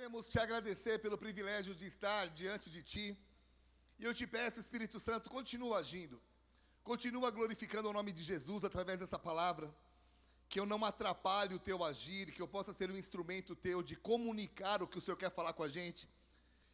queremos 0.00 0.26
te 0.26 0.38
agradecer 0.38 0.98
pelo 0.98 1.18
privilégio 1.18 1.74
de 1.74 1.84
estar 1.84 2.30
diante 2.30 2.70
de 2.70 2.82
Ti. 2.82 3.06
E 3.98 4.04
eu 4.06 4.14
te 4.14 4.26
peço, 4.26 4.58
Espírito 4.58 4.98
Santo, 4.98 5.28
continua 5.28 5.76
agindo. 5.76 6.18
Continua 6.82 7.30
glorificando 7.30 7.90
o 7.90 7.92
nome 7.92 8.10
de 8.10 8.22
Jesus 8.22 8.64
através 8.64 9.00
dessa 9.00 9.18
palavra. 9.18 9.70
Que 10.48 10.58
eu 10.58 10.64
não 10.64 10.82
atrapalhe 10.86 11.54
o 11.54 11.58
Teu 11.58 11.84
agir, 11.84 12.32
que 12.32 12.40
eu 12.40 12.48
possa 12.48 12.72
ser 12.72 12.90
um 12.90 12.96
instrumento 12.96 13.54
Teu 13.54 13.82
de 13.82 13.94
comunicar 13.94 14.82
o 14.82 14.88
que 14.88 14.96
o 14.96 15.02
Senhor 15.02 15.18
quer 15.18 15.30
falar 15.30 15.52
com 15.52 15.64
a 15.64 15.68
gente. 15.68 16.08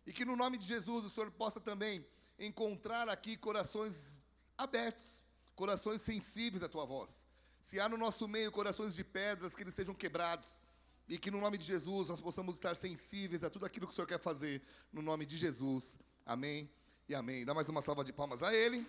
E 0.06 0.12
que 0.12 0.24
no 0.24 0.36
nome 0.36 0.56
de 0.56 0.64
Jesus 0.64 1.06
o 1.06 1.10
Senhor 1.10 1.28
possa 1.32 1.58
também 1.58 2.06
encontrar 2.38 3.08
aqui 3.08 3.36
corações 3.36 4.20
abertos, 4.56 5.20
corações 5.56 6.00
sensíveis 6.00 6.62
à 6.62 6.68
Tua 6.68 6.86
voz. 6.86 7.26
Se 7.60 7.80
há 7.80 7.88
no 7.88 7.98
nosso 7.98 8.28
meio 8.28 8.52
corações 8.52 8.94
de 8.94 9.02
pedras, 9.02 9.56
que 9.56 9.64
eles 9.64 9.74
sejam 9.74 9.96
quebrados 9.96 10.64
e 11.08 11.18
que 11.18 11.30
no 11.30 11.40
nome 11.40 11.56
de 11.58 11.64
Jesus 11.64 12.08
nós 12.08 12.20
possamos 12.20 12.56
estar 12.56 12.74
sensíveis 12.74 13.44
a 13.44 13.50
tudo 13.50 13.64
aquilo 13.64 13.86
que 13.86 13.92
o 13.92 13.94
Senhor 13.94 14.06
quer 14.06 14.20
fazer, 14.20 14.62
no 14.92 15.02
nome 15.02 15.24
de 15.24 15.36
Jesus. 15.36 15.98
Amém 16.24 16.70
e 17.08 17.14
amém. 17.14 17.44
Dá 17.44 17.54
mais 17.54 17.68
uma 17.68 17.80
salva 17.80 18.04
de 18.04 18.12
palmas 18.12 18.42
a 18.42 18.54
Ele. 18.54 18.86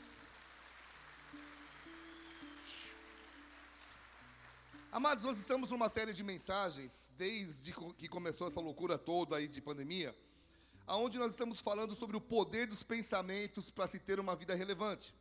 Amados, 4.91 5.26
nós 5.26 5.38
estamos 5.38 5.70
numa 5.70 5.90
série 5.90 6.12
de 6.12 6.23
mensagens, 6.23 7.12
desde 7.16 7.71
que 7.98 8.07
começou 8.07 8.48
essa 8.48 8.59
loucura 8.59 8.98
toda 8.98 9.35
aí 9.35 9.48
de 9.48 9.62
pandemia, 9.62 10.18
aonde 10.88 11.20
nós 11.20 11.34
estamos 11.34 11.59
falando 11.59 11.93
sobre 11.93 12.18
o 12.18 12.21
poder 12.21 12.65
dos 12.65 12.81
pensamentos 12.81 13.70
para 13.70 13.85
se 13.85 13.99
ter 13.99 14.20
uma 14.20 14.35
vida 14.35 14.55
relevante. 14.55 15.13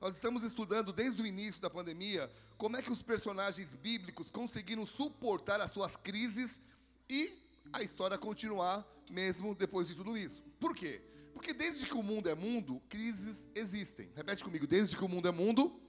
Nós 0.00 0.14
estamos 0.14 0.44
estudando 0.44 0.92
desde 0.92 1.20
o 1.20 1.26
início 1.26 1.60
da 1.60 1.68
pandemia 1.68 2.30
como 2.56 2.76
é 2.76 2.82
que 2.82 2.92
os 2.92 3.02
personagens 3.02 3.74
bíblicos 3.74 4.30
conseguiram 4.30 4.86
suportar 4.86 5.60
as 5.60 5.72
suas 5.72 5.96
crises 5.96 6.60
e 7.08 7.36
a 7.72 7.82
história 7.82 8.16
continuar 8.16 8.86
mesmo 9.10 9.56
depois 9.56 9.88
de 9.88 9.96
tudo 9.96 10.16
isso. 10.16 10.42
Por 10.60 10.74
quê? 10.74 11.02
Porque 11.34 11.52
desde 11.52 11.84
que 11.84 11.94
o 11.94 12.02
mundo 12.02 12.28
é 12.28 12.34
mundo, 12.34 12.80
crises 12.88 13.48
existem. 13.54 14.10
Repete 14.14 14.44
comigo, 14.44 14.66
desde 14.68 14.96
que 14.96 15.04
o 15.04 15.08
mundo 15.08 15.26
é 15.26 15.32
mundo, 15.32 15.80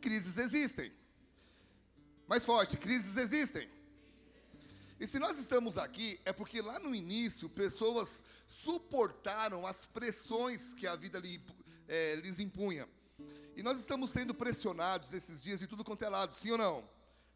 crises 0.00 0.36
existem. 0.36 0.92
Mais 2.26 2.44
forte, 2.44 2.76
crises 2.76 3.16
existem. 3.16 3.68
E 4.98 5.06
se 5.06 5.18
nós 5.18 5.38
estamos 5.38 5.78
aqui, 5.78 6.20
é 6.24 6.32
porque 6.32 6.60
lá 6.60 6.78
no 6.78 6.94
início 6.94 7.48
pessoas 7.48 8.22
suportaram 8.46 9.66
as 9.66 9.86
pressões 9.86 10.74
que 10.74 10.86
a 10.86 10.94
vida 10.94 11.18
lhe 11.18 11.40
é, 11.90 12.14
lhes 12.14 12.38
impunha. 12.38 12.88
E 13.56 13.62
nós 13.62 13.78
estamos 13.80 14.12
sendo 14.12 14.32
pressionados 14.32 15.12
esses 15.12 15.42
dias 15.42 15.58
de 15.58 15.66
tudo 15.66 15.84
quanto 15.84 16.04
é 16.04 16.08
lado, 16.08 16.34
sim 16.34 16.52
ou 16.52 16.56
não? 16.56 16.88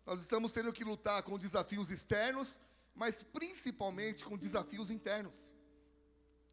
Nós 0.06 0.22
estamos 0.22 0.52
tendo 0.52 0.72
que 0.72 0.84
lutar 0.84 1.22
com 1.24 1.36
desafios 1.36 1.90
externos, 1.90 2.60
mas 2.94 3.22
principalmente 3.24 4.24
com 4.24 4.38
desafios 4.38 4.90
internos. 4.90 5.52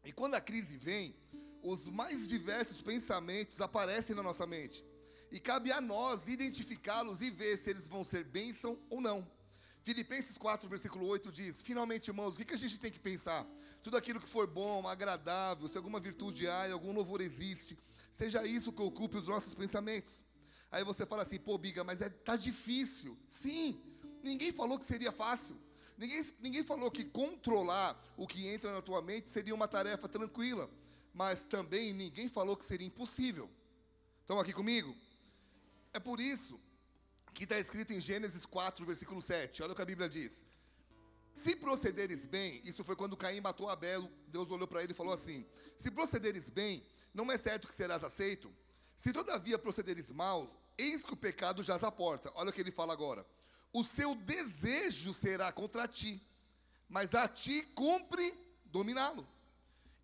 E 0.04 0.12
quando 0.12 0.34
a 0.34 0.40
crise 0.40 0.76
vem, 0.76 1.14
os 1.62 1.86
mais 1.86 2.26
diversos 2.26 2.82
pensamentos 2.82 3.60
aparecem 3.60 4.16
na 4.16 4.22
nossa 4.22 4.46
mente. 4.46 4.84
E 5.30 5.38
cabe 5.38 5.70
a 5.70 5.80
nós 5.80 6.26
identificá-los 6.26 7.22
e 7.22 7.30
ver 7.30 7.56
se 7.56 7.70
eles 7.70 7.86
vão 7.86 8.02
ser 8.02 8.24
bênção 8.24 8.76
ou 8.90 9.00
não. 9.00 9.30
Filipenses 9.84 10.36
4, 10.36 10.68
versículo 10.68 11.06
8 11.06 11.30
diz: 11.30 11.62
Finalmente, 11.62 12.08
irmãos, 12.08 12.34
o 12.34 12.44
que 12.44 12.54
a 12.54 12.58
gente 12.58 12.78
tem 12.78 12.90
que 12.90 13.00
pensar? 13.00 13.46
Tudo 13.82 13.96
aquilo 13.96 14.20
que 14.20 14.28
for 14.28 14.46
bom, 14.46 14.86
agradável, 14.86 15.66
se 15.66 15.76
alguma 15.76 15.98
virtude 15.98 16.46
há 16.46 16.68
e 16.68 16.72
algum 16.72 16.92
louvor 16.92 17.20
existe, 17.20 17.76
seja 18.12 18.46
isso 18.46 18.72
que 18.72 18.82
ocupe 18.82 19.16
os 19.16 19.26
nossos 19.26 19.54
pensamentos. 19.54 20.22
Aí 20.70 20.84
você 20.84 21.04
fala 21.04 21.22
assim, 21.22 21.38
pô, 21.38 21.58
Biga, 21.58 21.82
mas 21.82 22.00
é, 22.00 22.08
tá 22.08 22.36
difícil. 22.36 23.18
Sim, 23.26 23.80
ninguém 24.22 24.52
falou 24.52 24.78
que 24.78 24.84
seria 24.84 25.10
fácil. 25.10 25.56
Ninguém, 25.98 26.24
ninguém 26.40 26.62
falou 26.62 26.90
que 26.90 27.04
controlar 27.04 28.00
o 28.16 28.26
que 28.26 28.46
entra 28.46 28.72
na 28.72 28.80
tua 28.80 29.02
mente 29.02 29.30
seria 29.30 29.54
uma 29.54 29.66
tarefa 29.66 30.08
tranquila. 30.08 30.70
Mas 31.12 31.44
também 31.46 31.92
ninguém 31.92 32.28
falou 32.28 32.56
que 32.56 32.64
seria 32.64 32.86
impossível. 32.86 33.50
Estão 34.20 34.38
aqui 34.38 34.52
comigo? 34.52 34.96
É 35.92 35.98
por 35.98 36.20
isso 36.20 36.58
que 37.34 37.44
está 37.44 37.58
escrito 37.58 37.92
em 37.92 38.00
Gênesis 38.00 38.46
4, 38.46 38.84
versículo 38.86 39.20
7. 39.20 39.62
Olha 39.62 39.72
o 39.72 39.76
que 39.76 39.82
a 39.82 39.86
Bíblia 39.86 40.08
diz. 40.08 40.44
Se 41.34 41.56
procederes 41.56 42.24
bem, 42.24 42.60
isso 42.64 42.84
foi 42.84 42.94
quando 42.94 43.16
Caim 43.16 43.40
matou 43.40 43.68
Abel, 43.68 44.10
Deus 44.28 44.50
olhou 44.50 44.68
para 44.68 44.82
ele 44.82 44.92
e 44.92 44.96
falou 44.96 45.14
assim: 45.14 45.46
Se 45.78 45.90
procederes 45.90 46.48
bem, 46.48 46.84
não 47.14 47.30
é 47.32 47.38
certo 47.38 47.66
que 47.66 47.74
serás 47.74 48.04
aceito? 48.04 48.52
Se 48.94 49.12
todavia 49.12 49.58
procederes 49.58 50.10
mal, 50.10 50.54
eis 50.76 51.04
que 51.04 51.14
o 51.14 51.16
pecado 51.16 51.62
jaz 51.62 51.82
à 51.82 51.90
porta. 51.90 52.30
Olha 52.34 52.50
o 52.50 52.52
que 52.52 52.60
ele 52.60 52.70
fala 52.70 52.92
agora. 52.92 53.26
O 53.72 53.84
seu 53.84 54.14
desejo 54.14 55.14
será 55.14 55.50
contra 55.50 55.88
ti, 55.88 56.22
mas 56.88 57.14
a 57.14 57.26
ti 57.26 57.62
cumpre 57.74 58.34
dominá-lo. 58.66 59.26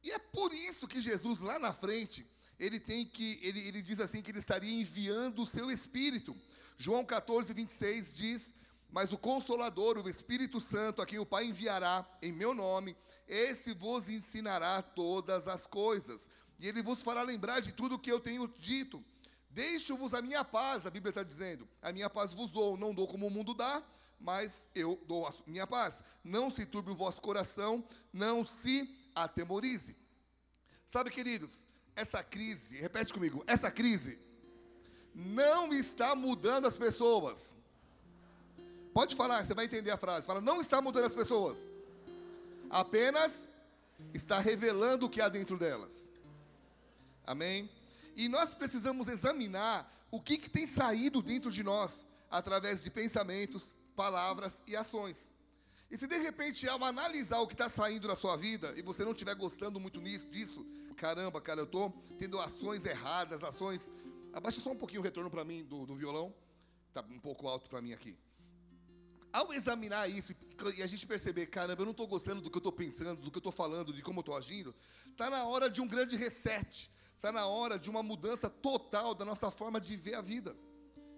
E 0.03 0.11
é 0.11 0.19
por 0.19 0.53
isso 0.55 0.89
que 0.89 1.01
Jesus, 1.01 1.41
lá 1.41 1.59
na 1.59 1.73
frente, 1.73 2.27
ele 2.59 2.81
tem 2.81 3.05
que, 3.05 3.39
ele, 3.43 3.61
ele 3.61 3.83
diz 3.83 4.01
assim 4.01 4.23
que 4.23 4.31
ele 4.31 4.39
estaria 4.39 4.73
enviando 4.73 5.43
o 5.43 5.47
seu 5.47 5.71
Espírito. 5.71 6.35
João 6.79 7.05
14, 7.05 7.53
26 7.53 8.15
diz 8.15 8.55
mas 8.91 9.13
o 9.13 9.19
Consolador, 9.19 9.99
o 9.99 10.09
Espírito 10.09 10.61
Santo, 10.61 11.03
a 11.03 11.07
quem 11.07 11.19
o 11.19 11.27
Pai 11.27 11.45
enviará 11.45 12.07
em 12.23 12.33
meu 12.33 12.55
nome, 12.55 12.97
esse 13.27 13.75
vos 13.75 14.09
ensinará 14.09 14.81
todas 14.81 15.47
as 15.47 15.67
coisas. 15.67 16.29
E 16.59 16.67
ele 16.67 16.83
vos 16.83 17.03
fará 17.03 17.23
lembrar 17.23 17.61
de 17.61 17.73
tudo 17.73 17.97
o 17.97 17.99
que 17.99 18.11
eu 18.11 18.19
tenho 18.19 18.49
dito. 18.59 19.05
Deixo-vos 19.51 20.15
a 20.15 20.23
minha 20.23 20.45
paz, 20.45 20.87
a 20.87 20.91
Bíblia 20.91 21.11
está 21.11 21.23
dizendo. 21.23 21.69
A 21.83 21.93
minha 21.93 22.09
paz 22.09 22.33
vos 22.33 22.51
dou, 22.51 22.77
não 22.77 22.95
dou 22.95 23.07
como 23.07 23.27
o 23.27 23.31
mundo 23.31 23.55
dá, 23.55 23.83
mas 24.19 24.67
eu 24.75 25.01
dou 25.07 25.27
a 25.27 25.33
minha 25.47 25.67
paz. 25.67 26.03
Não 26.25 26.51
se 26.51 26.65
turbe 26.65 26.91
o 26.91 26.97
vosso 26.97 27.21
coração, 27.21 27.87
não 28.13 28.45
se 28.45 28.89
atemorize. 29.15 29.97
Sabe, 30.87 31.11
queridos, 31.11 31.67
essa 31.95 32.23
crise, 32.23 32.77
repete 32.79 33.13
comigo, 33.13 33.45
essa 33.47 33.71
crise 33.71 34.19
não 35.15 35.73
está 35.73 36.15
mudando 36.15 36.67
as 36.67 36.79
pessoas. 36.79 37.55
Pode 38.99 39.15
falar, 39.15 39.45
você 39.45 39.55
vai 39.55 39.67
entender 39.67 39.93
a 39.93 39.97
frase. 39.97 40.27
Fala, 40.27 40.41
não 40.41 40.61
está 40.61 40.83
mudando 40.83 41.05
as 41.05 41.15
pessoas. 41.15 41.73
Apenas 42.69 43.49
está 44.13 44.41
revelando 44.41 45.07
o 45.07 45.09
que 45.09 45.21
há 45.21 45.29
dentro 45.29 45.57
delas. 45.57 46.11
Amém? 47.25 47.71
E 48.17 48.29
nós 48.29 48.57
precisamos 48.57 49.07
examinar 49.07 49.89
o 50.11 50.21
que, 50.21 50.37
que 50.37 50.51
tem 50.51 50.67
saído 50.67 51.23
dentro 51.23 51.49
de 51.49 51.63
nós 51.63 52.05
através 52.29 52.83
de 52.83 52.91
pensamentos, 52.91 53.73
palavras 53.95 54.61
e 54.67 54.75
ações. 54.75 55.31
E 55.89 55.97
se 55.97 56.09
de 56.09 56.19
repente 56.19 56.69
ao 56.69 56.83
analisar 56.83 57.39
o 57.39 57.47
que 57.47 57.55
está 57.55 57.69
saindo 57.69 58.09
na 58.09 58.17
sua 58.17 58.37
vida 58.37 58.75
e 58.77 58.83
você 58.83 59.05
não 59.05 59.13
estiver 59.13 59.37
gostando 59.37 59.79
muito 59.79 60.01
nisso, 60.01 60.27
disso, 60.27 60.67
caramba, 60.97 61.41
cara, 61.41 61.61
eu 61.61 61.67
estou 61.67 61.93
tendo 62.19 62.41
ações 62.41 62.85
erradas, 62.85 63.45
ações. 63.45 63.93
Abaixa 64.33 64.61
só 64.61 64.73
um 64.73 64.77
pouquinho 64.77 65.03
o 65.03 65.05
retorno 65.05 65.31
para 65.31 65.45
mim 65.45 65.63
do, 65.63 65.87
do 65.87 65.95
violão. 65.95 66.35
Está 66.89 67.01
um 67.09 67.21
pouco 67.21 67.47
alto 67.47 67.71
para 67.71 67.81
mim 67.81 67.93
aqui 67.93 68.19
ao 69.33 69.53
examinar 69.53 70.09
isso 70.09 70.35
e 70.77 70.83
a 70.83 70.87
gente 70.87 71.07
perceber, 71.07 71.47
caramba, 71.47 71.83
eu 71.83 71.87
não 71.87 71.93
estou 71.93 72.07
gostando 72.07 72.41
do 72.41 72.51
que 72.51 72.57
eu 72.57 72.61
estou 72.61 72.73
pensando, 72.73 73.21
do 73.21 73.31
que 73.31 73.37
eu 73.37 73.41
estou 73.41 73.53
falando, 73.53 73.93
de 73.93 74.03
como 74.03 74.19
eu 74.19 74.23
estou 74.23 74.37
agindo, 74.37 74.75
está 75.11 75.31
na 75.31 75.45
hora 75.45 75.71
de 75.71 75.81
um 75.81 75.87
grande 75.87 76.17
reset, 76.17 76.91
está 77.15 77.31
na 77.31 77.47
hora 77.47 77.79
de 77.79 77.89
uma 77.89 78.03
mudança 78.03 78.49
total 78.51 79.15
da 79.15 79.25
nossa 79.25 79.51
forma 79.51 79.81
de 79.81 79.97
ver 79.97 80.15
a 80.15 80.21
vida. 80.21 80.57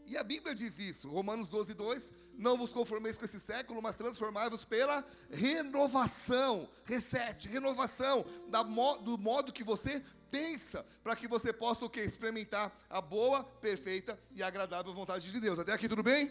E 0.07 0.17
a 0.17 0.25
Bíblia 0.25 0.55
diz 0.55 0.79
isso, 0.79 1.09
Romanos 1.09 1.49
12, 1.49 1.73
2: 1.75 2.13
Não 2.37 2.59
vos 2.59 2.71
conformeis 2.71 3.17
com 3.17 3.25
esse 3.25 3.39
século, 3.39 3.81
mas 3.81 3.95
transformai-vos 3.95 4.65
pela 4.65 5.07
renovação, 5.31 6.69
reset, 6.85 7.47
renovação 7.47 8.25
do 9.05 9.17
modo 9.17 9.53
que 9.53 9.63
você 9.63 10.05
pensa, 10.31 10.85
para 11.03 11.15
que 11.15 11.29
você 11.29 11.53
possa 11.53 11.85
o 11.85 11.91
que? 11.91 12.01
Experimentar 12.01 12.77
a 12.89 13.01
boa, 13.01 13.45
perfeita 13.45 14.19
e 14.33 14.43
agradável 14.43 14.93
vontade 14.93 15.31
de 15.31 15.41
Deus. 15.41 15.59
Até 15.59 15.73
aqui 15.73 15.89
tudo 15.89 16.03
bem? 16.03 16.31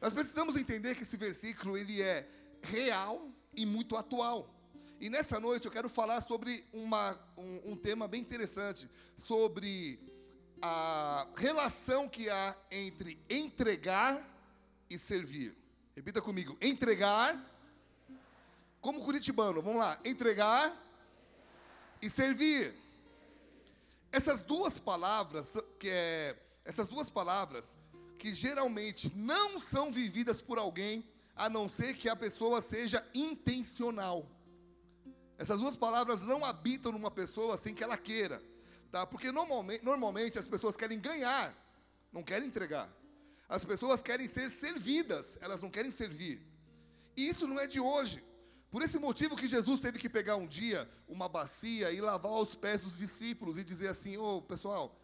Nós 0.00 0.14
precisamos 0.14 0.56
entender 0.56 0.94
que 0.94 1.02
esse 1.02 1.16
versículo 1.16 1.76
ele 1.76 2.00
é 2.00 2.28
real 2.62 3.30
e 3.54 3.66
muito 3.66 3.96
atual. 3.96 4.54
E 5.00 5.10
nessa 5.10 5.40
noite 5.40 5.66
eu 5.66 5.72
quero 5.72 5.88
falar 5.88 6.20
sobre 6.20 6.64
uma, 6.72 7.18
um, 7.36 7.72
um 7.72 7.76
tema 7.76 8.06
bem 8.06 8.20
interessante, 8.20 8.88
sobre 9.16 9.98
a 10.62 11.26
relação 11.36 12.08
que 12.08 12.30
há 12.30 12.56
entre 12.70 13.20
entregar 13.28 14.22
e 14.88 14.96
servir. 14.98 15.56
Repita 15.96 16.22
comigo: 16.22 16.56
entregar, 16.60 17.36
como 18.80 19.04
curitibano, 19.04 19.60
vamos 19.60 19.80
lá, 19.80 19.98
entregar 20.04 20.72
e 22.00 22.08
servir. 22.08 22.72
Essas 24.12 24.42
duas 24.42 24.78
palavras, 24.78 25.52
que 25.78 25.88
é, 25.88 26.36
essas 26.64 26.88
duas 26.88 27.10
palavras 27.10 27.76
que 28.18 28.34
geralmente 28.34 29.12
não 29.14 29.60
são 29.60 29.92
vividas 29.92 30.42
por 30.42 30.58
alguém, 30.58 31.08
a 31.34 31.48
não 31.48 31.68
ser 31.68 31.94
que 31.94 32.08
a 32.08 32.16
pessoa 32.16 32.60
seja 32.60 33.06
intencional. 33.14 34.28
Essas 35.38 35.60
duas 35.60 35.76
palavras 35.76 36.24
não 36.24 36.44
habitam 36.44 36.90
numa 36.90 37.10
pessoa 37.10 37.56
sem 37.56 37.72
que 37.72 37.84
ela 37.84 37.96
queira, 37.96 38.42
tá? 38.90 39.06
Porque 39.06 39.30
normalmente, 39.30 39.84
normalmente 39.84 40.38
as 40.38 40.48
pessoas 40.48 40.76
querem 40.76 40.98
ganhar, 40.98 41.54
não 42.12 42.24
querem 42.24 42.48
entregar. 42.48 42.92
As 43.48 43.64
pessoas 43.64 44.02
querem 44.02 44.26
ser 44.26 44.50
servidas, 44.50 45.38
elas 45.40 45.62
não 45.62 45.70
querem 45.70 45.92
servir. 45.92 46.42
E 47.16 47.28
isso 47.28 47.46
não 47.46 47.58
é 47.58 47.66
de 47.66 47.80
hoje. 47.80 48.22
Por 48.70 48.82
esse 48.82 48.98
motivo 48.98 49.36
que 49.36 49.46
Jesus 49.46 49.80
teve 49.80 49.98
que 49.98 50.08
pegar 50.08 50.36
um 50.36 50.46
dia 50.46 50.88
uma 51.08 51.28
bacia 51.28 51.90
e 51.90 52.00
lavar 52.00 52.32
os 52.32 52.54
pés 52.54 52.80
dos 52.80 52.98
discípulos 52.98 53.56
e 53.56 53.64
dizer 53.64 53.88
assim: 53.88 54.18
Ô 54.18 54.36
oh, 54.36 54.42
pessoal, 54.42 55.00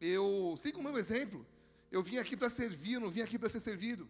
eu 0.00 0.56
siga 0.58 0.78
o 0.78 0.82
meu 0.82 0.96
exemplo. 0.96 1.44
Eu 1.90 2.02
vim 2.02 2.18
aqui 2.18 2.36
para 2.36 2.48
servir, 2.48 2.94
eu 2.94 3.00
não 3.00 3.10
vim 3.10 3.20
aqui 3.20 3.38
para 3.38 3.48
ser 3.48 3.60
servido. 3.60 4.08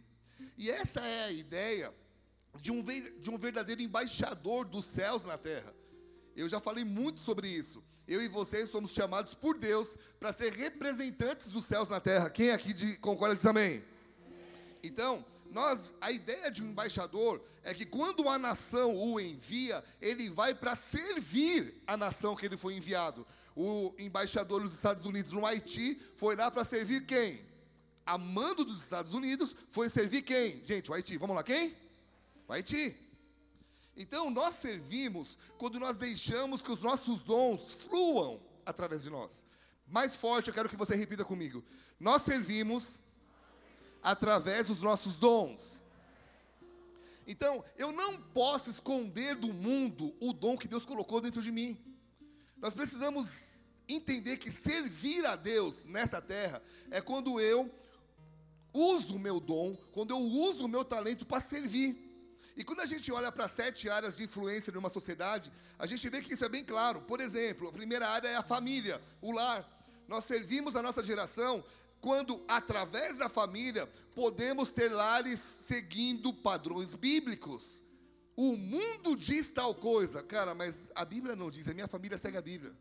E 0.57 0.71
essa 0.71 1.01
é 1.01 1.25
a 1.25 1.33
ideia 1.33 1.95
de 2.61 2.71
um, 2.71 2.83
de 2.83 3.31
um 3.31 3.39
verdadeiro 3.39 3.81
embaixador 3.81 4.67
dos 4.67 4.85
céus 4.85 5.25
na 5.25 5.39
terra. 5.39 5.75
Eu 6.37 6.49
já 6.49 6.61
falei 6.61 6.85
muito 6.85 7.21
sobre 7.21 7.49
isso. 7.49 7.83
Eu 8.07 8.21
e 8.21 8.29
vocês 8.29 8.69
somos 8.69 8.91
chamados 8.91 9.35
por 9.35 9.57
Deus 9.57 9.97
para 10.19 10.33
ser 10.33 10.53
representantes 10.53 11.49
dos 11.49 11.65
céus 11.65 11.89
na 11.89 12.01
terra. 12.01 12.29
Quem 12.29 12.51
aqui 12.51 12.73
de, 12.73 12.97
concorda 12.99 13.37
diz 13.37 13.47
amém? 13.47 13.83
Então, 14.83 15.25
nós, 15.51 15.95
a 16.01 16.11
ideia 16.11 16.51
de 16.51 16.63
um 16.63 16.71
embaixador 16.71 17.43
é 17.63 17.73
que 17.75 17.85
quando 17.87 18.29
a 18.29 18.39
nação 18.39 18.97
o 18.97 19.21
envia, 19.21 19.85
ele 20.01 20.29
vai 20.29 20.55
para 20.55 20.75
servir 20.75 21.83
a 21.87 21.97
nação 21.97 22.35
que 22.35 22.47
ele 22.47 22.57
foi 22.57 22.75
enviado. 22.75 23.27
O 23.55 23.95
embaixador 23.99 24.63
dos 24.63 24.73
Estados 24.73 25.05
Unidos 25.05 25.33
no 25.33 25.45
Haiti 25.45 26.01
foi 26.17 26.37
lá 26.37 26.51
para 26.51 26.65
servir 26.65 27.05
quem? 27.07 27.50
A 28.05 28.19
mando 28.19 28.65
dos 28.65 28.83
Estados 28.83 29.13
Unidos 29.13 29.55
foi 29.71 29.89
servir 29.89 30.23
quem? 30.23 30.65
Gente, 30.65 30.91
o 30.91 30.95
Haiti. 30.95 31.17
Vamos 31.17 31.37
lá, 31.37 31.43
quem? 31.43 31.77
O 32.49 32.53
Haiti. 32.53 32.97
Então, 33.97 34.31
nós 34.31 34.55
servimos 34.55 35.37
quando 35.59 35.79
nós 35.79 35.99
deixamos 35.99 36.63
que 36.63 36.73
os 36.73 36.83
nossos 36.83 37.23
dons 37.23 37.75
fluam 37.75 38.41
através 38.65 39.03
de 39.03 39.11
nós. 39.11 39.45
Mais 39.87 40.17
forte, 40.17 40.49
eu 40.49 40.55
quero 40.55 40.69
que 40.69 40.77
você 40.77 40.95
repita 40.95 41.25
comigo. 41.25 41.65
Nós 41.99 42.23
servimos 42.23 42.99
através 44.03 44.69
dos 44.69 44.83
nossos 44.83 45.17
dons. 45.17 45.83
Então, 47.27 47.65
eu 47.77 47.93
não 47.93 48.21
posso 48.21 48.71
esconder 48.71 49.37
do 49.37 49.53
mundo 49.53 50.15
o 50.21 50.33
dom 50.33 50.57
que 50.57 50.67
Deus 50.67 50.85
colocou 50.85 51.21
dentro 51.21 51.43
de 51.43 51.53
mim. 51.53 51.79
Nós 52.57 52.75
precisamos 52.75 53.71
entender 53.89 54.37
que 54.39 54.51
servir 54.51 55.25
a 55.27 55.37
Deus 55.37 55.87
nessa 55.87 56.21
terra 56.21 56.63
é 56.91 57.01
quando 57.01 57.41
eu 57.41 57.71
uso 58.73 59.17
o 59.17 59.19
meu 59.19 59.41
dom, 59.41 59.77
quando 59.93 60.11
eu 60.11 60.19
uso 60.19 60.65
o 60.65 60.69
meu 60.69 60.85
talento 60.85 61.27
para 61.27 61.41
servir. 61.41 62.07
E 62.57 62.65
quando 62.65 62.81
a 62.81 62.87
gente 62.87 63.11
olha 63.11 63.33
para 63.33 63.49
sete 63.49 63.89
áreas 63.89 64.17
de 64.17 64.25
influência 64.25 64.73
numa 64.73 64.89
sociedade, 64.89 65.51
a 65.79 65.87
gente 65.87 66.09
vê 66.09 66.21
que 66.21 66.35
isso 66.35 66.45
é 66.45 66.49
bem 66.49 66.65
claro. 66.65 67.01
Por 67.03 67.21
exemplo, 67.21 67.69
a 67.69 67.73
primeira 67.73 68.09
área 68.09 68.29
é 68.29 68.37
a 68.37 68.43
família, 68.43 69.01
o 69.21 69.33
lar. 69.33 69.69
Nós 70.07 70.25
servimos 70.25 70.77
a 70.77 70.83
nossa 70.83 71.03
geração 71.03 71.65
quando, 72.01 72.43
através 72.49 73.19
da 73.19 73.29
família, 73.29 73.87
podemos 74.15 74.73
ter 74.73 74.91
lares 74.91 75.39
seguindo 75.39 76.33
padrões 76.33 76.95
bíblicos. 76.95 77.83
O 78.37 78.57
mundo 78.57 79.17
diz 79.17 79.53
tal 79.53 79.75
coisa, 79.75 80.23
cara, 80.23 80.55
mas 80.55 80.91
a 80.95 81.05
Bíblia 81.05 81.37
não 81.37 81.51
diz, 81.51 81.69
a 81.69 81.75
minha 81.75 81.89
família 81.89 82.17
segue 82.17 82.39
a 82.39 82.43
Bíblia. 82.43 82.75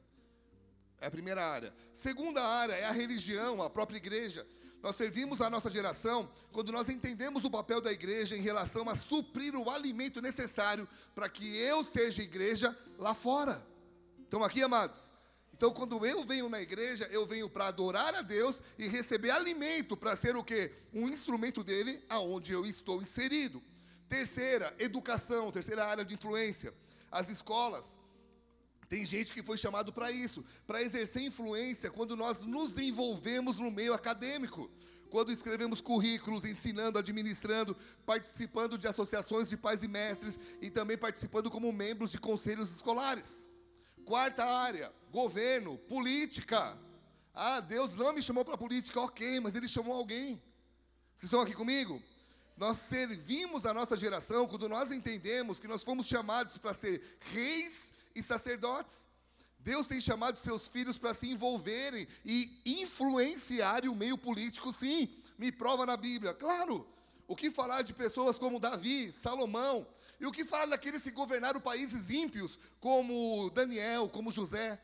É 1.01 1.07
a 1.07 1.11
primeira 1.11 1.45
área. 1.45 1.73
Segunda 1.93 2.41
área 2.43 2.73
é 2.73 2.85
a 2.85 2.91
religião, 2.91 3.61
a 3.61 3.69
própria 3.69 3.97
igreja. 3.97 4.47
Nós 4.81 4.95
servimos 4.95 5.41
a 5.41 5.49
nossa 5.49 5.69
geração 5.69 6.29
quando 6.51 6.71
nós 6.71 6.87
entendemos 6.87 7.43
o 7.43 7.51
papel 7.51 7.81
da 7.81 7.91
igreja 7.91 8.37
em 8.37 8.41
relação 8.41 8.89
a 8.89 8.95
suprir 8.95 9.55
o 9.55 9.69
alimento 9.69 10.21
necessário 10.21 10.87
para 11.13 11.27
que 11.27 11.57
eu 11.57 11.83
seja 11.83 12.23
igreja 12.23 12.77
lá 12.97 13.13
fora. 13.13 13.65
Estão 14.23 14.43
aqui, 14.43 14.63
amados? 14.63 15.11
Então, 15.53 15.73
quando 15.73 16.05
eu 16.05 16.23
venho 16.23 16.47
na 16.47 16.61
igreja, 16.61 17.05
eu 17.11 17.27
venho 17.27 17.49
para 17.49 17.67
adorar 17.67 18.15
a 18.15 18.21
Deus 18.21 18.63
e 18.77 18.87
receber 18.87 19.31
alimento 19.31 19.97
para 19.97 20.15
ser 20.15 20.37
o 20.37 20.43
quê? 20.43 20.71
Um 20.93 21.09
instrumento 21.09 21.61
dele 21.61 22.01
aonde 22.07 22.53
eu 22.53 22.65
estou 22.65 23.01
inserido. 23.01 23.61
Terceira, 24.07 24.73
educação, 24.79 25.51
terceira 25.51 25.85
área 25.85 26.05
de 26.05 26.13
influência. 26.13 26.73
As 27.11 27.29
escolas. 27.29 27.97
Tem 28.89 29.05
gente 29.05 29.31
que 29.31 29.43
foi 29.43 29.55
chamado 29.55 29.93
para 29.93 30.11
isso, 30.11 30.43
para 30.65 30.81
exercer 30.81 31.21
influência 31.21 31.91
quando 31.91 32.15
nós 32.15 32.43
nos 32.43 32.75
envolvemos 32.79 33.57
no 33.57 33.69
meio 33.69 33.93
acadêmico. 33.93 34.69
Quando 35.11 35.31
escrevemos 35.31 35.79
currículos, 35.79 36.43
ensinando, 36.43 36.97
administrando, 36.97 37.77
participando 38.03 38.77
de 38.77 38.87
associações 38.87 39.47
de 39.47 39.55
pais 39.55 39.83
e 39.83 39.87
mestres 39.87 40.39
e 40.59 40.71
também 40.71 40.97
participando 40.97 41.51
como 41.51 41.71
membros 41.71 42.11
de 42.11 42.17
conselhos 42.17 42.71
escolares. 42.71 43.45
Quarta 44.05 44.43
área, 44.43 44.91
governo, 45.11 45.77
política. 45.77 46.77
Ah, 47.33 47.59
Deus 47.59 47.95
não 47.95 48.11
me 48.11 48.23
chamou 48.23 48.43
para 48.43 48.57
política, 48.57 48.99
ok, 48.99 49.39
mas 49.39 49.55
Ele 49.55 49.67
chamou 49.67 49.95
alguém. 49.95 50.41
Vocês 51.15 51.25
estão 51.25 51.41
aqui 51.41 51.53
comigo? 51.53 52.01
Nós 52.57 52.77
servimos 52.77 53.65
a 53.67 53.73
nossa 53.73 53.95
geração 53.95 54.47
quando 54.47 54.67
nós 54.67 54.91
entendemos 54.91 55.59
que 55.59 55.67
nós 55.67 55.83
fomos 55.83 56.07
chamados 56.07 56.57
para 56.57 56.73
ser 56.73 57.17
reis 57.31 57.93
e 58.15 58.21
sacerdotes. 58.21 59.07
Deus 59.59 59.87
tem 59.87 59.99
chamado 59.99 60.39
seus 60.39 60.67
filhos 60.67 60.97
para 60.97 61.13
se 61.13 61.29
envolverem 61.29 62.07
e 62.23 62.61
influenciarem 62.65 63.89
o 63.89 63.95
meio 63.95 64.17
político, 64.17 64.71
sim. 64.71 65.09
Me 65.37 65.51
prova 65.51 65.85
na 65.85 65.97
Bíblia. 65.97 66.33
Claro. 66.33 66.87
O 67.27 67.35
que 67.35 67.51
falar 67.51 67.83
de 67.83 67.93
pessoas 67.93 68.37
como 68.37 68.59
Davi, 68.59 69.11
Salomão, 69.13 69.87
e 70.19 70.25
o 70.25 70.31
que 70.31 70.43
fala 70.43 70.67
daqueles 70.67 71.03
que 71.03 71.11
governaram 71.11 71.61
países 71.61 72.09
ímpios, 72.09 72.57
como 72.79 73.49
Daniel, 73.51 74.09
como 74.09 74.31
José? 74.31 74.81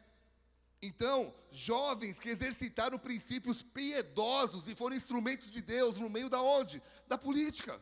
Então, 0.81 1.33
jovens 1.51 2.19
que 2.19 2.30
exercitaram 2.30 3.00
princípios 3.00 3.63
piedosos 3.63 4.68
e 4.68 4.75
foram 4.75 4.95
instrumentos 4.95 5.50
de 5.50 5.62
Deus 5.62 6.00
no 6.00 6.10
meio 6.10 6.30
da 6.30 6.42
onde? 6.42 6.81
Da 7.07 7.18
política. 7.18 7.81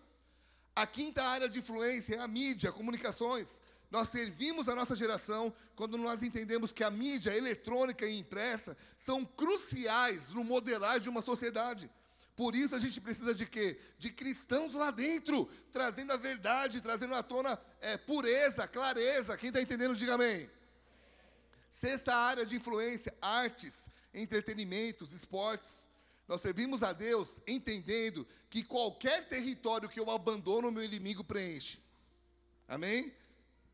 A 0.76 0.88
quinta 0.88 1.22
área 1.24 1.50
de 1.50 1.60
influência 1.60 2.16
é 2.16 2.20
a 2.20 2.28
mídia, 2.28 2.72
comunicações. 2.72 3.62
Nós 3.94 4.10
servimos 4.10 4.68
a 4.68 4.74
nossa 4.74 4.96
geração 4.96 5.54
quando 5.76 6.00
nós 6.00 6.24
entendemos 6.24 6.72
que 6.72 6.84
a 6.84 6.90
mídia 6.90 7.38
eletrônica 7.38 8.08
e 8.08 8.18
impressa 8.18 8.76
são 8.98 9.24
cruciais 9.24 10.32
no 10.32 10.44
modelar 10.44 11.00
de 11.00 11.10
uma 11.10 11.22
sociedade. 11.22 11.88
Por 12.36 12.56
isso 12.56 12.76
a 12.76 12.80
gente 12.80 13.00
precisa 13.00 13.36
de 13.36 13.46
quê? 13.46 13.80
De 14.00 14.10
cristãos 14.10 14.74
lá 14.74 14.90
dentro, 14.90 15.48
trazendo 15.72 16.12
a 16.12 16.18
verdade, 16.18 16.82
trazendo 16.82 17.14
à 17.14 17.22
tona 17.22 17.62
é, 17.80 17.96
pureza, 17.96 18.68
clareza. 18.68 19.38
Quem 19.38 19.50
está 19.50 19.62
entendendo, 19.62 19.96
diga 19.96 20.16
amém. 20.16 20.50
Sexta 21.70 22.16
área 22.16 22.48
de 22.48 22.56
influência: 22.56 23.16
artes, 23.22 23.88
entretenimentos, 24.12 25.14
esportes. 25.14 25.88
Nós 26.28 26.42
servimos 26.42 26.82
a 26.82 26.94
Deus 26.94 27.40
entendendo 27.46 28.26
que 28.50 28.64
qualquer 28.64 29.28
território 29.28 29.88
que 29.88 30.00
eu 30.00 30.10
abandono, 30.10 30.72
meu 30.72 30.84
inimigo 30.84 31.24
preenche. 31.24 31.80
Amém? 32.68 33.14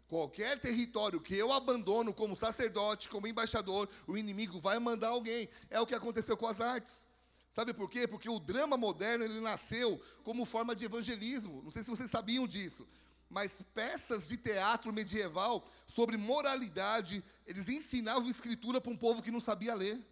Qualquer 0.10 0.60
território 0.60 1.22
que 1.22 1.36
eu 1.36 1.54
abandono 1.54 2.12
como 2.12 2.36
sacerdote, 2.36 3.08
como 3.08 3.28
embaixador, 3.28 3.88
o 4.08 4.18
inimigo 4.18 4.60
vai 4.60 4.80
mandar 4.80 5.10
alguém. 5.10 5.48
É 5.70 5.80
o 5.80 5.86
que 5.86 5.94
aconteceu 5.94 6.36
com 6.36 6.48
as 6.48 6.60
artes. 6.60 7.06
Sabe 7.52 7.76
por 7.76 7.88
quê? 7.88 8.08
Porque 8.08 8.28
o 8.28 8.40
drama 8.40 8.76
moderno 8.76 9.24
ele 9.24 9.40
nasceu 9.40 10.02
como 10.24 10.46
forma 10.46 10.76
de 10.76 10.84
evangelismo. 10.84 11.62
Não 11.62 11.70
sei 11.70 11.84
se 11.84 11.92
vocês 11.92 12.10
sabiam 12.10 12.48
disso, 12.48 12.88
mas 13.30 13.64
peças 13.76 14.26
de 14.26 14.36
teatro 14.36 14.92
medieval 14.92 15.64
sobre 15.86 16.18
moralidade, 16.18 17.24
eles 17.46 17.70
ensinavam 17.70 18.28
escritura 18.28 18.82
para 18.82 18.92
um 18.92 18.98
povo 18.98 19.22
que 19.22 19.30
não 19.30 19.40
sabia 19.40 19.76
ler. 19.76 20.04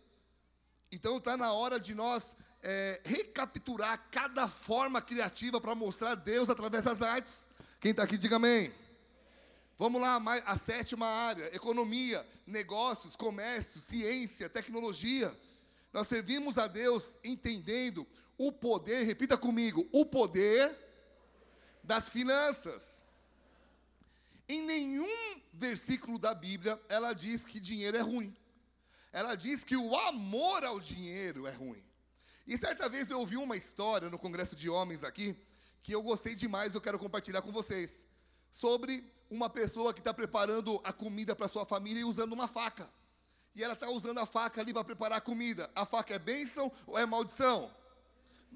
Então 0.91 1.17
está 1.17 1.35
na 1.35 1.51
hora 1.53 1.79
de 1.79 1.95
nós 1.95 2.35
é, 2.61 3.01
recapturar 3.03 4.09
cada 4.11 4.47
forma 4.47 5.01
criativa 5.01 5.59
para 5.59 5.73
mostrar 5.73 6.13
Deus 6.13 6.51
através 6.51 6.83
das 6.83 7.01
artes. 7.01 7.49
Quem 7.79 7.89
está 7.89 8.03
aqui, 8.03 8.15
diga 8.15 8.35
amém. 8.35 8.71
Vamos 9.77 10.01
lá, 10.01 10.17
a 10.45 10.57
sétima 10.57 11.05
área: 11.05 11.55
economia, 11.55 12.27
negócios, 12.45 13.15
comércio, 13.15 13.79
ciência, 13.79 14.49
tecnologia. 14.49 15.37
Nós 15.93 16.07
servimos 16.07 16.57
a 16.57 16.67
Deus 16.67 17.15
entendendo 17.23 18.05
o 18.37 18.51
poder, 18.51 19.03
repita 19.03 19.37
comigo, 19.37 19.87
o 19.91 20.05
poder 20.05 20.75
das 21.83 22.09
finanças. 22.09 23.03
Em 24.49 24.61
nenhum 24.61 25.41
versículo 25.53 26.17
da 26.17 26.33
Bíblia 26.33 26.81
ela 26.87 27.13
diz 27.13 27.43
que 27.43 27.59
dinheiro 27.59 27.97
é 27.97 28.01
ruim. 28.01 28.35
Ela 29.11 29.35
diz 29.35 29.63
que 29.63 29.75
o 29.75 29.95
amor 29.95 30.63
ao 30.63 30.79
dinheiro 30.79 31.47
é 31.47 31.51
ruim. 31.51 31.83
E 32.45 32.57
certa 32.57 32.87
vez 32.87 33.09
eu 33.09 33.19
ouvi 33.19 33.35
uma 33.37 33.57
história 33.57 34.09
no 34.09 34.17
congresso 34.17 34.55
de 34.55 34.69
homens 34.69 35.03
aqui 35.03 35.35
que 35.83 35.93
eu 35.93 36.01
gostei 36.01 36.35
demais, 36.35 36.75
eu 36.75 36.81
quero 36.81 36.99
compartilhar 36.99 37.41
com 37.41 37.51
vocês, 37.51 38.05
sobre 38.59 39.03
uma 39.29 39.49
pessoa 39.49 39.93
que 39.93 39.99
está 39.99 40.13
preparando 40.13 40.79
a 40.83 40.93
comida 40.93 41.35
para 41.35 41.47
sua 41.47 41.65
família 41.65 42.01
e 42.01 42.05
usando 42.05 42.33
uma 42.33 42.47
faca 42.47 42.89
e 43.57 43.63
ela 43.63 43.73
está 43.73 43.89
usando 43.89 44.19
a 44.19 44.25
faca 44.25 44.61
ali 44.61 44.71
para 44.71 44.83
preparar 44.83 45.17
a 45.17 45.21
comida. 45.21 45.67
A 45.73 45.83
faca 45.83 46.13
é 46.13 46.19
bênção 46.19 46.71
ou 46.85 46.95
é 46.95 47.07
maldição? 47.07 47.71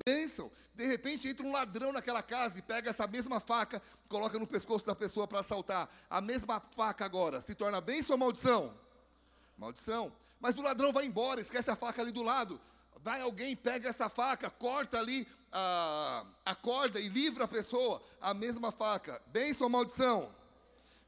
Bênção. 0.06 0.52
De 0.76 0.86
repente 0.86 1.28
entra 1.28 1.44
um 1.44 1.52
ladrão 1.52 1.92
naquela 1.92 2.22
casa 2.22 2.60
e 2.60 2.62
pega 2.62 2.92
essa 2.92 3.08
mesma 3.08 3.40
faca, 3.40 3.82
coloca 4.08 4.38
no 4.38 4.46
pescoço 4.46 4.86
da 4.86 4.94
pessoa 4.94 5.28
para 5.28 5.40
assaltar. 5.40 5.90
A 6.08 6.22
mesma 6.22 6.60
faca 6.60 7.04
agora 7.04 7.42
se 7.42 7.56
torna 7.56 7.82
bênção 7.82 8.14
ou 8.14 8.20
maldição? 8.20 8.78
Maldição. 9.58 10.14
Mas 10.40 10.56
o 10.56 10.62
ladrão 10.62 10.94
vai 10.94 11.06
embora, 11.06 11.42
esquece 11.42 11.72
a 11.72 11.76
faca 11.76 12.00
ali 12.00 12.12
do 12.12 12.22
lado. 12.22 12.62
Vai 13.04 13.22
alguém, 13.22 13.56
pega 13.56 13.90
essa 13.90 14.08
faca, 14.08 14.52
corta 14.52 15.00
ali 15.00 15.28
a, 15.52 16.26
a 16.46 16.56
corda 16.56 17.00
e 17.00 17.10
livra 17.10 17.46
a 17.46 17.48
pessoa. 17.48 18.02
A 18.20 18.34
mesma 18.34 18.72
faca. 18.72 19.22
Bênção 19.28 19.66
ou 19.66 19.72
maldição? 19.72 20.34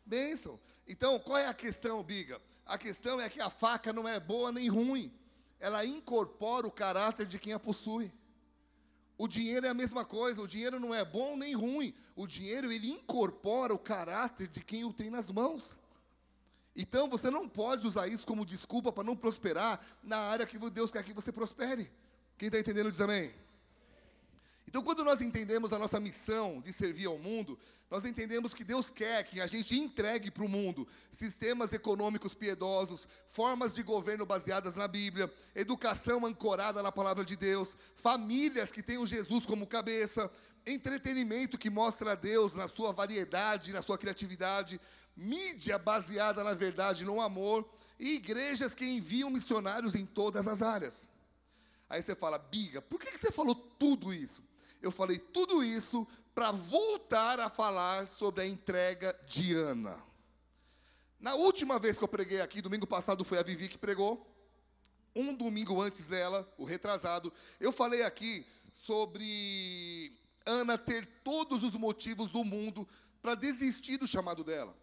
Bênção. 0.06 0.60
Então, 0.88 1.18
qual 1.20 1.38
é 1.38 1.48
a 1.48 1.54
questão, 1.54 2.04
Biga? 2.04 2.42
A 2.66 2.78
questão 2.78 3.20
é 3.20 3.30
que 3.30 3.42
a 3.42 3.50
faca 3.50 3.94
não 3.94 4.08
é 4.08 4.20
boa 4.20 4.52
nem 4.52 4.70
ruim. 4.70 5.12
Ela 5.60 5.86
incorpora 5.86 6.68
o 6.68 6.72
caráter 6.72 7.26
de 7.26 7.40
quem 7.40 7.54
a 7.54 7.60
possui. 7.60 8.12
O 9.18 9.28
dinheiro 9.28 9.66
é 9.66 9.70
a 9.70 9.74
mesma 9.74 10.04
coisa, 10.04 10.42
o 10.42 10.48
dinheiro 10.48 10.80
não 10.80 10.94
é 10.94 11.06
bom 11.06 11.38
nem 11.38 11.54
ruim. 11.54 11.94
O 12.16 12.28
dinheiro 12.28 12.72
ele 12.72 12.90
incorpora 12.90 13.74
o 13.74 13.80
caráter 13.80 14.48
de 14.48 14.62
quem 14.62 14.84
o 14.84 14.92
tem 14.92 15.10
nas 15.10 15.30
mãos. 15.30 15.78
Então 16.76 17.08
você 17.08 17.30
não 17.30 17.48
pode 17.48 17.86
usar 17.88 18.08
isso 18.08 18.26
como 18.26 18.46
desculpa 18.46 18.92
para 18.92 19.04
não 19.04 19.16
prosperar 19.16 19.80
na 20.02 20.18
área 20.18 20.46
que 20.46 20.58
Deus 20.58 20.92
quer 20.92 21.04
que 21.04 21.14
você 21.14 21.32
prospere. 21.32 21.92
Quem 22.38 22.48
está 22.48 22.60
entendendo 22.60 22.92
diz 22.92 23.00
amém. 23.00 23.32
Então, 24.74 24.82
quando 24.82 25.06
nós 25.06 25.22
entendemos 25.22 25.72
a 25.72 25.78
nossa 25.78 26.00
missão 26.00 26.60
de 26.60 26.74
servir 26.74 27.06
ao 27.06 27.20
mundo, 27.20 27.60
nós 27.92 28.06
entendemos 28.06 28.56
que 28.56 28.64
Deus 28.64 28.90
quer 28.90 29.24
que 29.24 29.40
a 29.40 29.46
gente 29.46 29.78
entregue 29.78 30.32
para 30.32 30.44
o 30.44 30.50
mundo 30.50 30.88
sistemas 31.12 31.72
econômicos 31.74 32.34
piedosos, 32.34 33.08
formas 33.30 33.72
de 33.72 33.84
governo 33.84 34.26
baseadas 34.26 34.76
na 34.76 34.88
Bíblia, 34.88 35.32
educação 35.54 36.26
ancorada 36.26 36.82
na 36.82 36.92
palavra 36.92 37.24
de 37.24 37.36
Deus, 37.36 37.78
famílias 37.94 38.72
que 38.72 38.82
tenham 38.82 39.06
Jesus 39.06 39.46
como 39.46 39.68
cabeça, 39.68 40.28
entretenimento 40.66 41.56
que 41.56 41.70
mostra 41.70 42.14
a 42.14 42.16
Deus 42.16 42.56
na 42.56 42.68
sua 42.68 42.92
variedade, 42.92 43.74
na 43.74 43.84
sua 43.84 44.00
criatividade, 44.00 44.82
mídia 45.16 45.78
baseada 45.78 46.44
na 46.44 46.56
verdade, 46.56 47.06
no 47.06 47.22
amor, 47.22 47.64
e 48.00 48.16
igrejas 48.16 48.74
que 48.74 48.88
enviam 48.88 49.30
missionários 49.30 49.94
em 49.94 50.04
todas 50.04 50.48
as 50.48 50.64
áreas. 50.64 51.08
Aí 51.88 52.02
você 52.02 52.16
fala, 52.16 52.40
Biga, 52.40 52.82
por 52.82 53.00
que 53.00 53.16
você 53.16 53.32
falou 53.32 53.54
tudo 53.54 54.12
isso? 54.12 54.42
Eu 54.84 54.92
falei 54.92 55.18
tudo 55.18 55.64
isso 55.64 56.06
para 56.36 56.52
voltar 56.52 57.40
a 57.40 57.50
falar 57.50 58.06
sobre 58.06 58.44
a 58.44 58.46
entrega 58.46 59.18
de 59.26 59.54
Ana. 59.54 59.98
Na 61.18 61.36
última 61.36 61.80
vez 61.80 61.98
que 61.98 62.04
eu 62.04 62.08
preguei 62.08 62.42
aqui, 62.42 62.62
domingo 62.62 62.86
passado 62.86 63.24
foi 63.24 63.40
a 63.40 63.44
Vivi 63.44 63.70
que 63.70 63.78
pregou. 63.78 64.30
Um 65.16 65.34
domingo 65.34 65.82
antes 65.82 66.06
dela, 66.06 66.46
o 66.58 66.66
retrasado, 66.66 67.32
eu 67.62 67.72
falei 67.72 68.04
aqui 68.04 68.46
sobre 68.74 70.12
Ana 70.46 70.78
ter 70.78 71.08
todos 71.24 71.64
os 71.64 71.76
motivos 71.76 72.30
do 72.30 72.44
mundo 72.44 72.86
para 73.22 73.36
desistir 73.36 73.96
do 73.96 74.06
chamado 74.06 74.44
dela. 74.44 74.76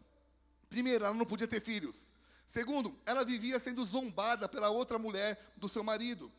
Primeiro, 0.71 1.04
ela 1.04 1.14
não 1.14 1.26
podia 1.26 1.47
ter 1.47 1.61
filhos. 1.61 2.11
Segundo, 2.47 2.99
ela 3.04 3.23
vivia 3.23 3.59
sendo 3.59 3.85
zombada 3.85 4.49
pela 4.49 4.71
outra 4.71 4.99
mulher 4.99 5.52
do 5.59 5.69
seu 5.69 5.85
marido. 5.85 6.33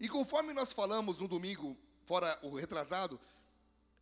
E 0.00 0.08
conforme 0.08 0.52
nós 0.52 0.72
falamos 0.72 1.20
no 1.20 1.28
domingo, 1.28 1.76
fora 2.06 2.38
o 2.42 2.54
retrasado, 2.54 3.20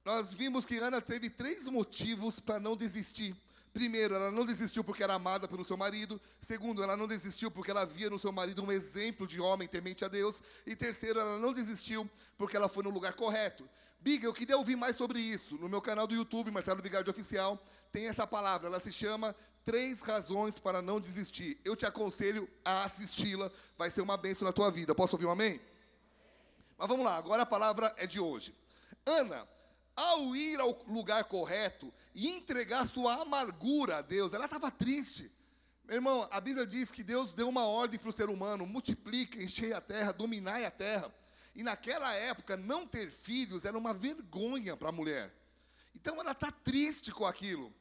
nós 0.05 0.35
vimos 0.35 0.67
que 0.67 0.77
Ana 0.77 1.01
teve 1.01 1.31
três 1.31 1.67
motivos 1.67 2.39
para 2.39 2.61
não 2.61 2.77
desistir. 2.77 3.35
Primeiro, 3.73 4.15
ela 4.15 4.31
não 4.31 4.45
desistiu 4.45 4.85
porque 4.85 5.03
era 5.03 5.15
amada 5.15 5.49
pelo 5.49 5.65
seu 5.65 5.77
marido. 5.77 6.21
Segundo, 6.41 6.83
ela 6.83 6.97
não 6.97 7.09
desistiu 7.09 7.51
porque 7.51 7.73
ela 7.73 7.85
via 7.85 8.09
no 8.09 8.21
seu 8.21 8.31
marido 8.31 8.63
um 8.63 8.71
exemplo 8.71 9.27
de 9.27 9.41
homem 9.41 9.67
temente 9.67 10.05
a 10.05 10.09
Deus. 10.09 10.41
E 10.65 10.77
terceiro, 10.77 11.19
ela 11.19 11.39
não 11.39 11.53
desistiu 11.53 12.09
porque 12.39 12.57
ela 12.57 12.69
foi 12.69 12.85
no 12.85 12.91
lugar 12.91 13.15
correto. 13.15 13.69
Biga, 13.99 14.27
eu 14.27 14.33
queria 14.35 14.57
ouvir 14.57 14.77
mais 14.77 14.95
sobre 14.95 15.19
isso. 15.19 15.57
No 15.57 15.69
meu 15.69 15.81
canal 15.81 16.07
do 16.07 16.15
YouTube, 16.15 16.51
Marcelo 16.51 16.83
Bigardi 16.83 17.11
Oficial, 17.11 17.61
tem 17.91 18.07
essa 18.07 18.27
palavra. 18.27 18.69
Ela 18.69 18.79
se 18.79 18.93
chama 18.93 19.35
Três 19.65 20.03
Razões 20.03 20.59
para 20.59 20.83
Não 20.83 21.01
Desistir. 21.01 21.59
Eu 21.65 21.75
te 21.75 21.87
aconselho 21.87 22.49
a 22.65 22.85
assisti-la. 22.85 23.51
Vai 23.77 23.91
ser 23.91 24.03
uma 24.03 24.17
bênção 24.17 24.45
na 24.45 24.53
tua 24.53 24.71
vida. 24.71 24.95
Posso 24.95 25.17
ouvir 25.17 25.27
um 25.27 25.31
amém? 25.31 25.61
Mas 26.77 26.89
vamos 26.89 27.05
lá, 27.05 27.17
agora 27.17 27.43
a 27.43 27.47
palavra 27.47 27.95
é 27.97 28.07
de 28.07 28.19
hoje. 28.21 28.55
Ana 29.07 29.47
ao 29.97 30.35
ir 30.35 30.59
ao 30.61 30.83
lugar 30.89 31.25
correto 31.25 31.93
e 32.15 32.29
entregar 32.29 32.85
sua 32.87 33.23
amargura 33.23 33.99
a 33.99 34.03
Deus, 34.03 34.33
ela 34.33 34.47
estava 34.47 34.71
triste. 34.71 35.31
Meu 35.85 35.97
irmão, 35.97 36.29
a 36.31 36.41
Bíblia 36.41 36.67
diz 36.67 36.91
que 36.91 37.05
Deus 37.05 37.35
deu 37.35 37.49
uma 37.49 37.67
ordem 37.67 37.99
para 37.99 38.09
o 38.09 38.13
ser 38.13 38.29
humano: 38.29 38.67
multiplique, 38.67 39.43
enchei 39.43 39.73
a 39.73 39.81
terra, 39.81 40.13
dominai 40.13 40.65
a 40.65 40.71
terra. 40.71 41.15
E 41.55 41.63
naquela 41.63 42.13
época, 42.15 42.57
não 42.57 42.87
ter 42.87 43.11
filhos 43.11 43.65
era 43.65 43.79
uma 43.79 43.95
vergonha 43.95 44.77
para 44.77 44.89
a 44.89 44.93
mulher. 44.93 45.33
Então 45.95 46.19
ela 46.21 46.33
está 46.33 46.51
triste 46.51 47.13
com 47.13 47.25
aquilo. 47.25 47.73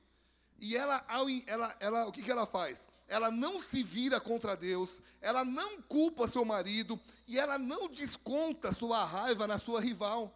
E 0.60 0.78
ela, 0.78 1.04
ela, 1.48 1.76
ela, 1.80 2.06
o 2.06 2.12
que, 2.12 2.22
que 2.22 2.32
ela 2.32 2.46
faz? 2.46 2.88
Ela 3.08 3.30
não 3.30 3.62
se 3.62 3.84
vira 3.84 4.20
contra 4.20 4.56
Deus, 4.56 5.02
ela 5.22 5.44
não 5.44 5.82
culpa 5.82 6.28
seu 6.28 6.44
marido, 6.44 7.00
e 7.28 7.38
ela 7.38 7.58
não 7.58 7.88
desconta 7.88 8.74
sua 8.74 9.04
raiva 9.04 9.46
na 9.46 9.58
sua 9.58 9.82
rival 9.82 10.34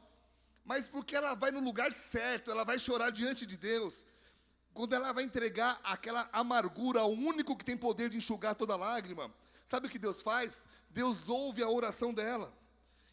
mas 0.68 0.90
porque 0.90 1.16
ela 1.16 1.34
vai 1.34 1.50
no 1.50 1.62
lugar 1.62 1.94
certo, 1.94 2.52
ela 2.52 2.66
vai 2.66 2.78
chorar 2.78 3.10
diante 3.10 3.46
de 3.46 3.56
Deus. 3.56 4.06
Quando 4.74 4.94
ela 4.94 5.14
vai 5.14 5.24
entregar 5.24 5.80
aquela 5.82 6.30
amargura 6.34 7.00
ao 7.00 7.12
único 7.14 7.56
que 7.56 7.64
tem 7.64 7.78
poder 7.78 8.10
de 8.10 8.18
enxugar 8.18 8.54
toda 8.54 8.76
lágrima, 8.76 9.34
sabe 9.64 9.88
o 9.88 9.90
que 9.90 9.98
Deus 9.98 10.22
faz? 10.22 10.68
Deus 10.90 11.30
ouve 11.30 11.64
a 11.64 11.70
oração 11.70 12.14
dela. 12.14 12.54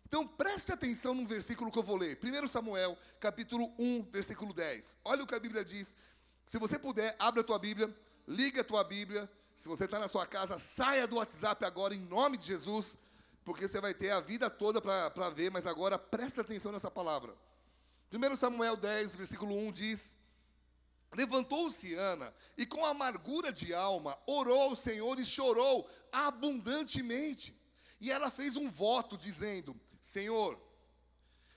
Então 0.04 0.26
preste 0.26 0.72
atenção 0.72 1.14
no 1.14 1.28
versículo 1.28 1.70
que 1.70 1.78
eu 1.78 1.82
vou 1.84 1.96
ler. 1.96 2.18
1 2.20 2.48
Samuel, 2.48 2.98
capítulo 3.20 3.72
1, 3.78 4.02
versículo 4.10 4.52
10. 4.52 4.98
Olha 5.04 5.22
o 5.22 5.26
que 5.26 5.34
a 5.36 5.40
Bíblia 5.40 5.64
diz. 5.64 5.96
Se 6.44 6.58
você 6.58 6.76
puder, 6.76 7.14
abre 7.20 7.40
a 7.40 7.44
tua 7.44 7.58
Bíblia, 7.58 7.96
liga 8.26 8.62
a 8.62 8.64
tua 8.64 8.82
Bíblia. 8.82 9.30
Se 9.56 9.68
você 9.68 9.84
está 9.84 9.98
na 9.98 10.08
sua 10.08 10.26
casa, 10.26 10.58
saia 10.58 11.06
do 11.06 11.16
WhatsApp 11.16 11.64
agora, 11.64 11.94
em 11.94 12.00
nome 12.00 12.36
de 12.36 12.46
Jesus 12.46 12.96
porque 13.44 13.68
você 13.68 13.80
vai 13.80 13.92
ter 13.92 14.10
a 14.10 14.20
vida 14.20 14.48
toda 14.48 14.80
para 14.80 15.30
ver, 15.30 15.50
mas 15.50 15.66
agora 15.66 15.98
presta 15.98 16.40
atenção 16.40 16.72
nessa 16.72 16.90
palavra. 16.90 17.36
1 18.10 18.36
Samuel 18.36 18.76
10, 18.76 19.16
versículo 19.16 19.54
1 19.54 19.72
diz: 19.72 20.16
Levantou-se 21.12 21.94
Ana 21.94 22.34
e 22.56 22.64
com 22.64 22.84
amargura 22.86 23.52
de 23.52 23.74
alma 23.74 24.18
orou 24.26 24.62
ao 24.62 24.76
Senhor 24.76 25.20
e 25.20 25.24
chorou 25.24 25.88
abundantemente. 26.10 27.54
E 28.00 28.10
ela 28.10 28.30
fez 28.30 28.56
um 28.56 28.70
voto 28.70 29.16
dizendo: 29.18 29.78
Senhor, 30.00 30.58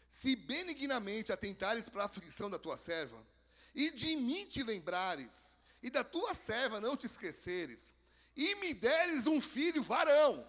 se 0.10 0.36
benignamente 0.36 1.32
atentares 1.32 1.90
para 1.90 2.04
a 2.04 2.08
aflição 2.08 2.50
da 2.50 2.60
tua 2.60 2.76
serva, 2.76 3.26
e 3.74 3.92
de 3.92 4.16
mim 4.18 4.46
te 4.46 4.62
lembrares, 4.62 5.57
e 5.82 5.90
da 5.90 6.04
tua 6.04 6.34
serva 6.34 6.82
não 6.82 6.98
te 6.98 7.06
esqueceres, 7.06 7.94
e 8.36 8.56
me 8.56 8.74
deres 8.74 9.28
um 9.28 9.42
filho 9.42 9.82
varão, 9.82 10.48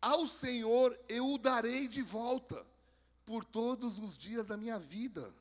ao 0.00 0.26
Senhor 0.26 0.98
eu 1.08 1.28
o 1.32 1.38
darei 1.38 1.88
de 1.88 2.02
volta 2.02 2.66
por 3.26 3.44
todos 3.44 3.98
os 3.98 4.16
dias 4.16 4.46
da 4.46 4.56
minha 4.56 4.78
vida. 4.78 5.34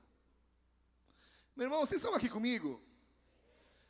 Meu 1.55 1.65
irmão, 1.65 1.79
vocês 1.79 2.01
estão 2.01 2.15
aqui 2.15 2.29
comigo? 2.29 2.81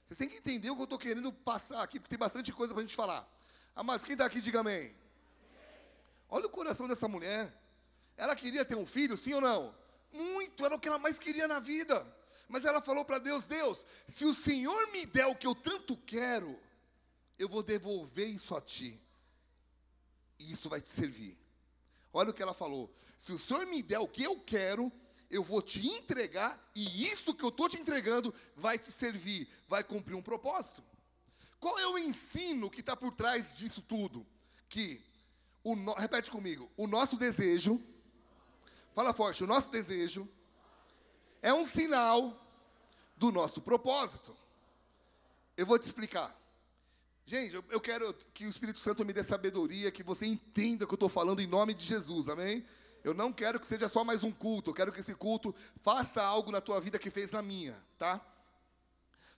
Vocês 0.05 0.17
têm 0.17 0.29
que 0.29 0.37
entender 0.37 0.69
o 0.69 0.75
que 0.75 0.81
eu 0.81 0.85
estou 0.85 0.99
querendo 0.99 1.33
passar 1.33 1.81
aqui, 1.81 1.99
porque 1.99 2.09
tem 2.09 2.19
bastante 2.19 2.51
coisa 2.53 2.73
para 2.73 2.81
a 2.81 2.85
gente 2.85 2.95
falar. 2.95 3.27
Ah, 3.75 3.83
mas 3.83 4.03
quem 4.03 4.13
está 4.13 4.25
aqui, 4.25 4.39
diga 4.39 4.61
amém. 4.61 4.95
Olha 6.29 6.45
o 6.45 6.49
coração 6.49 6.87
dessa 6.87 7.07
mulher. 7.07 7.53
Ela 8.15 8.35
queria 8.35 8.63
ter 8.63 8.75
um 8.75 8.85
filho, 8.85 9.17
sim 9.17 9.33
ou 9.33 9.41
não? 9.41 9.75
Muito, 10.11 10.65
era 10.65 10.75
o 10.75 10.79
que 10.79 10.87
ela 10.87 10.97
mais 10.97 11.19
queria 11.19 11.47
na 11.47 11.59
vida. 11.59 12.05
Mas 12.47 12.65
ela 12.65 12.81
falou 12.81 13.03
para 13.03 13.19
Deus: 13.19 13.45
Deus, 13.45 13.85
se 14.05 14.25
o 14.25 14.33
Senhor 14.33 14.91
me 14.91 15.05
der 15.05 15.25
o 15.25 15.35
que 15.35 15.47
eu 15.47 15.55
tanto 15.55 15.97
quero, 15.97 16.59
eu 17.37 17.47
vou 17.47 17.61
devolver 17.61 18.27
isso 18.27 18.55
a 18.55 18.61
Ti 18.61 18.99
e 20.39 20.51
isso 20.51 20.69
vai 20.69 20.81
te 20.81 20.91
servir. 20.93 21.37
Olha 22.13 22.29
o 22.29 22.33
que 22.33 22.41
ela 22.41 22.53
falou: 22.53 22.93
se 23.17 23.31
o 23.31 23.37
Senhor 23.37 23.65
me 23.65 23.81
der 23.81 23.99
o 23.99 24.07
que 24.07 24.23
eu 24.23 24.39
quero, 24.39 24.91
eu 25.29 25.43
vou 25.43 25.61
te 25.61 25.85
entregar, 25.85 26.71
e 26.73 27.07
isso 27.09 27.33
que 27.33 27.43
eu 27.43 27.49
estou 27.49 27.67
te 27.67 27.79
entregando 27.79 28.33
vai 28.55 28.77
te 28.77 28.91
servir, 28.91 29.47
vai 29.67 29.83
cumprir 29.83 30.15
um 30.15 30.21
propósito. 30.21 30.83
Qual 31.59 31.77
é 31.79 31.87
o 31.87 31.97
ensino 31.97 32.69
que 32.69 32.81
está 32.81 32.95
por 32.95 33.11
trás 33.11 33.51
disso 33.51 33.81
tudo? 33.81 34.25
Que, 34.69 35.03
o 35.63 35.75
no, 35.75 35.93
repete 35.93 36.29
comigo, 36.29 36.69
o 36.77 36.87
nosso 36.87 37.17
desejo, 37.17 37.81
fala 38.93 39.13
forte, 39.13 39.43
o 39.43 39.47
nosso 39.47 39.71
desejo 39.71 40.29
é 41.41 41.53
um 41.53 41.65
sinal 41.65 42.45
do 43.15 43.31
nosso 43.31 43.61
propósito. 43.61 44.35
Eu 45.55 45.65
vou 45.65 45.77
te 45.79 45.83
explicar. 45.83 46.35
Gente, 47.25 47.55
eu 47.55 47.81
quero 47.81 48.13
que 48.33 48.45
o 48.45 48.49
Espírito 48.49 48.79
Santo 48.79 49.03
me 49.03 49.11
dê 49.11 49.21
sabedoria, 49.21 49.91
que 49.91 50.01
você 50.01 50.25
entenda 50.25 50.85
o 50.85 50.87
que 50.87 50.93
eu 50.93 50.97
estou 50.97 51.09
falando 51.09 51.41
em 51.41 51.47
nome 51.47 51.73
de 51.73 51.85
Jesus, 51.85 52.29
amém? 52.29 52.65
Eu 53.03 53.13
não 53.13 53.33
quero 53.33 53.59
que 53.59 53.67
seja 53.67 53.89
só 53.89 54.03
mais 54.03 54.23
um 54.23 54.31
culto, 54.31 54.69
eu 54.69 54.73
quero 54.73 54.91
que 54.91 54.99
esse 54.99 55.13
culto 55.13 55.53
faça 55.81 56.23
algo 56.23 56.51
na 56.51 56.61
tua 56.61 56.79
vida 56.79 56.97
que 56.97 57.09
fez 57.09 57.33
na 57.33 57.41
minha, 57.41 57.81
tá? 57.97 58.25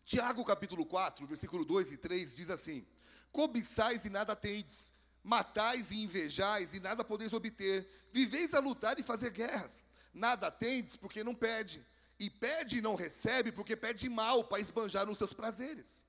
Tiago 0.06 0.44
capítulo 0.44 0.86
4, 0.86 1.25
versículo 1.25 1.65
2 1.65 1.91
e 1.91 1.98
3 1.98 2.36
diz 2.36 2.50
assim: 2.50 2.86
Cobiçais 3.32 4.06
e 4.06 4.10
nada 4.10 4.36
tendes, 4.36 4.94
matais 5.24 5.91
e 5.91 6.01
invejais 6.01 6.74
e 6.74 6.79
nada 6.79 7.03
podeis 7.03 7.34
obter, 7.34 7.88
viveis 8.12 8.53
a 8.53 8.60
lutar 8.60 9.00
e 9.00 9.03
fazer 9.03 9.32
guerras, 9.32 9.84
nada 10.20 10.52
tendes 10.52 10.96
porque 10.96 11.24
não 11.24 11.34
pede, 11.34 11.86
e 12.20 12.30
pede 12.30 12.78
e 12.78 12.82
não 12.82 12.96
recebe 12.96 13.52
porque 13.52 13.76
pede 13.76 14.10
mal 14.10 14.44
para 14.44 14.60
esbanjar 14.60 15.06
nos 15.06 15.18
seus 15.18 15.34
prazeres. 15.34 16.04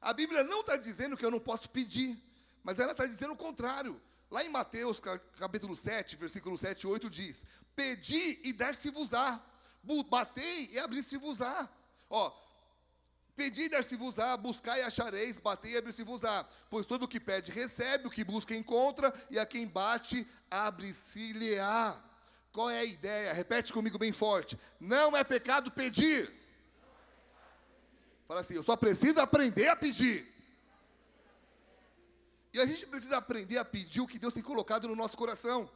A 0.00 0.12
Bíblia 0.12 0.44
não 0.44 0.60
está 0.60 0.76
dizendo 0.76 1.16
que 1.16 1.24
eu 1.24 1.30
não 1.30 1.40
posso 1.40 1.68
pedir, 1.70 2.22
mas 2.62 2.78
ela 2.78 2.92
está 2.92 3.06
dizendo 3.06 3.32
o 3.32 3.36
contrário. 3.36 4.00
Lá 4.30 4.44
em 4.44 4.50
Mateus, 4.50 5.00
capítulo 5.38 5.74
7, 5.74 6.14
versículo 6.16 6.56
7 6.56 6.82
e 6.82 6.86
8 6.86 7.10
diz: 7.10 7.44
Pedi 7.74 8.38
e 8.44 8.52
dar-se-vos-á, 8.52 9.42
batei 10.08 10.68
e 10.70 10.78
abrir-se-vos-á. 10.78 11.68
Ó, 12.10 12.30
Pedi 13.38 13.68
dar-se-vos-á, 13.68 14.36
buscai 14.36 14.80
e 14.80 14.82
achareis, 14.82 15.38
batei 15.38 15.74
e 15.74 15.76
abrir-se-vos-á. 15.76 16.44
Pois 16.68 16.84
todo 16.84 17.04
o 17.04 17.08
que 17.08 17.20
pede 17.20 17.52
recebe, 17.52 18.08
o 18.08 18.10
que 18.10 18.24
busca 18.24 18.52
encontra, 18.52 19.14
e 19.30 19.38
a 19.38 19.46
quem 19.46 19.64
bate, 19.64 20.26
abre-se-lhe-á. 20.50 22.07
Qual 22.52 22.70
é 22.70 22.80
a 22.80 22.84
ideia? 22.84 23.32
Repete 23.32 23.72
comigo 23.72 23.98
bem 23.98 24.12
forte. 24.12 24.58
Não 24.80 25.16
é 25.16 25.22
pecado 25.22 25.70
pedir. 25.70 26.32
Fala 28.26 28.40
assim, 28.40 28.54
eu 28.54 28.62
só 28.62 28.76
preciso 28.76 29.20
aprender 29.20 29.68
a 29.68 29.76
pedir. 29.76 30.26
E 32.52 32.60
a 32.60 32.66
gente 32.66 32.86
precisa 32.86 33.16
aprender 33.16 33.58
a 33.58 33.64
pedir 33.64 34.00
o 34.00 34.06
que 34.06 34.18
Deus 34.18 34.34
tem 34.34 34.42
colocado 34.42 34.88
no 34.88 34.96
nosso 34.96 35.16
coração. 35.16 35.70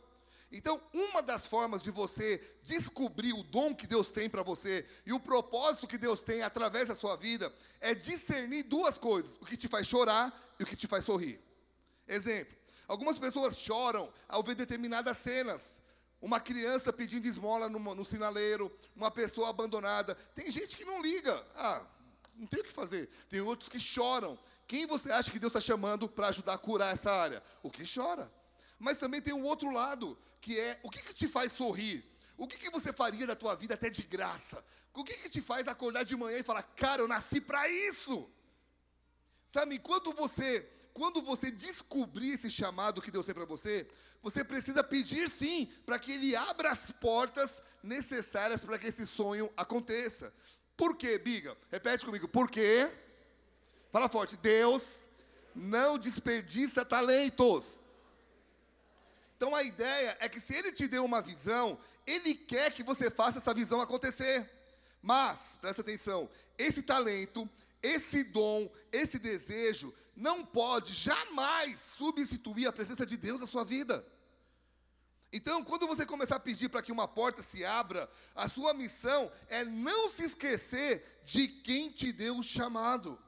Então, 0.51 0.83
uma 0.93 1.23
das 1.23 1.47
formas 1.47 1.81
de 1.81 1.91
você 1.91 2.39
descobrir 2.63 3.33
o 3.33 3.43
dom 3.43 3.75
que 3.75 3.87
Deus 3.87 4.13
tem 4.13 4.29
para 4.29 4.43
você 4.43 4.87
e 5.07 5.13
o 5.13 5.19
propósito 5.19 5.87
que 5.87 5.97
Deus 5.97 6.21
tem 6.21 6.43
através 6.43 6.89
da 6.89 6.95
sua 6.95 7.17
vida 7.17 7.51
é 7.81 7.95
discernir 7.95 8.65
duas 8.65 8.99
coisas: 8.99 9.37
o 9.41 9.47
que 9.47 9.57
te 9.57 9.67
faz 9.67 9.87
chorar 9.87 10.31
e 10.59 10.63
o 10.63 10.67
que 10.67 10.77
te 10.77 10.87
faz 10.87 11.07
sorrir. 11.07 11.41
Exemplo: 12.07 12.55
algumas 12.87 13.19
pessoas 13.19 13.57
choram 13.57 14.13
ao 14.29 14.43
ver 14.43 14.55
determinadas 14.55 15.17
cenas. 15.17 15.81
Uma 16.23 16.39
criança 16.39 16.93
pedindo 16.93 17.27
esmola 17.27 17.69
no, 17.69 17.81
no 17.81 18.05
sinaleiro, 18.05 18.71
uma 18.95 19.11
pessoa 19.11 19.51
abandonada. 19.51 20.15
Tem 20.37 20.49
gente 20.53 20.77
que 20.77 20.85
não 20.85 21.03
liga. 21.03 21.45
Ah, 21.57 21.85
não 22.37 22.47
tem 22.47 22.61
o 22.61 22.65
que 22.65 22.73
fazer. 22.73 23.11
Tem 23.29 23.41
outros 23.41 23.69
que 23.69 23.79
choram. 23.79 24.39
Quem 24.69 24.87
você 24.87 25.11
acha 25.11 25.33
que 25.33 25.39
Deus 25.41 25.51
está 25.51 25.61
chamando 25.61 26.09
para 26.09 26.29
ajudar 26.29 26.55
a 26.55 26.59
curar 26.59 26.93
essa 26.93 27.11
área? 27.11 27.43
O 27.61 27.69
que 27.69 27.83
chora. 27.93 28.33
Mas 28.79 28.99
também 28.99 29.21
tem 29.21 29.35
um 29.35 29.43
outro 29.43 29.71
lado, 29.73 30.17
que 30.41 30.59
é 30.59 30.79
o 30.85 30.89
que, 30.89 31.03
que 31.03 31.13
te 31.13 31.27
faz 31.27 31.51
sorrir? 31.53 32.05
O 32.37 32.47
que, 32.47 32.57
que 32.57 32.71
você 32.71 32.93
faria 32.93 33.27
da 33.27 33.35
tua 33.35 33.57
vida 33.57 33.75
até 33.75 33.91
de 33.91 34.03
graça? 34.05 34.65
O 34.95 35.03
que, 35.03 35.15
que 35.15 35.29
te 35.29 35.43
faz 35.43 35.67
acordar 35.67 36.05
de 36.05 36.15
manhã 36.15 36.39
e 36.39 36.43
falar, 36.45 36.63
cara, 36.63 37.03
eu 37.03 37.09
nasci 37.09 37.41
para 37.41 37.69
isso? 37.69 38.31
Sabe, 39.49 39.75
enquanto 39.75 40.13
você, 40.13 40.69
quando 40.95 41.23
você 41.23 41.51
descobrir 41.51 42.33
esse 42.33 42.51
chamado 42.51 43.01
que 43.01 43.11
Deus 43.11 43.27
tem 43.27 43.35
para 43.35 43.45
você, 43.45 43.87
você 44.23 44.45
precisa 44.45 44.85
pedir 44.85 45.29
sim, 45.29 45.67
para 45.87 45.99
que 45.99 46.13
Ele 46.13 46.37
abra 46.37 46.71
as 46.71 46.91
portas 46.91 47.63
necessárias 47.83 48.65
para 48.65 48.79
que 48.79 48.87
esse 48.87 49.07
sonho 49.07 49.51
aconteça. 49.57 50.33
Por 50.77 50.97
quê, 50.97 51.19
Biga? 51.19 51.57
Repete 51.71 52.05
comigo, 52.05 52.29
por 52.29 52.51
quê? 52.51 52.91
Fala 53.91 54.09
forte, 54.09 54.37
Deus 54.37 55.09
não 55.55 55.99
desperdiça 55.99 56.85
talentos. 56.85 57.83
Então 59.37 59.55
a 59.55 59.63
ideia 59.63 60.17
é 60.21 60.29
que 60.29 60.41
se 60.41 60.55
ele 60.55 60.73
te 60.73 60.87
deu 60.87 61.05
uma 61.05 61.21
visão, 61.21 61.79
ele 62.07 62.35
quer 62.35 62.73
que 62.73 62.83
você 62.83 63.11
faça 63.11 63.39
essa 63.39 63.53
visão 63.53 63.81
acontecer. 63.81 64.49
Mas, 65.03 65.57
presta 65.61 65.83
atenção, 65.83 66.31
esse 66.57 66.81
talento, 66.81 67.49
esse 67.83 68.23
dom, 68.23 68.71
esse 68.93 69.19
desejo, 69.19 69.93
não 70.15 70.45
pode 70.45 70.93
jamais 70.93 71.81
substituir 71.97 72.67
a 72.67 72.73
presença 72.73 73.05
de 73.07 73.17
Deus 73.17 73.41
na 73.41 73.47
sua 73.47 73.65
vida. 73.65 74.07
Então, 75.33 75.65
quando 75.65 75.87
você 75.87 76.05
começar 76.05 76.37
a 76.37 76.41
pedir 76.41 76.69
para 76.69 76.83
que 76.83 76.93
uma 76.93 77.09
porta 77.09 77.43
se 77.43 77.65
abra, 77.65 78.11
a 78.35 78.49
sua 78.49 78.75
missão 78.75 79.33
é 79.49 79.65
não 79.65 80.11
se 80.11 80.25
esquecer 80.25 81.23
de 81.25 81.49
quem 81.49 81.91
te 81.91 82.13
deu 82.13 82.37
o 82.37 82.43
chamado. 82.43 83.19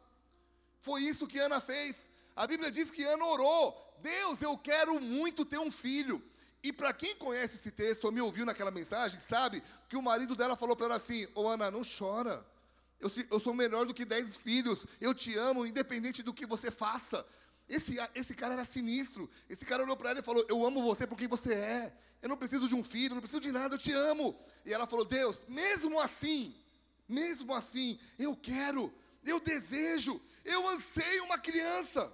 Foi 0.78 1.02
isso 1.02 1.26
que 1.26 1.38
Ana 1.38 1.62
fez. 1.62 2.10
A 2.36 2.46
Bíblia 2.46 2.70
diz 2.70 2.90
que 2.90 3.02
Ana 3.02 3.24
orou, 3.24 3.96
Deus, 4.02 4.42
eu 4.42 4.58
quero 4.58 5.00
muito 5.00 5.46
ter 5.46 5.58
um 5.58 5.70
filho. 5.70 6.22
E 6.62 6.72
para 6.72 6.92
quem 6.92 7.16
conhece 7.16 7.56
esse 7.56 7.70
texto, 7.70 8.04
ou 8.04 8.12
me 8.12 8.20
ouviu 8.20 8.44
naquela 8.44 8.70
mensagem, 8.70 9.18
sabe 9.18 9.62
que 9.88 9.96
o 9.96 10.02
marido 10.02 10.36
dela 10.36 10.56
falou 10.56 10.76
para 10.76 10.86
ela 10.86 10.96
assim: 10.96 11.26
Ô 11.34 11.48
Ana, 11.48 11.70
não 11.70 11.82
chora. 11.82 12.44
Eu, 13.00 13.10
eu 13.30 13.40
sou 13.40 13.52
melhor 13.52 13.86
do 13.86 13.94
que 13.94 14.04
dez 14.04 14.36
filhos. 14.36 14.86
Eu 15.00 15.14
te 15.14 15.34
amo, 15.36 15.66
independente 15.66 16.22
do 16.22 16.32
que 16.32 16.46
você 16.46 16.70
faça. 16.70 17.24
Esse, 17.68 17.96
esse 18.14 18.34
cara 18.34 18.54
era 18.54 18.64
sinistro. 18.64 19.30
Esse 19.48 19.64
cara 19.64 19.82
olhou 19.82 19.96
para 19.96 20.10
ela 20.10 20.20
e 20.20 20.24
falou: 20.24 20.44
Eu 20.48 20.64
amo 20.64 20.82
você 20.82 21.06
por 21.06 21.16
quem 21.16 21.28
você 21.28 21.54
é. 21.54 21.92
Eu 22.20 22.28
não 22.28 22.36
preciso 22.36 22.68
de 22.68 22.74
um 22.74 22.82
filho, 22.82 23.14
não 23.14 23.20
preciso 23.20 23.40
de 23.40 23.52
nada, 23.52 23.74
eu 23.74 23.78
te 23.78 23.92
amo. 23.92 24.38
E 24.64 24.72
ela 24.72 24.86
falou: 24.86 25.04
Deus, 25.04 25.36
mesmo 25.48 26.00
assim, 26.00 26.54
mesmo 27.08 27.54
assim, 27.54 27.98
eu 28.18 28.36
quero, 28.36 28.92
eu 29.24 29.38
desejo, 29.40 30.20
eu 30.44 30.68
anseio 30.68 31.24
uma 31.24 31.38
criança. 31.38 32.12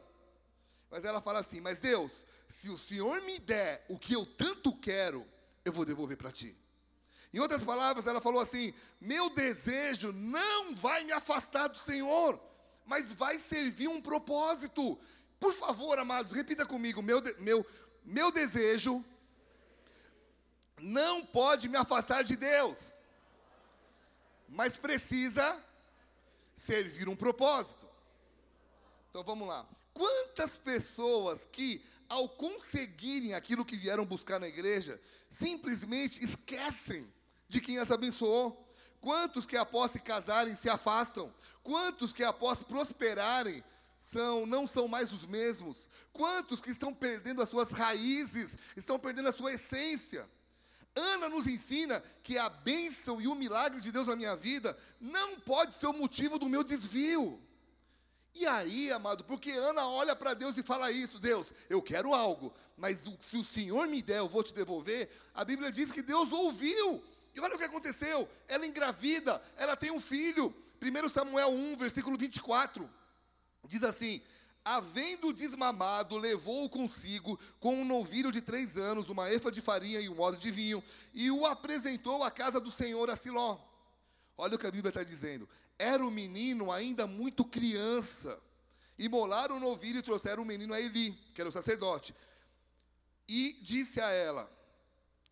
Mas 0.90 1.04
ela 1.04 1.20
fala 1.20 1.40
assim: 1.40 1.60
Mas 1.60 1.78
Deus, 1.80 2.26
se 2.48 2.68
o 2.68 2.78
Senhor 2.78 3.22
me 3.22 3.38
der 3.38 3.84
o 3.88 3.98
que 3.98 4.12
eu 4.12 4.26
tanto 4.26 4.76
quero, 4.76 5.26
eu 5.64 5.72
vou 5.72 5.84
devolver 5.84 6.16
para 6.16 6.32
ti. 6.32 6.56
Em 7.32 7.38
outras 7.38 7.62
palavras, 7.62 8.06
ela 8.06 8.20
falou 8.20 8.40
assim: 8.40 8.74
Meu 9.00 9.30
desejo 9.30 10.12
não 10.12 10.74
vai 10.74 11.04
me 11.04 11.12
afastar 11.12 11.68
do 11.68 11.78
Senhor, 11.78 12.40
mas 12.84 13.12
vai 13.12 13.38
servir 13.38 13.88
um 13.88 14.02
propósito. 14.02 14.98
Por 15.38 15.54
favor, 15.54 15.98
amados, 15.98 16.32
repita 16.32 16.66
comigo: 16.66 17.00
Meu, 17.00 17.20
de, 17.20 17.34
meu, 17.40 17.64
meu 18.04 18.32
desejo 18.32 19.04
não 20.80 21.24
pode 21.24 21.68
me 21.68 21.76
afastar 21.76 22.24
de 22.24 22.34
Deus, 22.36 22.96
mas 24.48 24.76
precisa 24.76 25.64
servir 26.56 27.08
um 27.08 27.14
propósito. 27.14 27.88
Então 29.08 29.22
vamos 29.22 29.46
lá. 29.46 29.66
Quantas 29.94 30.58
pessoas 30.58 31.46
que, 31.46 31.84
ao 32.08 32.28
conseguirem 32.28 33.34
aquilo 33.34 33.64
que 33.64 33.76
vieram 33.76 34.04
buscar 34.04 34.40
na 34.40 34.48
igreja, 34.48 35.00
simplesmente 35.28 36.24
esquecem 36.24 37.08
de 37.50 37.60
quem 37.60 37.78
as 37.78 37.90
abençoou? 37.90 38.66
Quantos 39.00 39.44
que 39.44 39.56
após 39.56 39.90
se 39.90 40.00
casarem 40.00 40.54
se 40.54 40.70
afastam? 40.70 41.34
Quantos 41.62 42.12
que 42.12 42.22
após 42.22 42.62
prosperarem 42.62 43.62
são 43.98 44.46
não 44.46 44.66
são 44.66 44.86
mais 44.86 45.12
os 45.12 45.26
mesmos? 45.26 45.88
Quantos 46.12 46.62
que 46.62 46.70
estão 46.70 46.94
perdendo 46.94 47.42
as 47.42 47.48
suas 47.48 47.72
raízes, 47.72 48.56
estão 48.76 48.98
perdendo 48.98 49.28
a 49.28 49.32
sua 49.32 49.52
essência? 49.52 50.28
Ana 50.94 51.28
nos 51.28 51.46
ensina 51.46 52.02
que 52.22 52.38
a 52.38 52.48
bênção 52.48 53.20
e 53.20 53.26
o 53.26 53.34
milagre 53.34 53.80
de 53.80 53.92
Deus 53.92 54.08
na 54.08 54.16
minha 54.16 54.36
vida 54.36 54.76
não 55.00 55.38
pode 55.40 55.74
ser 55.74 55.86
o 55.86 55.92
motivo 55.92 56.38
do 56.38 56.48
meu 56.48 56.62
desvio. 56.62 57.40
E 58.32 58.46
aí, 58.46 58.92
amado, 58.92 59.24
porque 59.24 59.50
Ana 59.50 59.86
olha 59.88 60.14
para 60.14 60.34
Deus 60.34 60.56
e 60.56 60.62
fala 60.62 60.90
isso: 60.92 61.18
Deus, 61.18 61.52
eu 61.68 61.82
quero 61.82 62.14
algo, 62.14 62.54
mas 62.76 63.00
se 63.20 63.36
o 63.36 63.44
Senhor 63.44 63.88
me 63.88 64.02
der, 64.02 64.18
eu 64.18 64.28
vou 64.28 64.42
te 64.42 64.54
devolver. 64.54 65.10
A 65.34 65.44
Bíblia 65.44 65.70
diz 65.70 65.90
que 65.90 66.02
Deus 66.02 66.30
ouviu. 66.32 67.02
E 67.34 67.40
olha 67.40 67.54
o 67.54 67.58
que 67.58 67.64
aconteceu: 67.64 68.28
ela 68.48 68.66
engravida, 68.66 69.42
ela 69.56 69.76
tem 69.76 69.90
um 69.90 70.00
filho. 70.00 70.54
1 70.82 71.08
Samuel 71.08 71.50
1, 71.50 71.76
versículo 71.76 72.16
24, 72.16 72.88
diz 73.66 73.82
assim: 73.82 74.22
Havendo 74.64 75.32
desmamado, 75.32 76.16
levou-o 76.16 76.68
consigo 76.68 77.38
com 77.58 77.80
um 77.80 77.84
novilho 77.84 78.30
de 78.30 78.40
três 78.40 78.76
anos, 78.76 79.08
uma 79.08 79.30
efa 79.30 79.50
de 79.50 79.60
farinha 79.60 80.00
e 80.00 80.08
um 80.08 80.20
odre 80.20 80.40
de 80.40 80.50
vinho, 80.50 80.82
e 81.14 81.30
o 81.30 81.46
apresentou 81.46 82.22
à 82.22 82.30
casa 82.30 82.60
do 82.60 82.70
Senhor 82.70 83.08
a 83.10 83.16
Siló. 83.16 83.58
Olha 84.36 84.56
o 84.56 84.58
que 84.58 84.66
a 84.66 84.70
Bíblia 84.70 84.90
está 84.90 85.02
dizendo. 85.02 85.48
Era 85.78 86.04
o 86.04 86.10
menino 86.10 86.70
ainda 86.70 87.06
muito 87.06 87.44
criança. 87.44 88.38
Imolaram 88.98 89.56
o 89.56 89.60
novilho 89.60 89.98
e 89.98 90.02
trouxeram 90.02 90.42
o 90.42 90.46
menino 90.46 90.74
a 90.74 90.80
Eli, 90.80 91.12
que 91.34 91.40
era 91.40 91.48
o 91.48 91.52
sacerdote. 91.52 92.14
E 93.26 93.58
disse 93.62 94.00
a 94.00 94.10
ela, 94.10 94.50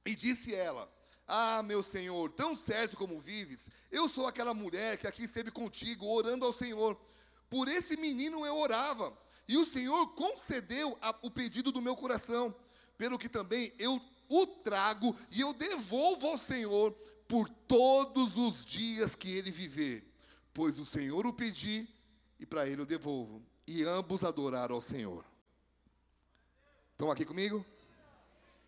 e 0.06 0.16
disse 0.16 0.54
ela, 0.54 0.90
ah, 1.28 1.62
meu 1.62 1.82
Senhor, 1.82 2.30
tão 2.30 2.56
certo 2.56 2.96
como 2.96 3.18
vives, 3.18 3.68
eu 3.92 4.08
sou 4.08 4.26
aquela 4.26 4.54
mulher 4.54 4.96
que 4.96 5.06
aqui 5.06 5.24
esteve 5.24 5.50
contigo, 5.50 6.06
orando 6.06 6.44
ao 6.44 6.52
Senhor. 6.52 6.98
Por 7.50 7.68
esse 7.68 7.96
menino 7.96 8.44
eu 8.44 8.56
orava, 8.56 9.16
e 9.46 9.56
o 9.56 9.64
Senhor 9.64 10.08
concedeu 10.14 10.98
a, 11.00 11.14
o 11.22 11.30
pedido 11.30 11.70
do 11.70 11.82
meu 11.82 11.94
coração, 11.94 12.54
pelo 12.96 13.18
que 13.18 13.28
também 13.28 13.72
eu 13.78 14.00
o 14.28 14.46
trago 14.46 15.16
e 15.30 15.40
eu 15.40 15.52
devolvo 15.52 16.26
ao 16.26 16.36
Senhor 16.36 16.92
por 17.26 17.48
todos 17.48 18.36
os 18.36 18.64
dias 18.64 19.14
que 19.14 19.30
ele 19.30 19.50
viver 19.50 20.08
pois 20.58 20.76
o 20.76 20.84
Senhor 20.84 21.24
o 21.24 21.32
pedi 21.32 21.88
e 22.36 22.44
para 22.44 22.66
ele 22.66 22.82
o 22.82 22.84
devolvo. 22.84 23.40
E 23.64 23.84
ambos 23.84 24.24
adoraram 24.24 24.74
ao 24.74 24.80
Senhor. 24.80 25.24
Estão 26.90 27.12
aqui 27.12 27.24
comigo? 27.24 27.64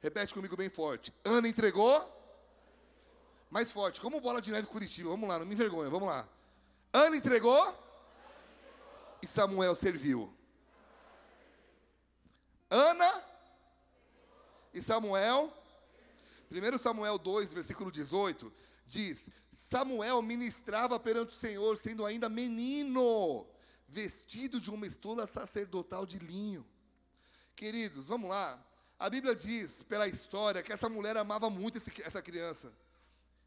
Repete 0.00 0.32
comigo 0.32 0.56
bem 0.56 0.68
forte. 0.68 1.12
Ana 1.24 1.48
entregou. 1.48 2.19
Mais 3.50 3.72
forte, 3.72 4.00
como 4.00 4.20
bola 4.20 4.40
de 4.40 4.52
neve 4.52 4.66
Curitiba. 4.68 5.10
Vamos 5.10 5.28
lá, 5.28 5.38
não 5.38 5.46
me 5.46 5.54
envergonha, 5.54 5.90
vamos 5.90 6.08
lá. 6.08 6.28
Ana 6.92 7.16
entregou. 7.16 7.76
E 9.22 9.26
Samuel 9.26 9.74
serviu. 9.74 10.32
Ana 12.70 13.24
e 14.72 14.80
Samuel. 14.80 15.52
1 16.50 16.78
Samuel 16.78 17.18
2, 17.18 17.52
versículo 17.52 17.90
18 17.90 18.52
diz: 18.86 19.30
Samuel 19.50 20.20
ministrava 20.20 20.98
perante 20.98 21.30
o 21.30 21.38
Senhor, 21.38 21.76
sendo 21.76 22.04
ainda 22.04 22.28
menino, 22.28 23.46
vestido 23.88 24.60
de 24.60 24.70
uma 24.70 24.86
estola 24.86 25.26
sacerdotal 25.26 26.04
de 26.04 26.18
linho. 26.18 26.66
Queridos, 27.54 28.08
vamos 28.08 28.28
lá. 28.28 28.62
A 28.98 29.08
Bíblia 29.08 29.34
diz, 29.34 29.82
pela 29.84 30.06
história, 30.08 30.62
que 30.62 30.72
essa 30.72 30.88
mulher 30.88 31.16
amava 31.16 31.48
muito 31.48 31.78
esse, 31.78 31.90
essa 32.02 32.20
criança. 32.20 32.72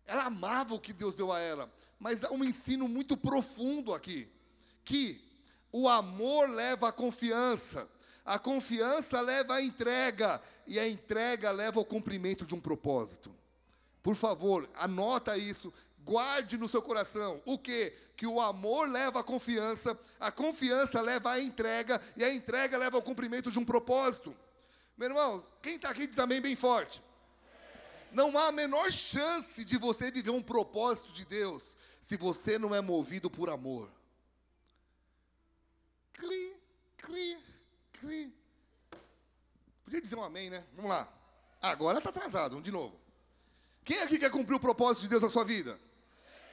Ela 0.06 0.26
amava 0.26 0.74
o 0.74 0.80
que 0.80 0.94
Deus 0.94 1.16
deu 1.16 1.32
a 1.32 1.40
ela. 1.40 1.72
Mas 2.00 2.24
há 2.24 2.32
um 2.32 2.44
ensino 2.44 2.88
muito 2.88 3.16
profundo 3.16 3.94
aqui. 3.94 4.30
que 4.84 5.22
o 5.72 5.90
amor 5.90 6.50
leva 6.50 6.90
à 6.90 6.92
confiança, 6.92 7.90
a 8.24 8.38
confiança 8.38 9.20
leva 9.22 9.56
à 9.56 9.62
entrega, 9.62 10.42
e 10.68 10.80
a 10.80 10.88
entrega 10.88 11.52
leva 11.52 11.80
ao 11.80 11.86
cumprimento 11.86 12.46
de 12.46 12.54
um 12.54 12.62
propósito. 12.62 13.36
Por 14.02 14.16
favor, 14.16 14.70
anota 14.76 15.38
isso, 15.38 15.74
guarde 16.04 16.58
no 16.58 16.70
seu 16.70 16.82
coração. 16.82 17.42
O 17.46 17.58
que? 17.58 17.92
Que 18.16 18.28
o 18.28 18.40
amor 18.40 18.88
leva 18.88 19.20
à 19.20 19.24
confiança, 19.24 19.98
a 20.20 20.32
confiança 20.32 21.02
leva 21.02 21.32
à 21.32 21.42
entrega, 21.42 22.00
e 22.16 22.24
a 22.24 22.34
entrega 22.34 22.78
leva 22.78 22.98
ao 22.98 23.02
cumprimento 23.02 23.50
de 23.50 23.60
um 23.60 23.66
propósito. 23.66 24.36
Meu 24.96 25.10
irmão, 25.10 25.44
quem 25.62 25.76
está 25.76 25.90
aqui 25.90 26.06
diz 26.06 26.20
amém 26.20 26.40
bem 26.40 26.56
forte. 26.56 27.02
Não 28.14 28.38
há 28.38 28.48
a 28.48 28.52
menor 28.52 28.92
chance 28.92 29.66
de 29.66 29.78
você 29.78 30.12
viver 30.12 30.30
um 30.30 30.42
propósito 30.42 31.12
de 31.12 31.26
Deus 31.26 31.76
se 32.00 32.16
você 32.16 32.60
não 32.60 32.74
é 32.74 32.80
movido 32.80 33.30
por 33.30 33.50
amor. 33.50 33.90
Cri, 36.14 36.56
cri, 36.98 37.38
cri. 37.94 38.34
Podia 39.84 40.00
dizer 40.00 40.16
um 40.16 40.24
amém, 40.24 40.50
né? 40.50 40.64
Vamos 40.76 40.92
lá. 40.92 41.12
Agora 41.62 41.98
está 41.98 42.10
atrasado, 42.10 42.52
vamos 42.52 42.64
de 42.64 42.72
novo. 42.72 43.00
Quem 43.84 44.00
aqui 44.02 44.20
quer 44.20 44.30
cumprir 44.30 44.56
o 44.56 44.60
propósito 44.60 45.04
de 45.04 45.10
Deus 45.10 45.24
na 45.24 45.30
sua 45.30 45.44
vida? 45.44 45.80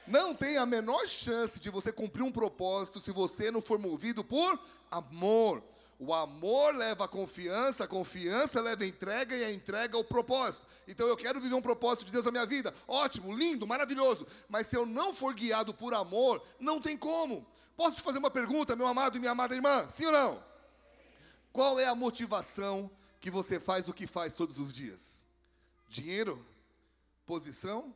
Não 0.07 0.33
tem 0.33 0.57
a 0.57 0.65
menor 0.65 1.07
chance 1.07 1.59
de 1.59 1.69
você 1.69 1.91
cumprir 1.91 2.23
um 2.23 2.31
propósito 2.31 2.99
se 2.99 3.11
você 3.11 3.51
não 3.51 3.61
for 3.61 3.77
movido 3.77 4.23
por 4.23 4.59
amor. 4.89 5.63
O 6.03 6.15
amor 6.15 6.73
leva 6.73 7.05
a 7.05 7.07
confiança, 7.07 7.83
a 7.83 7.87
confiança 7.87 8.59
leva 8.59 8.83
a 8.83 8.87
entrega 8.87 9.37
e 9.37 9.43
a 9.43 9.51
entrega 9.51 9.95
ao 9.95 10.03
propósito. 10.03 10.65
Então 10.87 11.07
eu 11.07 11.15
quero 11.15 11.39
viver 11.39 11.53
um 11.53 11.61
propósito 11.61 12.05
de 12.05 12.11
Deus 12.11 12.25
na 12.25 12.31
minha 12.31 12.45
vida. 12.45 12.73
Ótimo, 12.87 13.31
lindo, 13.31 13.67
maravilhoso. 13.67 14.25
Mas 14.49 14.65
se 14.65 14.75
eu 14.75 14.83
não 14.83 15.13
for 15.13 15.35
guiado 15.35 15.75
por 15.75 15.93
amor, 15.93 16.43
não 16.59 16.81
tem 16.81 16.97
como. 16.97 17.45
Posso 17.77 17.97
te 17.97 18.01
fazer 18.01 18.17
uma 18.17 18.31
pergunta, 18.31 18.75
meu 18.75 18.87
amado 18.87 19.15
e 19.15 19.19
minha 19.19 19.31
amada 19.31 19.53
irmã? 19.53 19.87
Sim 19.89 20.07
ou 20.07 20.11
não? 20.11 20.43
Qual 21.53 21.79
é 21.79 21.85
a 21.85 21.93
motivação 21.93 22.89
que 23.19 23.29
você 23.29 23.59
faz 23.59 23.87
o 23.87 23.93
que 23.93 24.07
faz 24.07 24.33
todos 24.33 24.57
os 24.57 24.73
dias? 24.73 25.23
Dinheiro? 25.87 26.43
Posição 27.27 27.95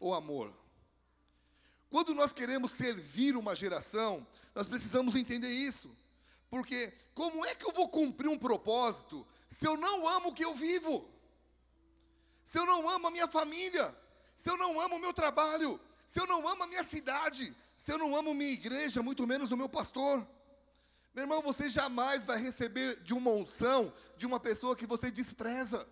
ou 0.00 0.14
amor? 0.14 0.50
Quando 1.90 2.14
nós 2.14 2.32
queremos 2.32 2.72
servir 2.72 3.36
uma 3.36 3.54
geração, 3.54 4.26
nós 4.54 4.66
precisamos 4.66 5.14
entender 5.14 5.50
isso. 5.50 5.94
Porque 6.54 6.92
como 7.16 7.44
é 7.44 7.52
que 7.52 7.66
eu 7.66 7.72
vou 7.72 7.88
cumprir 7.88 8.28
um 8.28 8.38
propósito 8.38 9.26
se 9.48 9.66
eu 9.66 9.76
não 9.76 10.06
amo 10.06 10.28
o 10.28 10.32
que 10.32 10.44
eu 10.44 10.54
vivo? 10.54 11.10
Se 12.44 12.56
eu 12.60 12.64
não 12.64 12.88
amo 12.88 13.08
a 13.08 13.10
minha 13.10 13.26
família? 13.26 13.92
Se 14.36 14.48
eu 14.48 14.56
não 14.56 14.80
amo 14.80 14.94
o 14.94 14.98
meu 15.00 15.12
trabalho? 15.12 15.80
Se 16.06 16.20
eu 16.20 16.28
não 16.28 16.46
amo 16.46 16.62
a 16.62 16.66
minha 16.68 16.84
cidade? 16.84 17.52
Se 17.76 17.90
eu 17.90 17.98
não 17.98 18.14
amo 18.14 18.32
minha 18.32 18.52
igreja, 18.52 19.02
muito 19.02 19.26
menos 19.26 19.50
o 19.50 19.56
meu 19.56 19.68
pastor? 19.68 20.24
Meu 21.12 21.24
irmão, 21.24 21.42
você 21.42 21.68
jamais 21.68 22.24
vai 22.24 22.40
receber 22.40 23.02
de 23.02 23.12
uma 23.14 23.32
unção 23.32 23.92
de 24.16 24.24
uma 24.24 24.38
pessoa 24.38 24.76
que 24.76 24.86
você 24.86 25.10
despreza. 25.10 25.84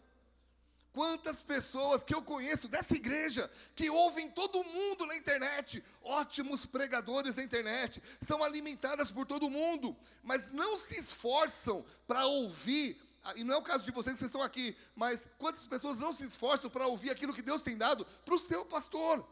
Quantas 0.92 1.42
pessoas 1.42 2.05
que 2.05 2.14
eu 2.14 2.20
conheço 2.20 2.68
dessa 2.68 2.94
igreja, 2.94 3.50
que 3.74 3.88
ouvem 3.88 4.31
todo 4.31 4.62
mundo 4.62 5.07
na 5.07 5.16
internet, 5.16 5.83
ótimos 6.02 6.66
pregadores 6.66 7.37
na 7.37 7.42
internet, 7.42 8.02
são 8.20 8.44
alimentadas 8.44 9.11
por 9.11 9.26
todo 9.26 9.48
mundo, 9.48 9.96
mas 10.22 10.52
não 10.52 10.76
se 10.76 10.98
esforçam 10.98 11.83
para 12.07 12.26
ouvir, 12.26 13.00
ah, 13.24 13.33
e 13.37 13.42
não 13.42 13.55
é 13.55 13.57
o 13.57 13.62
caso 13.62 13.85
de 13.85 13.90
vocês 13.90 14.16
vocês 14.16 14.28
estão 14.28 14.42
aqui, 14.42 14.76
mas 14.94 15.26
quantas 15.38 15.66
pessoas 15.66 15.98
não 15.98 16.12
se 16.12 16.24
esforçam 16.24 16.68
para 16.68 16.87
ouvir 16.87 17.11
aquilo 17.11 17.33
que 17.33 17.40
Deus 17.40 17.62
tem 17.62 17.78
dado 17.78 18.05
para 18.24 18.35
o 18.35 18.38
seu 18.38 18.64
pastor? 18.64 19.26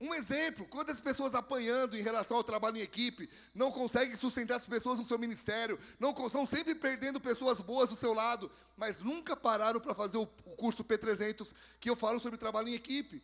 Um 0.00 0.12
exemplo, 0.12 0.66
quantas 0.66 1.00
pessoas 1.00 1.34
apanhando 1.34 1.96
em 1.96 2.02
relação 2.02 2.36
ao 2.36 2.44
trabalho 2.44 2.76
em 2.76 2.80
equipe, 2.80 3.30
não 3.54 3.70
conseguem 3.70 4.16
sustentar 4.16 4.56
as 4.56 4.66
pessoas 4.66 4.98
no 4.98 5.04
seu 5.04 5.18
ministério, 5.18 5.78
não 6.00 6.10
estão 6.10 6.46
sempre 6.46 6.74
perdendo 6.74 7.20
pessoas 7.20 7.60
boas 7.60 7.88
do 7.88 7.96
seu 7.96 8.12
lado, 8.12 8.50
mas 8.76 9.00
nunca 9.00 9.36
pararam 9.36 9.80
para 9.80 9.94
fazer 9.94 10.18
o, 10.18 10.26
curso 10.26 10.84
P300 10.84 11.54
que 11.78 11.88
eu 11.88 11.96
falo 11.96 12.18
sobre 12.18 12.38
trabalho 12.38 12.68
em 12.68 12.74
equipe. 12.74 13.22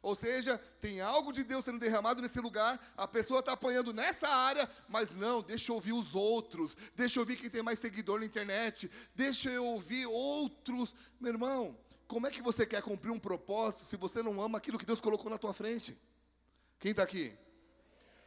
Ou 0.00 0.16
seja, 0.16 0.58
tem 0.80 1.00
algo 1.00 1.32
de 1.32 1.44
Deus 1.44 1.64
sendo 1.64 1.78
derramado 1.78 2.22
nesse 2.22 2.40
lugar, 2.40 2.80
a 2.96 3.06
pessoa 3.06 3.40
está 3.40 3.52
apanhando 3.52 3.92
nessa 3.92 4.28
área, 4.28 4.68
mas 4.88 5.14
não, 5.14 5.42
deixa 5.42 5.70
eu 5.70 5.76
ouvir 5.76 5.92
os 5.92 6.14
outros, 6.14 6.76
deixa 6.94 7.18
eu 7.18 7.22
ouvir 7.22 7.36
quem 7.36 7.50
tem 7.50 7.62
mais 7.62 7.78
seguidor 7.78 8.18
na 8.20 8.26
internet, 8.26 8.90
deixa 9.14 9.50
eu 9.50 9.64
ouvir 9.64 10.06
outros. 10.06 10.94
Meu 11.20 11.32
irmão, 11.32 11.78
como 12.08 12.26
é 12.26 12.30
que 12.30 12.42
você 12.42 12.66
quer 12.66 12.82
cumprir 12.82 13.10
um 13.10 13.18
propósito 13.18 13.84
se 13.84 13.96
você 13.96 14.22
não 14.22 14.40
ama 14.40 14.58
aquilo 14.58 14.78
que 14.78 14.86
Deus 14.86 15.00
colocou 15.00 15.30
na 15.30 15.38
tua 15.38 15.54
frente? 15.54 15.96
Quem 16.82 16.90
está 16.90 17.04
aqui? 17.04 17.32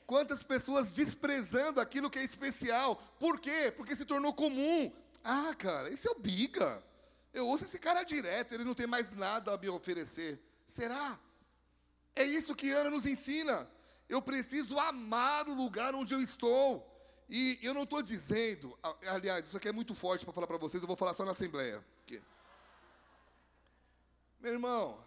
Quantas 0.07 0.41
pessoas 0.41 0.93
desprezando 0.93 1.81
aquilo 1.81 2.09
que 2.09 2.17
é 2.17 2.23
especial. 2.23 2.95
Por 3.19 3.37
quê? 3.37 3.73
Porque 3.75 3.93
se 3.97 4.05
tornou 4.05 4.33
comum. 4.33 4.93
Ah, 5.21 5.53
cara, 5.57 5.89
esse 5.89 6.07
é 6.07 6.11
o 6.11 6.17
Biga. 6.17 6.81
Eu 7.33 7.47
ouço 7.47 7.65
esse 7.65 7.77
cara 7.77 8.01
direto, 8.03 8.53
ele 8.53 8.63
não 8.63 8.73
tem 8.73 8.87
mais 8.87 9.11
nada 9.11 9.53
a 9.53 9.57
me 9.57 9.67
oferecer. 9.67 10.41
Será? 10.65 11.19
É 12.15 12.23
isso 12.23 12.55
que 12.55 12.71
Ana 12.71 12.89
nos 12.89 13.05
ensina. 13.05 13.69
Eu 14.07 14.21
preciso 14.21 14.79
amar 14.79 15.49
o 15.49 15.53
lugar 15.53 15.93
onde 15.93 16.13
eu 16.13 16.21
estou. 16.21 16.89
E 17.27 17.59
eu 17.61 17.73
não 17.73 17.83
estou 17.83 18.01
dizendo, 18.01 18.79
aliás, 19.05 19.47
isso 19.47 19.57
aqui 19.57 19.67
é 19.67 19.73
muito 19.73 19.93
forte 19.93 20.23
para 20.23 20.33
falar 20.33 20.47
para 20.47 20.57
vocês, 20.57 20.81
eu 20.81 20.87
vou 20.87 20.95
falar 20.95 21.13
só 21.13 21.25
na 21.25 21.31
Assembleia. 21.31 21.83
Meu 24.39 24.53
irmão, 24.53 25.03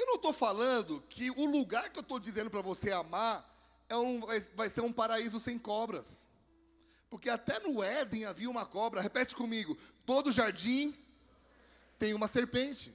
eu 0.00 0.06
não 0.06 0.14
estou 0.14 0.32
falando 0.32 1.02
que 1.08 1.30
o 1.30 1.46
lugar 1.46 1.90
que 1.90 1.98
eu 1.98 2.02
estou 2.02 2.18
dizendo 2.18 2.50
para 2.50 2.62
você 2.62 2.90
amar 2.90 3.46
é 3.88 3.96
um, 3.96 4.20
vai, 4.20 4.40
vai 4.40 4.68
ser 4.68 4.80
um 4.80 4.92
paraíso 4.92 5.38
sem 5.38 5.58
cobras. 5.58 6.28
Porque 7.10 7.28
até 7.28 7.58
no 7.60 7.82
Éden 7.82 8.24
havia 8.24 8.48
uma 8.48 8.64
cobra. 8.64 9.00
Repete 9.00 9.34
comigo: 9.34 9.76
todo 10.06 10.32
jardim 10.32 10.96
tem 11.98 12.14
uma 12.14 12.28
serpente. 12.28 12.94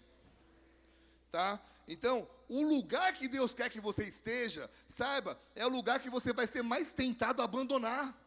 Tá? 1.32 1.60
Então, 1.88 2.28
o 2.48 2.64
lugar 2.64 3.14
que 3.14 3.28
Deus 3.28 3.54
quer 3.54 3.70
que 3.70 3.80
você 3.80 4.04
esteja, 4.06 4.70
saiba, 4.88 5.40
é 5.54 5.66
o 5.66 5.70
lugar 5.70 6.00
que 6.00 6.10
você 6.10 6.34
vai 6.34 6.48
ser 6.48 6.64
mais 6.64 6.94
tentado 6.94 7.42
a 7.42 7.46
abandonar. 7.46 8.18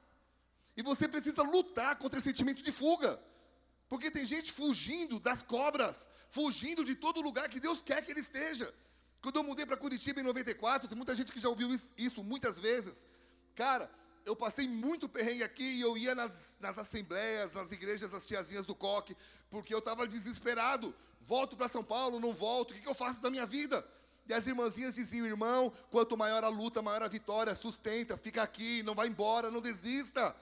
E 0.77 0.83
você 0.83 1.09
precisa 1.09 1.43
lutar 1.43 1.97
contra 1.97 2.19
esse 2.19 2.29
sentimento 2.29 2.63
de 2.63 2.71
fuga. 2.71 3.21
Porque 3.89 4.11
tem 4.11 4.25
gente 4.25 4.53
fugindo 4.53 5.19
das 5.19 5.43
cobras, 5.43 6.09
fugindo 6.31 6.85
de 6.85 6.95
todo 6.95 7.21
lugar 7.21 7.49
que 7.49 7.61
Deus 7.61 7.81
quer 7.81 8.05
que 8.05 8.11
ele 8.11 8.21
esteja. 8.21 8.73
Quando 9.21 9.37
eu 9.37 9.43
mudei 9.43 9.67
para 9.67 9.77
Curitiba 9.77 10.21
em 10.21 10.25
94, 10.25 10.89
tem 10.89 10.97
muita 10.97 11.15
gente 11.15 11.33
que 11.33 11.41
já 11.41 11.49
ouviu 11.49 11.69
isso 11.97 12.23
muitas 12.23 12.61
vezes. 12.61 13.07
Cara, 13.55 13.91
eu 14.25 14.37
passei 14.37 14.69
muito 14.69 15.09
perrengue 15.09 15.43
aqui 15.43 15.65
e 15.65 15.81
eu 15.81 15.97
ia 15.97 16.15
nas, 16.15 16.59
nas 16.61 16.79
assembleias, 16.79 17.55
nas 17.55 17.73
igrejas 17.73 18.11
das 18.11 18.27
tiazinhas 18.27 18.67
do 18.67 18.75
coque, 18.75 19.17
porque 19.51 19.75
eu 19.75 19.79
estava 19.79 20.07
desesperado. 20.07 20.95
Volto 21.23 21.57
para 21.57 21.67
São 21.67 21.83
Paulo, 21.83 22.21
não 22.21 22.33
volto, 22.33 22.71
o 22.71 22.75
que, 22.75 22.81
que 22.81 22.89
eu 22.89 22.95
faço 22.95 23.21
da 23.21 23.31
minha 23.31 23.47
vida? 23.47 23.85
E 24.29 24.35
as 24.35 24.47
irmãzinhas 24.47 24.95
diziam, 24.95 25.27
irmão, 25.27 25.73
quanto 25.91 26.17
maior 26.17 26.45
a 26.45 26.49
luta, 26.49 26.83
maior 26.83 27.03
a 27.03 27.09
vitória, 27.09 27.55
sustenta, 27.55 28.17
fica 28.19 28.43
aqui, 28.43 28.83
não 28.83 28.95
vai 28.95 29.09
embora, 29.09 29.51
não 29.51 29.61
desista. 29.61 30.37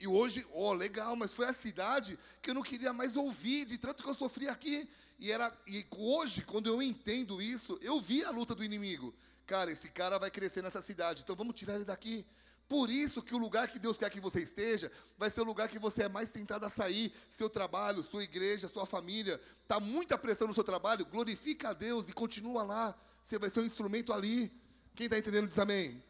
E 0.00 0.08
hoje, 0.08 0.46
oh, 0.50 0.72
legal, 0.72 1.14
mas 1.14 1.30
foi 1.30 1.44
a 1.44 1.52
cidade 1.52 2.18
que 2.40 2.48
eu 2.50 2.54
não 2.54 2.62
queria 2.62 2.90
mais 2.90 3.16
ouvir, 3.16 3.66
de 3.66 3.76
tanto 3.76 4.02
que 4.02 4.08
eu 4.08 4.14
sofri 4.14 4.48
aqui. 4.48 4.88
E, 5.18 5.30
era, 5.30 5.52
e 5.66 5.86
hoje, 5.94 6.42
quando 6.42 6.68
eu 6.68 6.80
entendo 6.80 7.42
isso, 7.42 7.78
eu 7.82 8.00
vi 8.00 8.24
a 8.24 8.30
luta 8.30 8.54
do 8.54 8.64
inimigo. 8.64 9.14
Cara, 9.46 9.70
esse 9.70 9.90
cara 9.90 10.18
vai 10.18 10.30
crescer 10.30 10.62
nessa 10.62 10.80
cidade, 10.80 11.22
então 11.22 11.36
vamos 11.36 11.54
tirar 11.54 11.74
ele 11.74 11.84
daqui. 11.84 12.24
Por 12.66 12.88
isso 12.88 13.20
que 13.20 13.34
o 13.34 13.38
lugar 13.38 13.68
que 13.68 13.78
Deus 13.78 13.98
quer 13.98 14.08
que 14.08 14.20
você 14.20 14.40
esteja, 14.40 14.90
vai 15.18 15.28
ser 15.28 15.42
o 15.42 15.44
lugar 15.44 15.68
que 15.68 15.78
você 15.78 16.04
é 16.04 16.08
mais 16.08 16.30
tentado 16.30 16.64
a 16.64 16.70
sair. 16.70 17.12
Seu 17.28 17.50
trabalho, 17.50 18.02
sua 18.02 18.22
igreja, 18.22 18.68
sua 18.68 18.86
família. 18.86 19.38
Está 19.62 19.78
muita 19.78 20.16
pressão 20.16 20.46
no 20.46 20.54
seu 20.54 20.64
trabalho, 20.64 21.04
glorifica 21.04 21.70
a 21.70 21.72
Deus 21.74 22.08
e 22.08 22.12
continua 22.12 22.62
lá. 22.62 22.96
Você 23.22 23.38
vai 23.38 23.50
ser 23.50 23.60
um 23.60 23.64
instrumento 23.64 24.12
ali. 24.12 24.50
Quem 24.94 25.06
está 25.06 25.18
entendendo 25.18 25.48
diz 25.48 25.58
amém. 25.58 26.00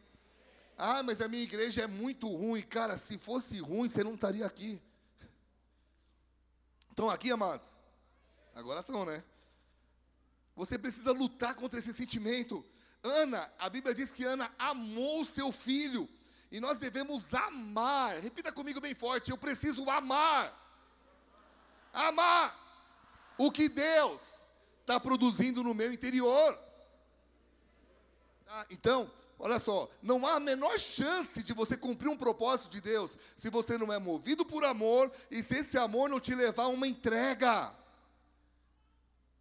Ah, 0.77 1.03
mas 1.03 1.21
a 1.21 1.27
minha 1.27 1.43
igreja 1.43 1.83
é 1.83 1.87
muito 1.87 2.27
ruim. 2.27 2.61
Cara, 2.61 2.97
se 2.97 3.17
fosse 3.17 3.59
ruim, 3.59 3.87
você 3.87 4.03
não 4.03 4.15
estaria 4.15 4.45
aqui. 4.45 4.81
Estão 6.89 7.09
aqui, 7.09 7.31
amados? 7.31 7.77
Agora 8.55 8.81
estão, 8.81 9.05
né? 9.05 9.23
Você 10.55 10.77
precisa 10.77 11.11
lutar 11.11 11.55
contra 11.55 11.79
esse 11.79 11.93
sentimento. 11.93 12.65
Ana, 13.03 13.51
a 13.57 13.69
Bíblia 13.69 13.93
diz 13.93 14.11
que 14.11 14.23
Ana 14.23 14.53
amou 14.59 15.25
seu 15.25 15.51
filho. 15.51 16.07
E 16.51 16.59
nós 16.59 16.77
devemos 16.77 17.33
amar. 17.33 18.19
Repita 18.19 18.51
comigo 18.51 18.81
bem 18.81 18.93
forte. 18.93 19.31
Eu 19.31 19.37
preciso 19.37 19.89
amar. 19.89 20.57
Amar 21.93 22.59
o 23.37 23.51
que 23.51 23.69
Deus 23.69 24.43
está 24.81 24.99
produzindo 24.99 25.63
no 25.63 25.73
meu 25.73 25.91
interior. 25.91 26.59
Ah, 28.47 28.65
então, 28.69 29.09
Olha 29.43 29.57
só, 29.57 29.89
não 30.03 30.23
há 30.27 30.35
a 30.35 30.39
menor 30.39 30.77
chance 30.77 31.41
de 31.41 31.51
você 31.51 31.75
cumprir 31.75 32.07
um 32.07 32.15
propósito 32.15 32.69
de 32.69 32.79
Deus 32.79 33.17
se 33.35 33.49
você 33.49 33.75
não 33.75 33.91
é 33.91 33.97
movido 33.97 34.45
por 34.45 34.63
amor 34.63 35.11
e 35.31 35.41
se 35.41 35.57
esse 35.57 35.79
amor 35.79 36.07
não 36.11 36.19
te 36.19 36.35
levar 36.35 36.65
a 36.65 36.67
uma 36.67 36.87
entrega. 36.87 37.75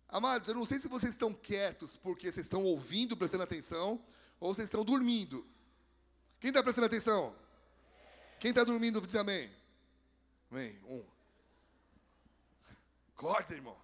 Amados, 0.09 0.49
eu 0.49 0.55
não 0.55 0.65
sei 0.65 0.79
se 0.79 0.89
vocês 0.89 1.13
estão 1.13 1.35
quietos 1.35 1.99
porque 1.99 2.33
vocês 2.33 2.47
estão 2.47 2.65
ouvindo, 2.65 3.15
prestando 3.15 3.45
atenção, 3.45 4.03
ou 4.41 4.55
vocês 4.55 4.69
estão 4.69 4.83
dormindo. 4.83 5.47
Quem 6.41 6.49
está 6.49 6.63
prestando 6.63 6.87
atenção? 6.87 7.37
Quem 8.39 8.53
está 8.53 8.65
dormindo, 8.65 9.07
diz 9.07 9.17
amém. 9.17 9.53
Amém. 10.51 10.81
Um. 10.89 11.05
Corta, 13.17 13.53
irmão. 13.53 13.77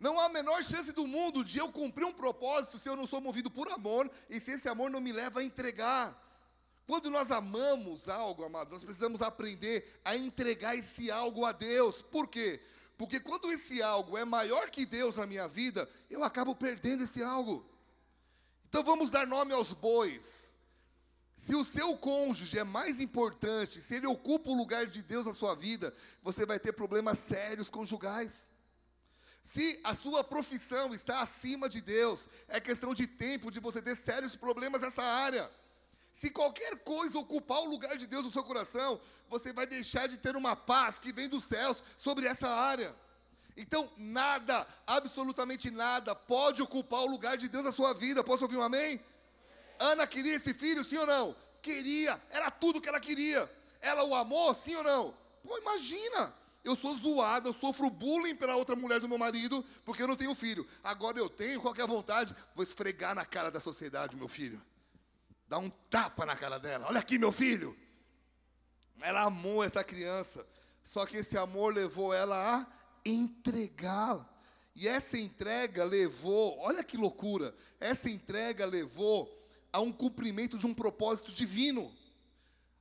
Não 0.00 0.18
há 0.18 0.24
a 0.24 0.28
menor 0.30 0.64
chance 0.64 0.92
do 0.92 1.06
mundo 1.06 1.44
de 1.44 1.58
eu 1.58 1.70
cumprir 1.70 2.06
um 2.06 2.12
propósito 2.12 2.78
se 2.78 2.88
eu 2.88 2.96
não 2.96 3.06
sou 3.06 3.20
movido 3.20 3.50
por 3.50 3.70
amor 3.70 4.10
e 4.30 4.40
se 4.40 4.52
esse 4.52 4.66
amor 4.66 4.90
não 4.90 5.00
me 5.00 5.12
leva 5.12 5.40
a 5.40 5.44
entregar. 5.44 6.18
Quando 6.86 7.10
nós 7.10 7.30
amamos 7.30 8.08
algo, 8.08 8.42
amado, 8.42 8.70
nós 8.70 8.82
precisamos 8.82 9.20
aprender 9.20 10.00
a 10.02 10.16
entregar 10.16 10.74
esse 10.74 11.10
algo 11.10 11.44
a 11.44 11.52
Deus. 11.52 12.00
Por 12.00 12.26
quê? 12.28 12.62
Porque 12.96 13.20
quando 13.20 13.52
esse 13.52 13.82
algo 13.82 14.16
é 14.16 14.24
maior 14.24 14.70
que 14.70 14.86
Deus 14.86 15.18
na 15.18 15.26
minha 15.26 15.46
vida, 15.46 15.88
eu 16.08 16.24
acabo 16.24 16.54
perdendo 16.54 17.04
esse 17.04 17.22
algo. 17.22 17.64
Então 18.70 18.82
vamos 18.82 19.10
dar 19.10 19.26
nome 19.26 19.52
aos 19.52 19.74
bois. 19.74 20.58
Se 21.36 21.54
o 21.54 21.64
seu 21.64 21.96
cônjuge 21.98 22.58
é 22.58 22.64
mais 22.64 23.00
importante, 23.00 23.82
se 23.82 23.94
ele 23.94 24.06
ocupa 24.06 24.50
o 24.50 24.54
lugar 24.54 24.86
de 24.86 25.02
Deus 25.02 25.26
na 25.26 25.34
sua 25.34 25.54
vida, 25.54 25.94
você 26.22 26.46
vai 26.46 26.58
ter 26.58 26.72
problemas 26.72 27.18
sérios 27.18 27.68
conjugais. 27.68 28.50
Se 29.42 29.80
a 29.82 29.94
sua 29.94 30.22
profissão 30.22 30.94
está 30.94 31.20
acima 31.20 31.68
de 31.68 31.80
Deus, 31.80 32.28
é 32.48 32.60
questão 32.60 32.92
de 32.94 33.06
tempo 33.06 33.50
de 33.50 33.58
você 33.58 33.80
ter 33.80 33.96
sérios 33.96 34.36
problemas 34.36 34.82
nessa 34.82 35.02
área. 35.02 35.50
Se 36.12 36.30
qualquer 36.30 36.76
coisa 36.78 37.18
ocupar 37.18 37.60
o 37.60 37.70
lugar 37.70 37.96
de 37.96 38.06
Deus 38.06 38.24
no 38.24 38.32
seu 38.32 38.44
coração, 38.44 39.00
você 39.28 39.52
vai 39.52 39.66
deixar 39.66 40.08
de 40.08 40.18
ter 40.18 40.36
uma 40.36 40.54
paz 40.54 40.98
que 40.98 41.12
vem 41.12 41.28
dos 41.28 41.44
céus 41.44 41.82
sobre 41.96 42.26
essa 42.26 42.48
área. 42.48 42.94
Então, 43.56 43.90
nada, 43.96 44.66
absolutamente 44.86 45.70
nada, 45.70 46.14
pode 46.14 46.62
ocupar 46.62 47.00
o 47.00 47.10
lugar 47.10 47.36
de 47.36 47.48
Deus 47.48 47.64
na 47.64 47.72
sua 47.72 47.92
vida. 47.94 48.24
Posso 48.24 48.44
ouvir 48.44 48.56
um 48.56 48.62
amém? 48.62 49.00
Ana 49.78 50.06
queria 50.06 50.34
esse 50.34 50.52
filho, 50.52 50.84
sim 50.84 50.96
ou 50.96 51.06
não? 51.06 51.34
Queria, 51.62 52.20
era 52.30 52.50
tudo 52.50 52.80
que 52.80 52.88
ela 52.88 53.00
queria. 53.00 53.50
Ela 53.80 54.04
o 54.04 54.14
amou, 54.14 54.54
sim 54.54 54.74
ou 54.76 54.82
não? 54.82 55.14
Pô, 55.42 55.56
imagina, 55.58 56.34
eu 56.62 56.76
sou 56.76 56.94
zoada, 56.94 57.48
eu 57.48 57.54
sofro 57.54 57.88
bullying 57.88 58.34
pela 58.34 58.56
outra 58.56 58.76
mulher 58.76 59.00
do 59.00 59.08
meu 59.08 59.16
marido, 59.16 59.64
porque 59.84 60.02
eu 60.02 60.08
não 60.08 60.16
tenho 60.16 60.34
filho. 60.34 60.66
Agora 60.84 61.18
eu 61.18 61.28
tenho, 61.28 61.60
qualquer 61.60 61.86
vontade, 61.86 62.34
vou 62.54 62.62
esfregar 62.62 63.14
na 63.14 63.24
cara 63.24 63.50
da 63.50 63.60
sociedade 63.60 64.16
meu 64.16 64.28
filho. 64.28 64.60
Dar 65.48 65.58
um 65.58 65.70
tapa 65.70 66.26
na 66.26 66.36
cara 66.36 66.58
dela. 66.58 66.86
Olha 66.88 67.00
aqui, 67.00 67.18
meu 67.18 67.32
filho. 67.32 67.76
Ela 69.00 69.22
amou 69.22 69.64
essa 69.64 69.82
criança. 69.82 70.46
Só 70.82 71.06
que 71.06 71.16
esse 71.16 71.36
amor 71.36 71.74
levou 71.74 72.12
ela 72.12 72.58
a 72.58 72.66
entregá-la. 73.04 74.28
E 74.74 74.86
essa 74.86 75.18
entrega 75.18 75.84
levou, 75.84 76.58
olha 76.58 76.84
que 76.84 76.96
loucura, 76.96 77.54
essa 77.78 78.08
entrega 78.08 78.64
levou 78.64 79.28
a 79.72 79.80
um 79.80 79.92
cumprimento 79.92 80.56
de 80.56 80.66
um 80.66 80.74
propósito 80.74 81.32
divino. 81.32 81.92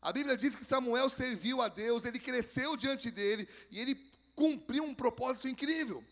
A 0.01 0.13
Bíblia 0.13 0.38
diz 0.38 0.55
que 0.55 0.63
Samuel 0.63 1.09
serviu 1.09 1.62
a 1.62 1.67
Deus, 1.67 2.05
ele 2.05 2.19
cresceu 2.19 2.77
diante 2.77 3.12
dele 3.12 3.47
e 3.69 3.79
ele 3.79 3.95
cumpriu 4.35 4.83
um 4.83 4.95
propósito 4.95 5.47
incrível. 5.47 6.03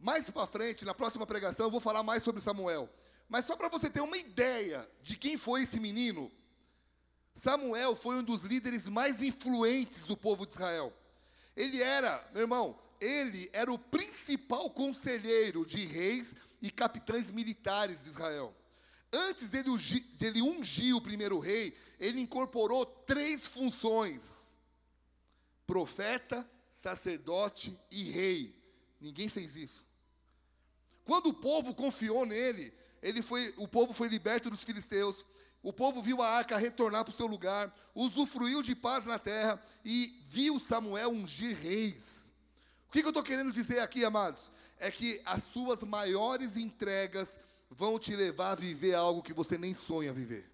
Mais 0.00 0.30
para 0.30 0.46
frente, 0.46 0.84
na 0.84 0.94
próxima 0.94 1.26
pregação, 1.26 1.66
eu 1.66 1.70
vou 1.70 1.80
falar 1.80 2.04
mais 2.04 2.22
sobre 2.22 2.40
Samuel. 2.40 2.88
Mas 3.28 3.44
só 3.44 3.56
para 3.56 3.68
você 3.68 3.90
ter 3.90 4.00
uma 4.00 4.16
ideia 4.16 4.88
de 5.02 5.16
quem 5.16 5.36
foi 5.36 5.62
esse 5.62 5.80
menino, 5.80 6.30
Samuel 7.34 7.96
foi 7.96 8.16
um 8.16 8.22
dos 8.22 8.44
líderes 8.44 8.86
mais 8.86 9.20
influentes 9.22 10.06
do 10.06 10.16
povo 10.16 10.46
de 10.46 10.54
Israel. 10.54 10.92
Ele 11.56 11.82
era, 11.82 12.24
meu 12.32 12.42
irmão, 12.42 12.78
ele 13.00 13.50
era 13.52 13.72
o 13.72 13.78
principal 13.78 14.70
conselheiro 14.70 15.66
de 15.66 15.84
reis 15.84 16.34
e 16.62 16.70
capitães 16.70 17.30
militares 17.30 18.04
de 18.04 18.10
Israel. 18.10 18.54
Antes 19.12 19.50
dele, 19.50 19.70
dele 20.14 20.42
ungir 20.42 20.94
o 20.94 21.00
primeiro 21.00 21.38
rei, 21.38 21.74
ele 21.98 22.20
incorporou 22.20 22.84
três 22.84 23.46
funções: 23.46 24.58
profeta, 25.66 26.48
sacerdote 26.70 27.78
e 27.90 28.10
rei. 28.10 28.54
Ninguém 29.00 29.28
fez 29.28 29.56
isso. 29.56 29.86
Quando 31.04 31.28
o 31.28 31.34
povo 31.34 31.74
confiou 31.74 32.26
nele, 32.26 32.72
ele 33.02 33.22
foi, 33.22 33.54
o 33.56 33.66
povo 33.66 33.94
foi 33.94 34.08
liberto 34.08 34.50
dos 34.50 34.62
filisteus. 34.62 35.24
O 35.62 35.72
povo 35.72 36.02
viu 36.02 36.22
a 36.22 36.28
arca 36.28 36.56
retornar 36.56 37.04
para 37.04 37.12
o 37.12 37.16
seu 37.16 37.26
lugar, 37.26 37.74
usufruiu 37.94 38.62
de 38.62 38.74
paz 38.74 39.06
na 39.06 39.18
terra 39.18 39.60
e 39.84 40.22
viu 40.28 40.60
Samuel 40.60 41.10
ungir 41.10 41.56
reis. 41.56 42.30
O 42.88 42.92
que, 42.92 43.00
que 43.00 43.06
eu 43.06 43.10
estou 43.10 43.22
querendo 43.22 43.50
dizer 43.50 43.80
aqui, 43.80 44.04
amados? 44.04 44.50
É 44.78 44.90
que 44.90 45.20
as 45.24 45.42
suas 45.44 45.82
maiores 45.82 46.56
entregas 46.56 47.38
vão 47.78 47.96
te 47.96 48.16
levar 48.16 48.50
a 48.50 48.54
viver 48.56 48.94
algo 48.94 49.22
que 49.22 49.32
você 49.32 49.56
nem 49.56 49.72
sonha 49.72 50.12
viver. 50.12 50.50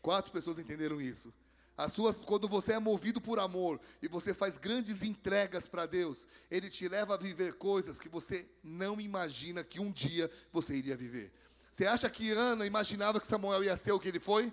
Quatro 0.00 0.30
pessoas 0.30 0.56
entenderam 0.56 1.00
isso. 1.00 1.34
As 1.76 1.92
suas, 1.92 2.16
quando 2.16 2.48
você 2.48 2.74
é 2.74 2.78
movido 2.78 3.20
por 3.20 3.40
amor 3.40 3.80
e 4.00 4.06
você 4.06 4.32
faz 4.32 4.56
grandes 4.56 5.02
entregas 5.02 5.66
para 5.66 5.84
Deus, 5.84 6.28
Ele 6.48 6.70
te 6.70 6.88
leva 6.88 7.14
a 7.14 7.18
viver 7.18 7.54
coisas 7.54 7.98
que 7.98 8.08
você 8.08 8.48
não 8.62 9.00
imagina 9.00 9.64
que 9.64 9.80
um 9.80 9.90
dia 9.90 10.30
você 10.52 10.76
iria 10.76 10.96
viver. 10.96 11.32
Você 11.72 11.86
acha 11.86 12.08
que 12.08 12.30
Ana 12.30 12.64
imaginava 12.64 13.18
que 13.18 13.26
Samuel 13.26 13.64
ia 13.64 13.76
ser 13.76 13.90
o 13.90 13.98
que 13.98 14.08
ele 14.08 14.20
foi? 14.20 14.50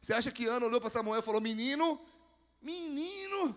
Você 0.00 0.14
acha 0.14 0.32
que 0.32 0.46
Ana 0.46 0.66
olhou 0.66 0.80
para 0.80 0.90
Samuel 0.90 1.20
e 1.20 1.22
falou: 1.22 1.40
Menino, 1.40 2.00
menino, 2.62 3.56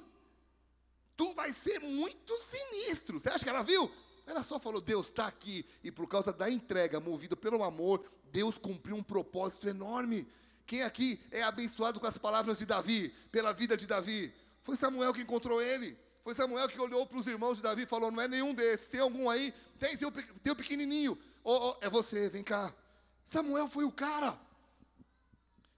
tu 1.16 1.34
vai 1.34 1.54
ser 1.54 1.80
muito 1.80 2.38
sinistro. 2.42 3.20
Você 3.20 3.30
acha 3.30 3.44
que 3.46 3.50
ela 3.50 3.64
viu? 3.64 3.90
Ela 4.28 4.44
só 4.44 4.60
falou: 4.60 4.82
Deus 4.82 5.08
está 5.08 5.26
aqui. 5.26 5.66
E 5.84 5.90
por 5.90 6.08
causa 6.08 6.34
da 6.34 6.52
entrega, 6.52 7.00
movida 7.00 7.36
pelo 7.36 7.63
amor, 7.63 8.04
Deus 8.26 8.58
cumpriu 8.58 8.98
um 8.98 9.02
propósito 9.02 9.68
enorme. 9.68 10.28
Quem 10.66 10.84
aqui 10.84 11.20
é 11.32 11.42
abençoado 11.42 11.98
com 11.98 12.06
as 12.06 12.18
palavras 12.18 12.58
de 12.58 12.66
Davi, 12.66 13.10
pela 13.32 13.54
vida 13.54 13.78
de 13.78 13.88
Davi? 13.88 14.34
Foi 14.62 14.76
Samuel 14.76 15.13
que 15.13 15.22
encontrou 15.22 15.62
ele. 15.62 15.98
Foi 16.26 16.36
Samuel 16.36 16.68
que 16.68 16.78
olhou 16.78 17.08
para 17.08 17.18
os 17.18 17.26
irmãos 17.26 17.56
de 17.56 17.63
Davi 17.63 17.84
e 17.84 17.88
falou: 17.88 18.12
Não 18.12 18.22
é 18.22 18.28
nenhum 18.28 18.54
desses. 18.54 18.90
Tem 18.90 19.00
algum 19.00 19.30
aí? 19.30 19.54
Tem, 19.80 19.96
tem 19.96 20.08
o, 20.08 20.12
tem 20.12 20.52
o 20.52 20.56
pequenininho. 20.56 21.18
Oh, 21.42 21.70
oh, 21.70 21.78
é 21.80 21.90
você, 21.90 22.30
vem 22.30 22.44
cá. 22.44 22.76
Samuel 23.24 23.70
foi 23.70 23.86
o 23.86 23.92
cara. 23.92 24.38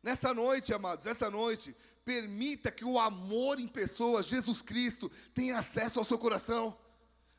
Nessa 0.01 0.33
noite, 0.33 0.73
amados, 0.73 1.05
essa 1.05 1.29
noite, 1.29 1.75
permita 2.03 2.71
que 2.71 2.83
o 2.83 2.97
amor 2.97 3.59
em 3.59 3.67
pessoa, 3.67 4.23
Jesus 4.23 4.63
Cristo, 4.63 5.11
tenha 5.35 5.59
acesso 5.59 5.99
ao 5.99 6.05
seu 6.05 6.17
coração. 6.17 6.75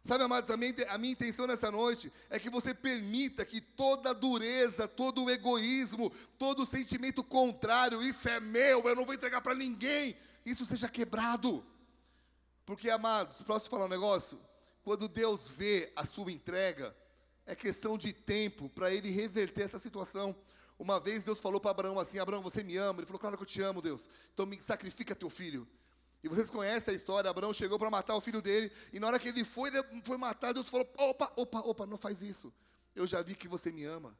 Sabe, 0.02 0.24
amados, 0.24 0.50
a 0.50 0.56
minha, 0.56 0.74
a 0.88 0.96
minha 0.96 1.12
intenção 1.12 1.46
nessa 1.46 1.70
noite 1.70 2.10
é 2.30 2.38
que 2.38 2.48
você 2.48 2.72
permita 2.72 3.44
que 3.44 3.60
toda 3.60 4.14
dureza, 4.14 4.88
todo 4.88 5.24
o 5.24 5.30
egoísmo, 5.30 6.10
todo 6.38 6.62
o 6.62 6.66
sentimento 6.66 7.22
contrário, 7.22 8.02
isso 8.02 8.28
é 8.28 8.40
meu, 8.40 8.82
eu 8.88 8.96
não 8.96 9.04
vou 9.04 9.14
entregar 9.14 9.42
para 9.42 9.54
ninguém, 9.54 10.16
isso 10.44 10.64
seja 10.64 10.88
quebrado. 10.88 11.64
Porque, 12.64 12.88
amados, 12.88 13.42
posso 13.42 13.68
falar 13.68 13.84
um 13.84 13.88
negócio? 13.88 14.40
Quando 14.82 15.06
Deus 15.06 15.48
vê 15.50 15.92
a 15.94 16.06
sua 16.06 16.32
entrega, 16.32 16.96
é 17.44 17.54
questão 17.54 17.98
de 17.98 18.12
tempo 18.12 18.70
para 18.70 18.92
ele 18.92 19.10
reverter 19.10 19.62
essa 19.64 19.78
situação. 19.78 20.34
Uma 20.78 20.98
vez 20.98 21.24
Deus 21.24 21.40
falou 21.40 21.60
para 21.60 21.72
Abraão 21.72 21.98
assim: 21.98 22.18
Abraão, 22.18 22.40
você 22.40 22.62
me 22.62 22.76
ama? 22.76 23.00
Ele 23.00 23.06
falou: 23.06 23.20
Claro 23.20 23.36
que 23.36 23.42
eu 23.42 23.46
te 23.46 23.60
amo, 23.60 23.82
Deus. 23.82 24.08
Então 24.32 24.46
me 24.46 24.62
sacrifica 24.62 25.14
teu 25.14 25.28
filho. 25.28 25.68
E 26.22 26.28
vocês 26.28 26.50
conhecem 26.50 26.92
a 26.92 26.96
história, 26.96 27.30
Abraão 27.30 27.52
chegou 27.52 27.78
para 27.78 27.90
matar 27.90 28.14
o 28.14 28.20
filho 28.20 28.42
dele, 28.42 28.70
e 28.92 29.00
na 29.00 29.06
hora 29.06 29.18
que 29.18 29.28
ele 29.28 29.44
foi, 29.44 29.70
ele 29.70 29.82
foi 30.04 30.16
matar, 30.16 30.52
Deus 30.52 30.68
falou: 30.68 30.86
opa, 30.98 31.32
opa, 31.34 31.60
opa, 31.60 31.86
não 31.86 31.96
faz 31.96 32.20
isso. 32.20 32.52
Eu 32.94 33.06
já 33.06 33.22
vi 33.22 33.34
que 33.34 33.48
você 33.48 33.72
me 33.72 33.84
ama. 33.84 34.16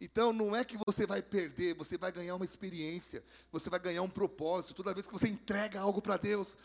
Então 0.00 0.32
não 0.32 0.54
é 0.54 0.64
que 0.64 0.76
você 0.86 1.06
vai 1.06 1.22
perder, 1.22 1.74
você 1.76 1.96
vai 1.96 2.10
ganhar 2.10 2.34
uma 2.34 2.44
experiência, 2.44 3.24
você 3.52 3.70
vai 3.70 3.78
ganhar 3.78 4.02
um 4.02 4.10
propósito 4.10 4.74
toda 4.74 4.92
vez 4.92 5.06
que 5.06 5.12
você 5.12 5.28
entrega 5.28 5.80
algo 5.80 6.02
para 6.02 6.16
Deus. 6.16 6.58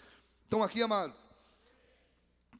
Então 0.47 0.63
aqui, 0.63 0.81
amados, 0.81 1.29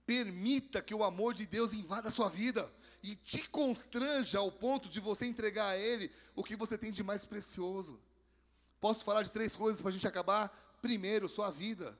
permita 0.05 0.81
que 0.81 0.93
o 0.93 1.03
amor 1.03 1.33
de 1.33 1.45
Deus 1.45 1.73
invada 1.73 2.09
a 2.09 2.11
sua 2.11 2.29
vida 2.29 2.71
e 3.01 3.15
te 3.15 3.49
constranja 3.49 4.39
ao 4.39 4.51
ponto 4.51 4.87
de 4.87 4.99
você 4.99 5.25
entregar 5.25 5.67
a 5.67 5.77
Ele 5.77 6.11
o 6.35 6.43
que 6.43 6.55
você 6.55 6.77
tem 6.77 6.91
de 6.91 7.01
mais 7.01 7.25
precioso. 7.25 7.99
Posso 8.79 9.03
falar 9.03 9.23
de 9.23 9.31
três 9.31 9.55
coisas 9.55 9.81
para 9.81 9.89
a 9.89 9.93
gente 9.93 10.07
acabar? 10.07 10.77
Primeiro, 10.81 11.27
sua 11.27 11.49
vida. 11.49 11.97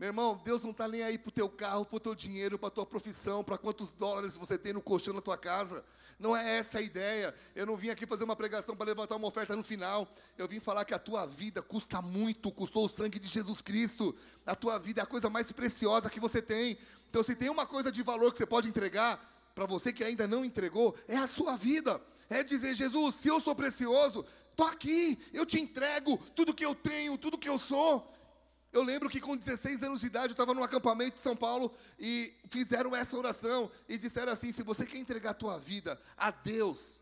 Meu 0.00 0.06
irmão, 0.06 0.40
Deus 0.42 0.62
não 0.62 0.70
está 0.70 0.88
nem 0.88 1.02
aí 1.02 1.18
para 1.18 1.28
o 1.28 1.30
teu 1.30 1.46
carro, 1.46 1.84
para 1.84 1.96
o 1.98 2.00
teu 2.00 2.14
dinheiro, 2.14 2.58
para 2.58 2.68
a 2.68 2.70
tua 2.70 2.86
profissão, 2.86 3.44
para 3.44 3.58
quantos 3.58 3.92
dólares 3.92 4.34
você 4.34 4.56
tem 4.56 4.72
no 4.72 4.80
colchão 4.80 5.12
na 5.12 5.20
tua 5.20 5.36
casa. 5.36 5.84
Não 6.18 6.34
é 6.34 6.56
essa 6.56 6.78
a 6.78 6.80
ideia. 6.80 7.34
Eu 7.54 7.66
não 7.66 7.76
vim 7.76 7.90
aqui 7.90 8.06
fazer 8.06 8.24
uma 8.24 8.34
pregação 8.34 8.74
para 8.74 8.86
levantar 8.86 9.16
uma 9.16 9.28
oferta 9.28 9.54
no 9.54 9.62
final. 9.62 10.08
Eu 10.38 10.48
vim 10.48 10.58
falar 10.58 10.86
que 10.86 10.94
a 10.94 10.98
tua 10.98 11.26
vida 11.26 11.60
custa 11.60 12.00
muito, 12.00 12.50
custou 12.50 12.86
o 12.86 12.88
sangue 12.88 13.18
de 13.18 13.28
Jesus 13.28 13.60
Cristo. 13.60 14.16
A 14.46 14.54
tua 14.54 14.78
vida 14.78 15.02
é 15.02 15.04
a 15.04 15.06
coisa 15.06 15.28
mais 15.28 15.52
preciosa 15.52 16.08
que 16.08 16.18
você 16.18 16.40
tem. 16.40 16.78
Então, 17.10 17.22
se 17.22 17.36
tem 17.36 17.50
uma 17.50 17.66
coisa 17.66 17.92
de 17.92 18.02
valor 18.02 18.32
que 18.32 18.38
você 18.38 18.46
pode 18.46 18.70
entregar, 18.70 19.20
para 19.54 19.66
você 19.66 19.92
que 19.92 20.02
ainda 20.02 20.26
não 20.26 20.46
entregou, 20.46 20.96
é 21.08 21.18
a 21.18 21.28
sua 21.28 21.58
vida. 21.58 22.00
É 22.30 22.42
dizer, 22.42 22.74
Jesus, 22.74 23.16
se 23.16 23.28
eu 23.28 23.38
sou 23.38 23.54
precioso, 23.54 24.24
estou 24.50 24.66
aqui, 24.66 25.18
eu 25.30 25.44
te 25.44 25.60
entrego 25.60 26.16
tudo 26.34 26.54
que 26.54 26.64
eu 26.64 26.74
tenho, 26.74 27.18
tudo 27.18 27.36
que 27.36 27.50
eu 27.50 27.58
sou. 27.58 28.10
Eu 28.72 28.82
lembro 28.82 29.10
que 29.10 29.20
com 29.20 29.36
16 29.36 29.82
anos 29.82 30.00
de 30.00 30.06
idade 30.06 30.28
eu 30.28 30.32
estava 30.32 30.54
num 30.54 30.62
acampamento 30.62 31.16
de 31.16 31.20
São 31.20 31.34
Paulo 31.36 31.74
e 31.98 32.32
fizeram 32.48 32.94
essa 32.94 33.16
oração 33.16 33.70
e 33.88 33.98
disseram 33.98 34.32
assim: 34.32 34.52
se 34.52 34.62
você 34.62 34.86
quer 34.86 34.98
entregar 34.98 35.30
a 35.30 35.34
tua 35.34 35.58
vida 35.58 36.00
a 36.16 36.30
Deus, 36.30 37.00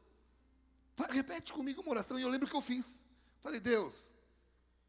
repete 1.10 1.52
comigo 1.52 1.82
uma 1.82 1.90
oração. 1.90 2.18
E 2.18 2.22
eu 2.22 2.28
lembro 2.28 2.48
que 2.48 2.56
eu 2.56 2.62
fiz. 2.62 3.04
Falei, 3.42 3.60
Deus, 3.60 4.12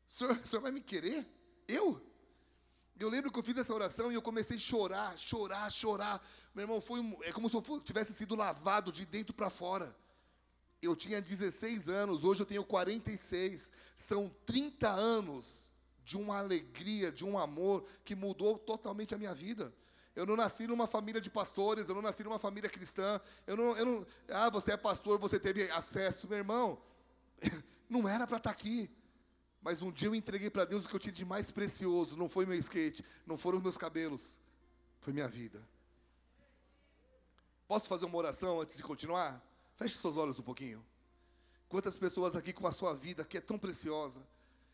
senhor, 0.08 0.38
o 0.38 0.48
senhor 0.48 0.62
vai 0.62 0.72
me 0.72 0.82
querer? 0.82 1.28
Eu? 1.68 2.02
Eu 2.98 3.10
lembro 3.10 3.32
que 3.32 3.39
eu 3.39 3.44
fiz 3.44 3.58
essa 3.58 3.74
oração 3.74 4.12
e 4.12 4.15
eu 4.15 4.22
comecei 4.22 4.56
a 4.56 4.60
chorar, 4.60 5.18
chorar, 5.18 5.70
chorar. 5.70 6.26
Meu 6.54 6.63
irmão, 6.63 6.82
foi 6.82 7.00
um, 7.00 7.18
é 7.24 7.32
como 7.32 7.50
se 7.50 7.56
eu 7.56 7.82
tivesse 7.82 8.13
sido 8.13 8.36
lavado 8.36 8.92
de 8.92 9.06
dentro 9.06 9.34
para 9.34 9.50
fora. 9.50 9.96
Eu 10.82 10.96
tinha 10.96 11.22
16 11.22 11.89
anos, 11.89 12.24
hoje 12.24 12.42
eu 12.42 12.46
tenho 12.46 12.63
46. 12.63 13.72
São 13.98 14.34
30 14.46 14.89
anos 14.89 15.68
de 16.10 16.17
uma 16.17 16.39
alegria, 16.39 17.12
de 17.12 17.24
um 17.24 17.38
amor 17.38 17.86
que 18.04 18.15
mudou 18.15 18.58
totalmente 18.58 19.13
a 19.13 19.17
minha 19.17 19.32
vida. 19.32 19.72
Eu 20.15 20.26
não 20.26 20.36
nasci 20.36 20.65
numa 20.65 20.88
família 20.88 21.22
de 21.22 21.30
pastores, 21.30 21.88
eu 21.88 21.93
não 21.93 22.02
nasci 22.02 22.24
numa 22.24 22.39
família 22.39 22.67
cristã. 22.67 23.22
Eu 23.45 23.56
não, 23.56 23.78
eu 23.78 23.86
não, 23.86 24.08
ah, 24.28 24.50
você 24.50 24.72
é 24.72 24.78
pastor, 24.78 25.19
você 25.19 25.39
teve 25.39 25.69
acesso, 25.69 26.28
meu 26.28 26.39
irmão. 26.39 26.82
Não 27.88 28.08
era 28.08 28.28
para 28.28 28.38
estar 28.38 28.52
tá 28.52 28.56
aqui. 28.56 28.88
Mas 29.62 29.82
um 29.82 29.91
dia 29.91 30.08
eu 30.08 30.13
entreguei 30.13 30.48
para 30.48 30.63
Deus 30.63 30.86
o 30.86 30.88
que 30.88 30.95
eu 30.95 31.00
tinha 31.00 31.12
de 31.12 31.26
mais 31.26 31.50
precioso. 31.50 32.15
Não 32.15 32.30
foi 32.30 32.45
meu 32.45 32.58
skate, 32.58 33.04
não 33.26 33.36
foram 33.36 33.60
meus 33.60 33.78
cabelos, 33.78 34.39
foi 35.00 35.12
minha 35.12 35.28
vida. 35.28 35.60
Posso 37.67 37.88
fazer 37.88 38.06
uma 38.06 38.17
oração 38.17 38.62
antes 38.62 38.78
de 38.78 38.84
continuar? 38.84 39.43
Feche 39.76 39.98
seus 39.98 40.17
olhos 40.17 40.38
um 40.39 40.43
pouquinho. 40.43 40.86
Quantas 41.67 41.95
pessoas 41.95 42.36
aqui 42.36 42.54
com 42.54 42.67
a 42.67 42.72
sua 42.72 42.93
vida 42.93 43.26
que 43.26 43.38
é 43.38 43.41
tão 43.41 43.58
preciosa, 43.58 44.22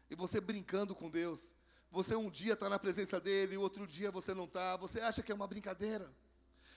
e 0.09 0.15
você 0.15 0.39
brincando 0.39 0.95
com 0.95 1.09
Deus. 1.09 1.53
Você 1.91 2.15
um 2.15 2.29
dia 2.29 2.53
está 2.53 2.69
na 2.69 2.77
presença 2.77 3.19
dele, 3.19 3.57
outro 3.57 3.87
dia 3.87 4.11
você 4.11 4.33
não 4.33 4.45
está. 4.45 4.75
Você 4.77 4.99
acha 4.99 5.23
que 5.23 5.31
é 5.31 5.35
uma 5.35 5.47
brincadeira? 5.47 6.13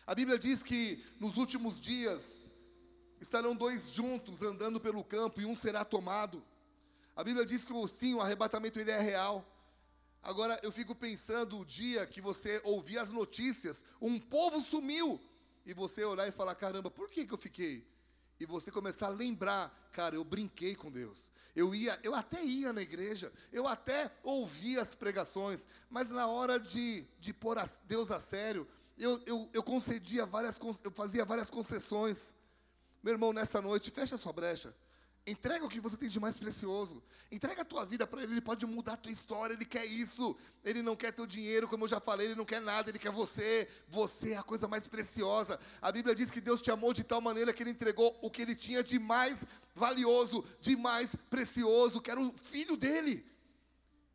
A 0.07 0.15
Bíblia 0.15 0.39
diz 0.39 0.63
que 0.63 1.05
nos 1.21 1.37
últimos 1.37 1.81
dias 1.81 2.49
estarão 3.21 3.55
dois 3.55 3.91
juntos 3.91 4.43
andando 4.43 4.81
pelo 4.81 5.05
campo 5.05 5.41
e 5.41 5.45
um 5.45 5.57
será 5.57 5.85
tomado. 5.85 6.45
A 7.17 7.25
Bíblia 7.25 7.45
diz 7.45 7.65
que 7.65 7.89
sim, 7.89 8.15
o 8.15 8.21
arrebatamento 8.21 8.79
ele 8.79 8.91
é 8.91 9.01
real. 9.01 9.45
Agora 10.23 10.59
eu 10.63 10.71
fico 10.71 10.95
pensando 10.95 11.59
o 11.59 11.65
dia 11.65 12.07
que 12.07 12.21
você 12.21 12.61
ouvir 12.65 12.99
as 12.99 13.11
notícias, 13.11 13.85
um 14.01 14.19
povo 14.21 14.61
sumiu, 14.61 15.21
e 15.69 15.75
você 15.75 16.03
olhar 16.03 16.27
e 16.27 16.33
falar: 16.33 16.55
caramba, 16.55 16.91
por 16.91 17.11
que, 17.11 17.27
que 17.27 17.35
eu 17.35 17.39
fiquei? 17.39 17.87
E 18.41 18.47
você 18.47 18.71
começar 18.71 19.07
a 19.07 19.11
lembrar, 19.11 19.91
cara, 19.93 20.15
eu 20.15 20.25
brinquei 20.25 20.75
com 20.75 20.91
Deus. 20.91 21.33
Eu 21.57 21.75
ia, 21.75 21.99
eu 22.03 22.15
até 22.15 22.43
ia 22.45 22.73
na 22.73 22.81
igreja, 22.81 23.33
eu 23.53 23.67
até 23.67 24.11
ouvia 24.23 24.81
as 24.81 24.95
pregações, 24.95 25.67
mas 25.91 26.09
na 26.09 26.27
hora 26.29 26.59
de, 26.61 27.05
de 27.19 27.33
pôr 27.33 27.59
a 27.59 27.69
Deus 27.85 28.13
a 28.13 28.21
sério, 28.21 28.67
eu, 28.97 29.21
eu, 29.27 29.49
eu 29.53 29.63
concedia 29.63 30.25
várias, 30.25 30.59
eu 30.85 30.91
fazia 30.93 31.25
várias 31.25 31.51
concessões. 31.51 32.35
Meu 33.03 33.15
irmão, 33.15 33.33
nessa 33.33 33.61
noite, 33.61 33.91
fecha 33.91 34.17
sua 34.17 34.33
brecha. 34.33 34.75
Entrega 35.27 35.65
o 35.65 35.69
que 35.69 35.81
você 35.81 35.97
tem 35.97 36.09
de 36.09 36.19
mais 36.19 36.37
precioso. 36.37 37.03
Entrega 37.31 37.63
a 37.63 37.65
tua 37.65 37.85
vida 37.85 38.07
para 38.07 38.23
Ele. 38.23 38.33
Ele 38.33 38.41
pode 38.41 38.65
mudar 38.65 38.95
a 38.95 38.97
tua 38.97 39.13
história. 39.13 39.53
Ele 39.53 39.65
quer 39.65 39.85
isso. 39.85 40.37
Ele 40.65 40.83
não 40.83 40.97
quer 40.97 41.13
teu 41.13 41.27
dinheiro, 41.27 41.69
como 41.69 41.85
eu 41.85 41.89
já 41.89 42.01
falei. 42.01 42.29
Ele 42.29 42.35
não 42.35 42.47
quer 42.47 42.61
nada. 42.61 42.91
Ele 42.91 42.99
quer 42.99 43.13
você. 43.13 43.69
Você 43.89 44.33
é 44.33 44.37
a 44.39 44.43
coisa 44.43 44.67
mais 44.67 44.87
preciosa. 44.87 45.61
A 45.83 45.93
Bíblia 45.93 46.15
diz 46.15 46.31
que 46.31 46.41
Deus 46.41 46.63
te 46.63 46.71
amou 46.71 46.95
de 46.95 47.05
tal 47.05 47.21
maneira 47.21 47.53
que 47.53 47.63
Ele 47.63 47.71
entregou 47.71 48.19
o 48.23 48.31
que 48.31 48.41
Ele 48.41 48.55
tinha 48.55 48.83
de 48.83 48.99
mais 48.99 49.45
valioso, 49.75 50.45
de 50.61 50.77
mais 50.77 51.15
precioso, 51.29 52.01
que 52.01 52.11
era 52.11 52.21
o 52.21 52.33
filho 52.39 52.77
dele. 52.77 53.25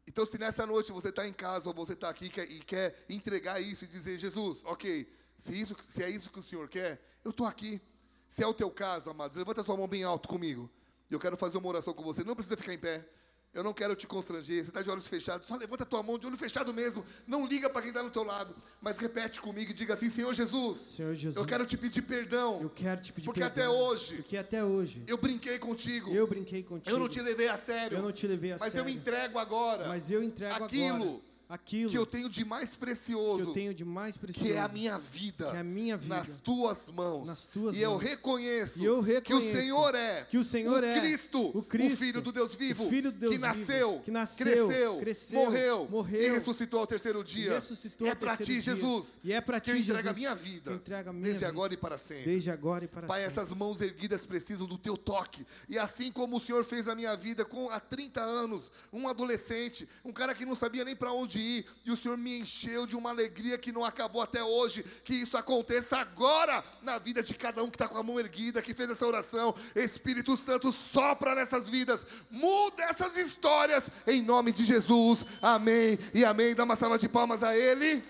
Então, 0.08 0.26
se 0.26 0.38
nessa 0.38 0.66
noite 0.66 0.92
você 0.92 1.10
está 1.10 1.28
em 1.28 1.34
casa 1.34 1.70
ou 1.70 1.76
você 1.76 1.94
está 1.94 2.10
aqui 2.10 2.26
e 2.26 2.60
quer 2.60 3.06
entregar 3.10 3.62
isso 3.62 3.86
e 3.86 3.88
dizer, 3.88 4.20
Jesus, 4.20 4.62
ok, 4.66 5.08
se, 5.38 5.60
isso, 5.60 5.76
se 5.88 6.04
é 6.04 6.10
isso 6.10 6.30
que 6.30 6.40
o 6.40 6.44
Senhor 6.44 6.68
quer, 6.68 7.02
eu 7.24 7.32
estou 7.32 7.48
aqui. 7.48 7.82
Se 8.28 8.44
é 8.44 8.48
o 8.48 8.54
teu 8.54 8.70
caso, 8.70 9.10
amados, 9.10 9.38
levanta 9.38 9.64
sua 9.64 9.78
mão 9.78 9.88
bem 9.88 10.04
alto 10.04 10.28
comigo. 10.28 10.70
Eu 11.16 11.20
quero 11.20 11.38
fazer 11.38 11.58
uma 11.58 11.68
oração 11.68 11.94
com 11.94 12.04
você. 12.04 12.24
Não 12.24 12.36
precisa 12.36 12.58
ficar 12.58 12.74
em 12.74 12.78
pé. 12.78 13.06
Eu 13.54 13.64
não 13.64 13.72
quero 13.72 13.96
te 13.96 14.08
constranger. 14.08 14.64
Você 14.64 14.72
está 14.72 14.82
de 14.82 14.90
olhos 14.90 15.08
fechados. 15.08 15.48
Só 15.48 15.56
levanta 15.56 15.84
a 15.84 15.86
tua 15.86 16.02
mão 16.02 16.18
de 16.18 16.26
olho 16.26 16.36
fechado 16.36 16.74
mesmo. 16.74 17.06
Não 17.28 17.46
liga 17.46 17.70
para 17.70 17.84
quem 17.84 17.90
está 17.90 18.02
no 18.02 18.10
teu 18.10 18.24
lado. 18.24 18.56
Mas 18.82 18.98
repete 18.98 19.40
comigo 19.40 19.70
e 19.70 19.74
diga 19.76 19.94
assim: 19.94 20.10
Senhor 20.10 20.34
Jesus. 20.34 20.80
Senhor 20.80 21.14
Jesus. 21.14 21.36
Eu 21.36 21.46
quero 21.46 21.64
te 21.68 21.78
pedir 21.78 22.02
perdão. 22.02 22.62
Eu 22.64 22.70
quero 22.72 23.00
te 23.00 23.14
pedir 23.14 23.26
porque 23.26 23.42
perdão. 23.42 23.66
Porque 23.66 23.72
até 23.72 23.92
hoje. 23.92 24.16
Porque 24.16 24.38
até 24.38 24.66
hoje. 24.66 25.04
Eu 25.08 25.18
brinquei 25.18 25.60
contigo. 25.60 26.12
Eu 26.16 26.26
brinquei 26.26 26.64
contigo. 26.64 26.96
Eu 26.96 27.00
não 27.00 27.08
te 27.08 27.22
levei 27.22 27.48
a 27.48 27.56
sério. 27.56 28.00
Eu 28.00 28.02
não 28.02 28.12
te 28.12 28.26
levei 28.26 28.54
a 28.54 28.58
mas 28.58 28.74
sério. 28.74 28.86
Mas 28.86 28.94
eu 28.96 29.00
entrego 29.00 29.38
agora. 29.38 29.88
Mas 29.88 30.10
eu 30.10 30.24
entrego 30.24 30.64
aquilo 30.64 30.96
agora 30.96 31.33
aquilo 31.48 31.90
que 31.90 31.98
eu 31.98 32.06
tenho 32.06 32.30
de 32.30 32.44
mais 32.44 32.76
precioso, 32.76 33.44
que 33.44 33.50
eu 33.50 33.54
tenho 33.54 33.74
de 33.74 33.86
mais 33.86 34.18
precioso, 34.18 34.48
que 34.48 34.56
é 34.56 34.60
a 34.60 34.68
minha 34.68 34.98
vida, 34.98 35.52
que 35.52 35.58
é 35.58 35.60
a 35.60 35.64
minha 35.64 35.98
vida 35.98 36.16
nas 36.16 36.38
tuas 36.38 36.90
mãos. 36.90 37.28
Nas 37.28 37.48
tuas 37.48 37.76
e 37.76 37.80
mãos. 37.80 37.84
eu 37.84 37.98
reconheço, 37.98 38.82
e 38.82 38.86
eu 38.86 39.00
reconheço 39.00 39.24
que 39.24 39.34
o 39.34 39.62
Senhor 39.62 39.96
é, 39.96 40.24
que 40.24 40.38
o 40.38 40.44
Senhor 40.44 40.84
o 40.84 40.86
é 40.86 41.00
Cristo, 41.00 41.52
o 41.58 41.64
Cristo, 41.64 41.94
o 41.94 41.98
Filho 41.98 42.22
do 42.22 42.32
Deus 42.32 42.56
vivo, 42.56 42.90
Filho 42.90 43.12
do 43.12 43.20
Deus 43.20 43.34
que 43.34 43.40
nasceu, 43.40 43.92
vivo, 43.92 44.04
que 44.04 44.12
nasceu, 44.12 44.46
cresceu, 44.46 44.98
cresceu, 44.98 45.46
morreu, 45.46 45.88
morreu 45.90 46.22
e 46.22 46.30
ressuscitou 46.30 46.80
ao 46.80 46.88
terceiro 46.88 47.24
dia. 47.24 47.54
ressuscitou 47.54 48.08
é 48.08 48.16
para 48.16 48.38
ti. 48.38 48.60
Jesus. 48.60 49.20
E 49.24 49.34
é 49.34 49.42
para 49.42 49.60
que 49.60 49.72
ti, 49.72 49.80
entrego 49.80 49.98
Jesus, 49.98 50.08
a 50.08 50.14
minha 50.14 50.36
vida, 50.36 50.64
que 50.64 50.70
eu 50.70 50.76
entrego 50.76 51.10
a 51.10 51.14
minha 51.14 51.24
desde 51.24 51.40
vida, 51.40 51.50
agora 51.50 51.74
e 51.74 51.78
para 51.78 51.98
sempre. 51.98 52.26
Desde 52.26 52.52
agora 52.52 52.86
e 52.86 52.88
para 52.88 53.08
Pai, 53.08 53.22
sempre. 53.22 53.40
essas 53.40 53.54
mãos 53.54 53.82
erguidas 53.82 54.26
precisam 54.26 54.66
do 54.66 54.78
teu 54.78 54.98
toque. 54.98 55.46
E 55.68 55.78
assim 55.78 56.12
como 56.12 56.38
o 56.38 56.42
Senhor 56.42 56.64
fez 56.64 56.88
a 56.88 56.96
minha 56.96 57.16
vida 57.16 57.44
com 57.46 57.70
há 57.70 57.80
30 57.80 58.22
anos, 58.22 58.72
um 58.92 59.08
adolescente, 59.08 59.88
um 60.04 60.12
cara 60.12 60.34
que 60.34 60.46
não 60.46 60.56
sabia 60.56 60.86
nem 60.86 60.96
para 60.96 61.12
onde 61.12 61.43
e 61.86 61.92
o 61.92 61.98
Senhor 61.98 62.18
me 62.18 62.40
encheu 62.40 62.86
de 62.86 62.96
uma 62.96 63.10
alegria 63.10 63.58
que 63.58 63.72
não 63.72 63.84
acabou 63.84 64.22
até 64.22 64.44
hoje. 64.44 64.84
Que 65.04 65.14
isso 65.14 65.38
aconteça 65.38 65.98
agora 65.98 66.64
na 66.82 66.98
vida 66.98 67.22
de 67.22 67.34
cada 67.34 67.64
um 67.64 67.70
que 67.70 67.76
está 67.76 67.88
com 67.88 67.98
a 67.98 68.04
mão 68.04 68.20
erguida, 68.20 68.62
que 68.62 68.74
fez 68.74 68.90
essa 68.90 69.06
oração. 69.06 69.56
Espírito 69.76 70.38
Santo, 70.38 70.72
sopra 70.72 71.36
nessas 71.36 71.68
vidas, 71.68 72.06
muda 72.30 72.84
essas 72.84 73.18
histórias, 73.18 73.90
em 74.08 74.22
nome 74.22 74.52
de 74.52 74.66
Jesus. 74.66 75.26
Amém 75.42 76.00
e 76.14 76.24
amém. 76.24 76.56
Dá 76.56 76.64
uma 76.64 76.76
salva 76.76 76.98
de 76.98 77.10
palmas 77.10 77.44
a 77.44 77.56
Ele. 77.56 78.04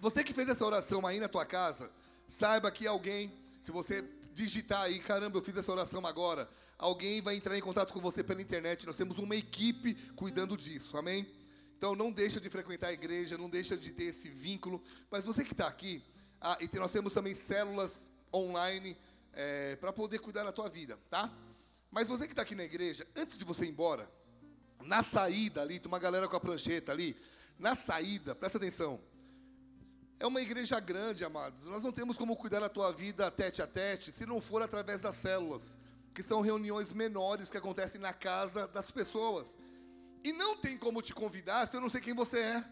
Você 0.00 0.24
que 0.24 0.32
fez 0.32 0.48
essa 0.48 0.64
oração 0.64 1.06
aí 1.06 1.20
na 1.20 1.28
tua 1.28 1.44
casa, 1.44 1.90
saiba 2.26 2.70
que 2.70 2.86
alguém, 2.86 3.30
se 3.60 3.70
você 3.70 4.02
digitar 4.32 4.82
aí, 4.82 4.98
caramba, 4.98 5.38
eu 5.38 5.42
fiz 5.42 5.56
essa 5.56 5.70
oração 5.70 6.06
agora, 6.06 6.48
alguém 6.78 7.20
vai 7.20 7.36
entrar 7.36 7.56
em 7.56 7.60
contato 7.60 7.92
com 7.92 8.00
você 8.00 8.22
pela 8.24 8.40
internet. 8.40 8.86
Nós 8.86 8.96
temos 8.96 9.18
uma 9.18 9.36
equipe 9.36 9.94
cuidando 10.14 10.56
disso, 10.56 10.96
amém? 10.96 11.26
Então 11.76 11.94
não 11.94 12.12
deixa 12.12 12.40
de 12.40 12.50
frequentar 12.50 12.88
a 12.88 12.92
igreja, 12.92 13.38
não 13.38 13.48
deixa 13.48 13.76
de 13.76 13.92
ter 13.92 14.04
esse 14.04 14.28
vínculo. 14.28 14.82
Mas 15.10 15.24
você 15.24 15.44
que 15.44 15.52
está 15.52 15.66
aqui, 15.66 16.02
ah, 16.40 16.58
e 16.60 16.78
nós 16.78 16.92
temos 16.92 17.12
também 17.12 17.34
células 17.34 18.10
online 18.32 18.96
é, 19.32 19.76
para 19.76 19.92
poder 19.92 20.18
cuidar 20.18 20.44
da 20.44 20.52
tua 20.52 20.68
vida, 20.68 20.98
tá? 21.08 21.32
Mas 21.90 22.08
você 22.08 22.26
que 22.26 22.32
está 22.32 22.42
aqui 22.42 22.54
na 22.54 22.64
igreja, 22.64 23.06
antes 23.16 23.36
de 23.36 23.44
você 23.44 23.64
ir 23.64 23.70
embora, 23.70 24.10
na 24.82 25.02
saída 25.02 25.60
ali, 25.60 25.78
tem 25.78 25.88
uma 25.88 25.98
galera 25.98 26.28
com 26.28 26.36
a 26.36 26.40
prancheta 26.40 26.92
ali, 26.92 27.16
na 27.58 27.74
saída, 27.74 28.34
presta 28.34 28.58
atenção, 28.58 29.00
é 30.20 30.26
uma 30.26 30.40
igreja 30.42 30.78
grande, 30.78 31.24
amados. 31.24 31.66
Nós 31.66 31.82
não 31.82 31.90
temos 31.90 32.14
como 32.14 32.36
cuidar 32.36 32.60
da 32.60 32.68
tua 32.68 32.92
vida 32.92 33.30
tete 33.30 33.62
a 33.62 33.66
tete 33.66 34.12
se 34.12 34.26
não 34.26 34.38
for 34.38 34.60
através 34.60 35.00
das 35.00 35.14
células, 35.14 35.78
que 36.14 36.22
são 36.22 36.42
reuniões 36.42 36.92
menores 36.92 37.50
que 37.50 37.56
acontecem 37.56 37.98
na 37.98 38.12
casa 38.12 38.68
das 38.68 38.90
pessoas. 38.90 39.58
E 40.22 40.30
não 40.30 40.58
tem 40.58 40.76
como 40.76 41.00
te 41.00 41.14
convidar 41.14 41.66
se 41.66 41.74
eu 41.74 41.80
não 41.80 41.88
sei 41.88 42.02
quem 42.02 42.12
você 42.12 42.38
é. 42.38 42.64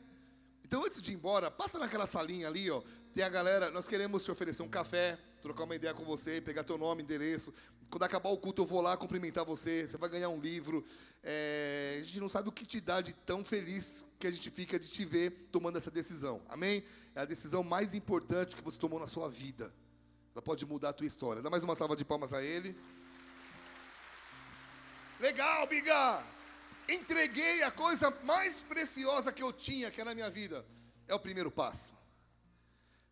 Então, 0.62 0.84
antes 0.84 1.00
de 1.00 1.10
ir 1.10 1.14
embora, 1.14 1.50
passa 1.50 1.78
naquela 1.78 2.04
salinha 2.06 2.46
ali, 2.46 2.70
ó. 2.70 2.82
Tem 3.14 3.24
a 3.24 3.30
galera, 3.30 3.70
nós 3.70 3.88
queremos 3.88 4.22
te 4.22 4.30
oferecer 4.30 4.62
um 4.62 4.68
café, 4.68 5.18
trocar 5.40 5.64
uma 5.64 5.74
ideia 5.74 5.94
com 5.94 6.04
você, 6.04 6.42
pegar 6.42 6.62
teu 6.64 6.76
nome, 6.76 7.02
endereço. 7.02 7.54
Quando 7.90 8.02
acabar 8.02 8.28
o 8.28 8.36
culto, 8.36 8.62
eu 8.62 8.66
vou 8.66 8.80
lá 8.80 8.96
cumprimentar 8.96 9.44
você. 9.44 9.88
Você 9.88 9.96
vai 9.96 10.08
ganhar 10.08 10.28
um 10.28 10.40
livro. 10.40 10.84
É, 11.22 11.96
a 11.98 12.02
gente 12.02 12.20
não 12.20 12.28
sabe 12.28 12.48
o 12.48 12.52
que 12.52 12.66
te 12.66 12.80
dá 12.80 13.00
de 13.00 13.12
tão 13.12 13.44
feliz 13.44 14.04
que 14.18 14.26
a 14.26 14.30
gente 14.30 14.50
fica 14.50 14.78
de 14.78 14.88
te 14.88 15.04
ver 15.04 15.48
tomando 15.50 15.78
essa 15.78 15.90
decisão. 15.90 16.42
Amém? 16.48 16.84
É 17.14 17.20
a 17.20 17.24
decisão 17.24 17.64
mais 17.64 17.94
importante 17.94 18.54
que 18.54 18.62
você 18.62 18.78
tomou 18.78 19.00
na 19.00 19.06
sua 19.06 19.28
vida. 19.28 19.72
Ela 20.34 20.42
pode 20.42 20.64
mudar 20.66 20.90
a 20.90 20.92
tua 20.92 21.06
história. 21.06 21.42
Dá 21.42 21.50
mais 21.50 21.64
uma 21.64 21.74
salva 21.74 21.96
de 21.96 22.04
palmas 22.04 22.32
a 22.32 22.42
ele. 22.42 22.76
Legal, 25.18 25.66
Biga! 25.66 26.22
Entreguei 26.88 27.62
a 27.62 27.70
coisa 27.70 28.10
mais 28.22 28.62
preciosa 28.62 29.32
que 29.32 29.42
eu 29.42 29.52
tinha, 29.52 29.90
que 29.90 30.00
era 30.00 30.12
a 30.12 30.14
minha 30.14 30.30
vida. 30.30 30.64
É 31.06 31.14
o 31.14 31.18
primeiro 31.18 31.50
passo. 31.50 31.94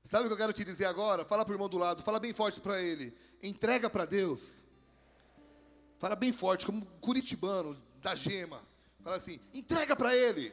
Sabe 0.05 0.24
o 0.24 0.27
que 0.29 0.35
eu 0.35 0.39
quero 0.39 0.53
te 0.53 0.64
dizer 0.64 0.85
agora? 0.85 1.24
Fala 1.24 1.45
para 1.45 1.51
o 1.51 1.55
irmão 1.55 1.68
do 1.68 1.79
lado, 1.79 2.03
fala 2.03 2.20
bem 2.20 2.33
forte 2.33 2.61
para 2.61 2.81
ele. 2.81 3.12
Entrega 3.43 3.91
para 3.91 4.05
Deus. 4.05 4.64
Fala 5.99 6.15
bem 6.15 6.33
forte, 6.33 6.67
como 6.67 6.85
curitibano, 7.01 7.81
da 8.03 8.15
gema. 8.15 8.63
Fala 9.03 9.17
assim: 9.17 9.41
entrega 9.53 9.97
para 9.97 10.15
Ele 10.15 10.53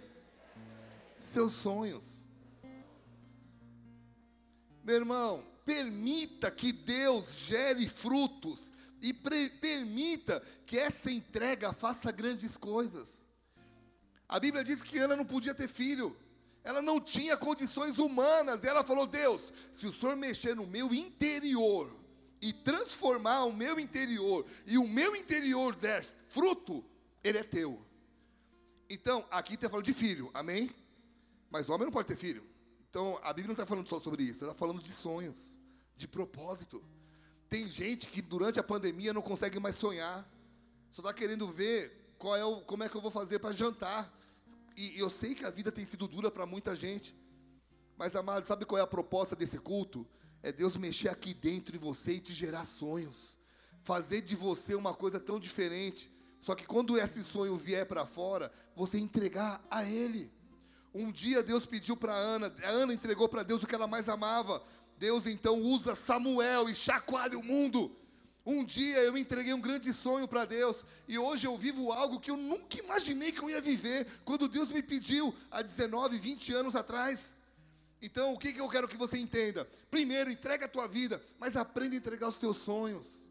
seus 1.17 1.53
sonhos. 1.53 2.25
Meu 4.83 4.95
irmão, 4.95 5.43
permita 5.65 6.51
que 6.51 6.71
Deus 6.71 7.33
gere 7.35 7.87
frutos 7.87 8.71
e 9.01 9.13
permita 9.13 10.41
que 10.65 10.77
essa 10.77 11.11
entrega 11.11 11.73
faça 11.73 12.11
grandes 12.11 12.57
coisas. 12.57 13.25
A 14.27 14.39
Bíblia 14.39 14.63
diz 14.63 14.81
que 14.81 14.97
Ana 14.97 15.15
não 15.15 15.25
podia 15.25 15.53
ter 15.53 15.67
filho. 15.67 16.17
Ela 16.63 16.81
não 16.81 16.99
tinha 16.99 17.35
condições 17.35 17.97
humanas. 17.97 18.63
E 18.63 18.67
ela 18.67 18.83
falou: 18.83 19.05
Deus, 19.05 19.51
se 19.71 19.85
o 19.85 19.93
Senhor 19.93 20.15
mexer 20.15 20.55
no 20.55 20.65
meu 20.65 20.93
interior 20.93 22.02
e 22.43 22.51
transformar 22.51 23.45
o 23.45 23.53
meu 23.53 23.79
interior, 23.79 24.45
e 24.67 24.77
o 24.77 24.85
meu 24.85 25.15
interior 25.15 25.73
der 25.73 26.03
fruto, 26.27 26.83
ele 27.23 27.37
é 27.37 27.43
teu. 27.43 27.81
Então, 28.89 29.25
aqui 29.31 29.53
está 29.53 29.69
falando 29.69 29.85
de 29.85 29.93
filho, 29.93 30.29
amém? 30.33 30.69
Mas 31.49 31.69
homem 31.69 31.85
não 31.85 31.91
pode 31.93 32.09
ter 32.09 32.17
filho. 32.17 32.45
Então, 32.89 33.17
a 33.23 33.31
Bíblia 33.31 33.47
não 33.47 33.53
está 33.53 33.65
falando 33.65 33.87
só 33.87 33.97
sobre 33.97 34.23
isso, 34.23 34.43
está 34.43 34.53
falando 34.53 34.83
de 34.83 34.91
sonhos, 34.91 35.57
de 35.95 36.05
propósito. 36.05 36.83
Tem 37.47 37.65
gente 37.69 38.07
que 38.07 38.21
durante 38.21 38.59
a 38.59 38.63
pandemia 38.63 39.13
não 39.13 39.21
consegue 39.21 39.57
mais 39.57 39.77
sonhar, 39.77 40.29
só 40.91 41.01
está 41.01 41.13
querendo 41.13 41.49
ver 41.49 42.13
qual 42.17 42.35
é 42.35 42.43
o, 42.43 42.59
como 42.59 42.83
é 42.83 42.89
que 42.89 42.97
eu 42.97 43.01
vou 43.01 43.09
fazer 43.09 43.39
para 43.39 43.53
jantar. 43.53 44.13
E 44.75 44.99
eu 44.99 45.09
sei 45.09 45.33
que 45.33 45.45
a 45.45 45.49
vida 45.49 45.71
tem 45.71 45.85
sido 45.85 46.09
dura 46.09 46.29
para 46.29 46.45
muita 46.45 46.75
gente. 46.75 47.15
Mas, 47.95 48.17
amado, 48.17 48.45
sabe 48.45 48.65
qual 48.65 48.79
é 48.79 48.81
a 48.81 48.87
proposta 48.87 49.33
desse 49.33 49.57
culto? 49.59 50.05
É 50.43 50.51
Deus 50.51 50.75
mexer 50.75 51.07
aqui 51.07 51.33
dentro 51.33 51.71
de 51.71 51.77
você 51.77 52.15
e 52.15 52.19
te 52.19 52.33
gerar 52.33 52.65
sonhos. 52.65 53.39
Fazer 53.81 54.21
de 54.21 54.35
você 54.35 54.75
uma 54.75 54.93
coisa 54.93 55.17
tão 55.17 55.39
diferente. 55.39 56.11
Só 56.41 56.53
que 56.53 56.65
quando 56.65 56.97
esse 56.97 57.23
sonho 57.23 57.55
vier 57.55 57.85
para 57.85 58.05
fora, 58.05 58.51
você 58.75 58.99
entregar 58.99 59.65
a 59.71 59.85
Ele. 59.85 60.29
Um 60.93 61.09
dia 61.11 61.41
Deus 61.41 61.65
pediu 61.65 61.95
para 61.95 62.13
Ana, 62.13 62.53
a 62.61 62.69
Ana 62.69 62.93
entregou 62.93 63.29
para 63.29 63.41
Deus 63.41 63.63
o 63.63 63.67
que 63.67 63.73
ela 63.73 63.87
mais 63.87 64.09
amava. 64.09 64.61
Deus 64.97 65.25
então 65.25 65.61
usa 65.61 65.95
Samuel 65.95 66.69
e 66.69 66.75
chacoalha 66.75 67.39
o 67.39 67.43
mundo. 67.43 67.95
Um 68.45 68.65
dia 68.65 68.99
eu 68.99 69.17
entreguei 69.17 69.53
um 69.53 69.61
grande 69.61 69.93
sonho 69.93 70.27
para 70.27 70.43
Deus 70.43 70.83
e 71.07 71.17
hoje 71.17 71.47
eu 71.47 71.57
vivo 71.57 71.93
algo 71.93 72.19
que 72.19 72.29
eu 72.29 72.35
nunca 72.35 72.77
imaginei 72.77 73.31
que 73.31 73.41
eu 73.41 73.49
ia 73.49 73.61
viver 73.61 74.05
quando 74.25 74.49
Deus 74.49 74.67
me 74.69 74.83
pediu 74.83 75.33
há 75.49 75.61
19, 75.61 76.17
20 76.17 76.53
anos 76.53 76.75
atrás. 76.75 77.33
Então, 78.03 78.33
o 78.33 78.37
que, 78.37 78.51
que 78.51 78.59
eu 78.59 78.67
quero 78.67 78.85
que 78.85 78.97
você 78.97 79.17
entenda? 79.17 79.65
Primeiro, 79.89 80.29
entrega 80.29 80.65
a 80.65 80.67
tua 80.69 80.89
vida, 80.89 81.23
mas 81.39 81.55
aprenda 81.55 81.95
a 81.95 81.97
entregar 81.97 82.27
os 82.27 82.37
teus 82.37 82.57
sonhos. 82.57 83.23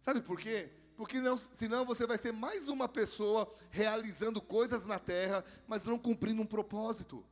Sabe 0.00 0.20
por 0.20 0.40
quê? 0.40 0.68
Porque 0.96 1.20
não, 1.20 1.36
senão 1.36 1.86
você 1.86 2.04
vai 2.04 2.18
ser 2.18 2.32
mais 2.32 2.68
uma 2.68 2.88
pessoa 2.88 3.48
realizando 3.70 4.42
coisas 4.42 4.86
na 4.86 4.98
terra, 4.98 5.44
mas 5.68 5.84
não 5.84 5.96
cumprindo 6.00 6.42
um 6.42 6.46
propósito. 6.46 7.24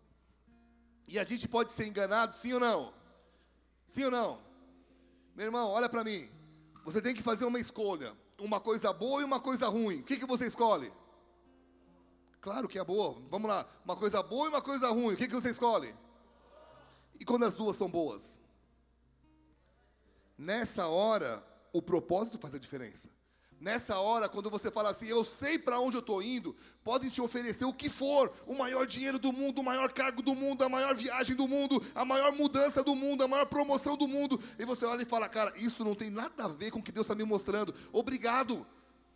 E 1.09 1.19
a 1.19 1.25
gente 1.25 1.49
pode 1.49 1.73
ser 1.73 1.89
enganado, 1.89 2.37
sim 2.37 2.53
ou 2.53 2.61
não? 2.61 2.95
Sim 3.89 4.05
ou 4.05 4.11
não? 4.13 4.41
Meu 5.35 5.47
irmão, 5.47 5.71
olha 5.71 5.89
para 5.89 6.05
mim. 6.05 6.31
Você 6.85 7.03
tem 7.03 7.17
que 7.17 7.23
fazer 7.23 7.47
uma 7.47 7.59
escolha, 7.59 8.17
uma 8.39 8.61
coisa 8.61 8.93
boa 8.93 9.21
e 9.21 9.25
uma 9.25 9.41
coisa 9.41 9.67
ruim. 9.67 10.03
O 10.03 10.05
que, 10.05 10.17
que 10.17 10.25
você 10.25 10.47
escolhe? 10.47 10.93
Claro 12.41 12.69
que 12.69 12.79
é 12.79 12.85
boa. 12.85 13.21
Vamos 13.29 13.51
lá. 13.51 13.67
Uma 13.85 13.97
coisa 13.97 14.23
boa 14.23 14.47
e 14.47 14.51
uma 14.51 14.63
coisa 14.63 14.89
ruim. 14.91 15.15
O 15.15 15.17
que, 15.17 15.27
que 15.27 15.35
você 15.35 15.51
escolhe? 15.51 15.93
E 17.21 17.25
quando 17.25 17.45
as 17.45 17.55
duas 17.55 17.77
são 17.77 17.91
boas? 17.91 18.41
Nessa 20.39 20.87
hora, 20.87 21.45
o 21.71 21.83
propósito 21.83 22.39
faz 22.39 22.55
a 22.55 22.59
diferença. 22.59 23.11
Nessa 23.61 23.99
hora, 23.99 24.27
quando 24.27 24.49
você 24.49 24.71
fala 24.71 24.89
assim, 24.89 25.07
eu 25.07 25.23
sei 25.23 25.59
para 25.59 25.79
onde 25.79 25.95
eu 25.95 26.01
estou 26.01 26.23
indo, 26.23 26.57
podem 26.83 27.11
te 27.11 27.21
oferecer 27.21 27.67
o 27.67 27.75
que 27.75 27.91
for, 27.91 28.33
o 28.47 28.55
maior 28.55 28.87
dinheiro 28.87 29.19
do 29.19 29.31
mundo, 29.35 29.59
o 29.59 29.63
maior 29.63 29.93
cargo 29.93 30.23
do 30.23 30.35
mundo, 30.35 30.65
a 30.65 30.69
maior 30.69 30.95
viagem 30.95 31.37
do 31.37 31.47
mundo, 31.47 31.85
a 31.95 32.03
maior 32.03 32.33
mudança 32.33 32.83
do 32.83 32.97
mundo, 32.97 33.23
a 33.23 33.29
maior 33.29 33.45
promoção 33.45 33.99
do 33.99 34.09
mundo, 34.09 34.43
e 34.59 34.65
você 34.65 34.87
olha 34.87 35.03
e 35.03 35.05
fala, 35.05 35.29
cara, 35.29 35.53
isso 35.59 35.85
não 35.85 35.95
tem 35.95 36.09
nada 36.09 36.47
a 36.47 36.49
ver 36.49 36.71
com 36.71 36.79
o 36.79 36.83
que 36.83 36.91
Deus 36.91 37.05
está 37.05 37.15
me 37.15 37.23
mostrando, 37.23 37.75
obrigado. 37.93 38.67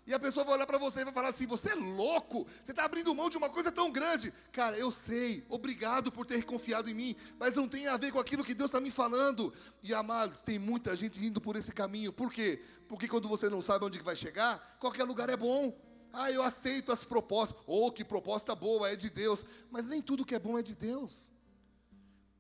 E 0.07 0.13
a 0.13 0.19
pessoa 0.19 0.45
vai 0.45 0.55
olhar 0.55 0.67
para 0.67 0.79
você 0.79 1.01
e 1.01 1.05
vai 1.05 1.13
falar 1.13 1.29
assim: 1.29 1.47
você 1.47 1.71
é 1.71 1.75
louco, 1.75 2.47
você 2.63 2.73
está 2.73 2.85
abrindo 2.85 3.15
mão 3.15 3.31
de 3.31 3.39
uma 3.39 3.49
coisa 3.49 3.73
tão 3.73 3.91
grande. 3.91 4.33
Cara, 4.53 4.77
eu 4.77 4.93
sei, 4.93 5.45
obrigado 5.49 6.13
por 6.13 6.27
ter 6.27 6.45
confiado 6.45 6.91
em 6.91 6.95
mim, 6.95 7.17
mas 7.39 7.55
não 7.55 7.67
tem 7.67 7.87
a 7.87 7.97
ver 7.97 8.13
com 8.13 8.19
aquilo 8.19 8.45
que 8.45 8.55
Deus 8.55 8.69
está 8.69 8.81
me 8.81 8.91
falando. 8.91 9.53
E 9.83 9.95
amados, 9.95 10.43
tem 10.43 10.59
muita 10.59 10.95
gente 10.95 11.25
indo 11.25 11.41
por 11.41 11.57
esse 11.57 11.73
caminho. 11.73 12.13
Por 12.13 12.31
quê? 12.31 12.63
Porque 12.87 13.09
quando 13.09 13.29
você 13.29 13.49
não 13.49 13.63
sabe 13.63 13.85
onde 13.85 13.99
vai 14.01 14.15
chegar, 14.15 14.77
qualquer 14.79 15.05
lugar 15.05 15.31
é 15.31 15.37
bom. 15.37 15.75
Ah, 16.13 16.31
eu 16.31 16.43
aceito 16.43 16.93
as 16.93 17.05
propostas. 17.05 17.57
Oh, 17.67 17.91
que 17.91 18.05
proposta 18.05 18.55
boa, 18.55 18.91
é 18.91 18.95
de 18.95 19.11
Deus. 19.11 19.45
Mas 19.71 19.87
nem 19.87 20.01
tudo 20.01 20.25
que 20.25 20.35
é 20.35 20.39
bom 20.39 20.59
é 20.59 20.63
de 20.63 20.75
Deus. 20.75 21.29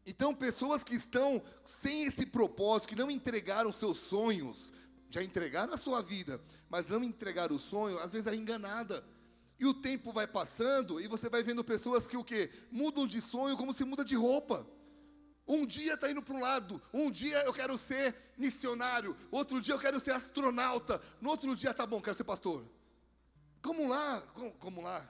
Então, 0.07 0.35
pessoas 0.35 0.85
que 0.85 0.95
estão 0.95 1.43
sem 1.65 2.05
esse 2.05 2.27
propósito, 2.27 2.89
que 2.89 2.97
não 2.97 3.11
entregaram 3.11 3.73
seus 3.73 3.97
sonhos, 3.99 4.73
já 5.15 5.23
entregaram 5.23 5.73
a 5.73 5.77
sua 5.77 6.03
vida, 6.03 6.41
mas 6.69 6.89
não 6.89 7.05
entregaram 7.05 7.55
o 7.55 7.59
sonho, 7.59 8.01
às 8.01 8.13
vezes 8.13 8.27
é 8.27 8.35
enganada. 8.35 9.05
E 9.61 9.65
o 9.65 9.73
tempo 9.73 10.13
vai 10.13 10.27
passando 10.27 11.01
e 11.01 11.07
você 11.07 11.29
vai 11.29 11.41
vendo 11.41 11.63
pessoas 11.63 12.05
que 12.05 12.17
o 12.17 12.25
quê? 12.25 12.51
Mudam 12.69 13.07
de 13.07 13.21
sonho 13.21 13.57
como 13.57 13.73
se 13.73 13.85
muda 13.85 14.05
de 14.05 14.17
roupa. 14.17 14.67
Um 15.47 15.65
dia 15.65 15.95
está 15.95 16.11
indo 16.11 16.21
para 16.21 16.35
um 16.35 16.41
lado, 16.41 16.83
um 16.93 17.13
dia 17.13 17.45
eu 17.45 17.53
quero 17.53 17.79
ser 17.79 18.13
missionário, 18.37 19.17
outro 19.31 19.61
dia 19.61 19.75
eu 19.75 19.79
quero 19.79 20.01
ser 20.01 20.11
astronauta, 20.11 21.01
no 21.21 21.31
outro 21.31 21.55
dia 21.55 21.73
tá 21.73 21.87
bom, 21.87 22.01
quero 22.03 22.17
ser 22.17 22.25
pastor. 22.25 22.67
Como 23.63 23.87
lá? 23.87 24.21
Como, 24.35 24.51
como 24.55 24.83
lá? 24.83 25.07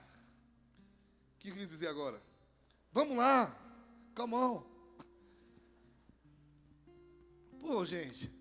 O 1.33 1.39
que 1.39 1.49
eu 1.49 1.55
quis 1.55 1.69
dizer 1.69 1.87
agora? 1.87 2.21
Vamos 2.91 3.17
lá, 3.17 3.57
come 4.13 4.35
on. 4.35 4.63
Pô, 7.59 7.83
gente, 7.83 8.34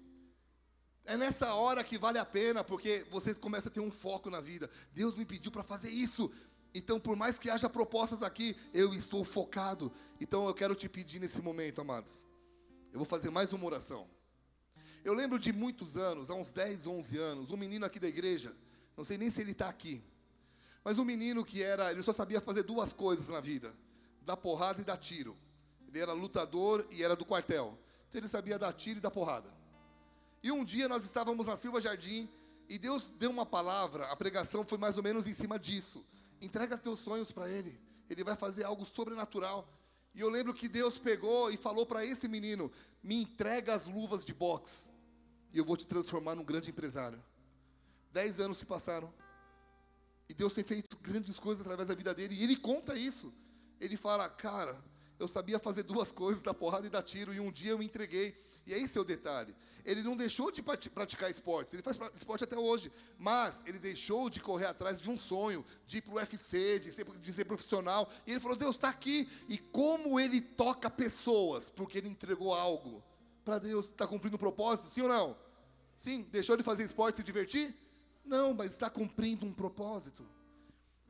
é 1.05 1.17
nessa 1.17 1.55
hora 1.55 1.85
que 1.85 1.99
vale 1.99 2.19
a 2.19 2.25
pena, 2.25 2.65
porque 2.65 3.07
você 3.11 3.35
começa 3.35 3.69
a 3.69 3.71
ter 3.71 3.81
um 3.81 3.91
foco 3.91 4.31
na 4.31 4.41
vida. 4.41 4.71
Deus 4.93 5.15
me 5.15 5.25
pediu 5.25 5.53
para 5.53 5.63
fazer 5.63 5.91
isso. 5.91 6.31
Então, 6.75 6.99
por 6.99 7.15
mais 7.15 7.39
que 7.39 7.51
haja 7.51 7.69
propostas 7.69 8.23
aqui, 8.23 8.57
eu 8.73 8.95
estou 8.95 9.23
focado. 9.25 9.93
Então, 10.21 10.47
eu 10.47 10.55
quero 10.55 10.75
te 10.75 10.89
pedir 10.89 11.21
nesse 11.21 11.43
momento, 11.43 11.81
amados. 11.81 12.27
Eu 12.93 12.99
vou 12.99 13.07
fazer 13.07 13.31
mais 13.31 13.53
uma 13.53 13.67
oração. 13.67 14.09
Eu 15.05 15.13
lembro 15.13 15.39
de 15.39 15.53
muitos 15.53 15.97
anos, 15.97 16.31
há 16.31 16.35
uns 16.35 16.51
10, 16.51 16.87
11 16.87 17.19
anos, 17.19 17.51
um 17.51 17.57
menino 17.57 17.85
aqui 17.85 18.01
da 18.01 18.09
igreja, 18.09 18.57
não 18.97 19.05
sei 19.05 19.19
nem 19.19 19.29
se 19.29 19.41
ele 19.41 19.53
está 19.53 19.69
aqui, 19.69 20.03
mas 20.83 20.99
um 20.99 21.05
menino 21.05 21.45
que 21.45 21.63
era, 21.63 21.91
ele 21.91 22.03
só 22.03 22.13
sabia 22.13 22.41
fazer 22.41 22.63
duas 22.63 22.93
coisas 22.93 23.29
na 23.29 23.41
vida: 23.41 23.75
dar 24.23 24.37
porrada 24.37 24.81
e 24.81 24.85
dar 24.85 24.97
tiro. 24.97 25.37
Ele 25.87 25.99
era 25.99 26.13
lutador 26.13 26.87
e 26.91 27.03
era 27.03 27.15
do 27.15 27.25
quartel. 27.25 27.79
Então, 28.09 28.19
ele 28.19 28.29
sabia 28.29 28.59
dar 28.59 28.73
tiro 28.73 28.99
e 28.99 29.01
dar 29.01 29.11
porrada. 29.11 29.53
E 30.45 30.53
um 30.53 30.62
dia 30.62 30.86
nós 30.90 31.07
estávamos 31.07 31.47
na 31.47 31.57
Silva 31.57 31.80
Jardim 31.80 32.28
e 32.68 32.78
Deus 32.78 33.11
deu 33.12 33.30
uma 33.30 33.47
palavra, 33.47 34.12
a 34.12 34.14
pregação 34.14 34.62
foi 34.62 34.76
mais 34.76 34.95
ou 34.95 35.03
menos 35.03 35.26
em 35.26 35.32
cima 35.32 35.59
disso. 35.59 36.05
Entrega 36.38 36.76
teus 36.76 36.99
sonhos 36.99 37.32
para 37.32 37.49
Ele, 37.49 37.80
Ele 38.11 38.22
vai 38.22 38.36
fazer 38.36 38.62
algo 38.62 38.84
sobrenatural. 38.84 39.66
E 40.14 40.20
eu 40.20 40.28
lembro 40.28 40.53
que 40.53 40.68
Deus 40.68 40.99
pegou 40.99 41.51
e 41.51 41.57
falou 41.57 41.86
para 41.86 42.05
esse 42.05 42.28
menino: 42.28 42.70
Me 43.03 43.22
entrega 43.22 43.72
as 43.72 43.86
luvas 43.86 44.22
de 44.22 44.34
boxe, 44.34 44.90
e 45.51 45.57
eu 45.57 45.64
vou 45.64 45.78
te 45.78 45.86
transformar 45.86 46.34
num 46.34 46.45
grande 46.45 46.70
empresário. 46.70 47.24
Dez 48.12 48.38
anos 48.38 48.59
se 48.59 48.66
passaram, 48.66 49.11
e 50.28 50.34
Deus 50.34 50.53
tem 50.53 50.62
feito 50.62 50.99
grandes 50.99 51.38
coisas 51.38 51.62
através 51.62 51.88
da 51.88 51.95
vida 51.95 52.14
dele, 52.14 52.34
e 52.34 52.45
ele 52.45 52.57
conta 52.57 52.95
isso. 52.99 53.32
Ele 53.80 53.97
fala: 53.97 54.28
Cara, 54.28 54.78
eu 55.18 55.26
sabia 55.26 55.59
fazer 55.59 55.84
duas 55.84 56.12
coisas, 56.12 56.42
dar 56.42 56.53
porrada 56.53 56.86
e 56.86 56.90
dar 56.90 57.03
tiro, 57.03 57.32
e 57.32 57.40
um 57.40 57.51
dia 57.51 57.70
eu 57.70 57.78
me 57.78 57.86
entreguei. 57.86 58.38
E 58.67 58.73
é 58.73 59.01
o 59.01 59.05
detalhe. 59.05 59.55
Ele 59.85 60.03
não 60.03 60.17
deixou 60.17 60.51
de 60.51 60.62
praticar 60.62 61.31
esportes, 61.31 61.75
ele 61.75 61.83
faz 61.83 61.99
esporte 62.15 62.45
até 62.45 62.57
hoje, 62.57 62.91
mas 63.19 63.62
ele 63.67 63.79
deixou 63.79 64.31
de 64.31 64.41
correr 64.41 64.65
atrás 64.65 64.99
de 64.99 65.11
um 65.11 65.19
sonho, 65.19 65.65
de 65.87 65.99
ir 65.99 66.03
para 66.03 66.15
o 66.15 66.17
UFC, 66.17 66.81
de 66.81 66.91
ser, 66.91 67.05
de 67.05 67.33
ser 67.33 67.45
profissional. 67.45 68.11
E 68.27 68.31
ele 68.31 68.41
falou: 68.41 68.57
Deus 68.57 68.77
está 68.77 68.89
aqui. 68.89 69.29
E 69.47 69.59
como 69.59 70.19
ele 70.19 70.41
toca 70.41 70.89
pessoas, 70.89 71.69
porque 71.69 71.99
ele 71.99 72.09
entregou 72.09 72.55
algo 72.55 73.05
para 73.45 73.59
Deus, 73.59 73.87
está 73.87 74.07
cumprindo 74.07 74.37
um 74.37 74.39
propósito, 74.39 74.89
sim 74.89 75.03
ou 75.03 75.09
não? 75.09 75.37
Sim, 75.95 76.23
deixou 76.33 76.57
de 76.57 76.62
fazer 76.62 76.85
esporte 76.85 77.17
e 77.17 77.19
se 77.19 77.23
divertir? 77.23 77.77
Não, 78.25 78.55
mas 78.55 78.73
está 78.73 78.89
cumprindo 78.89 79.45
um 79.45 79.53
propósito. 79.53 80.27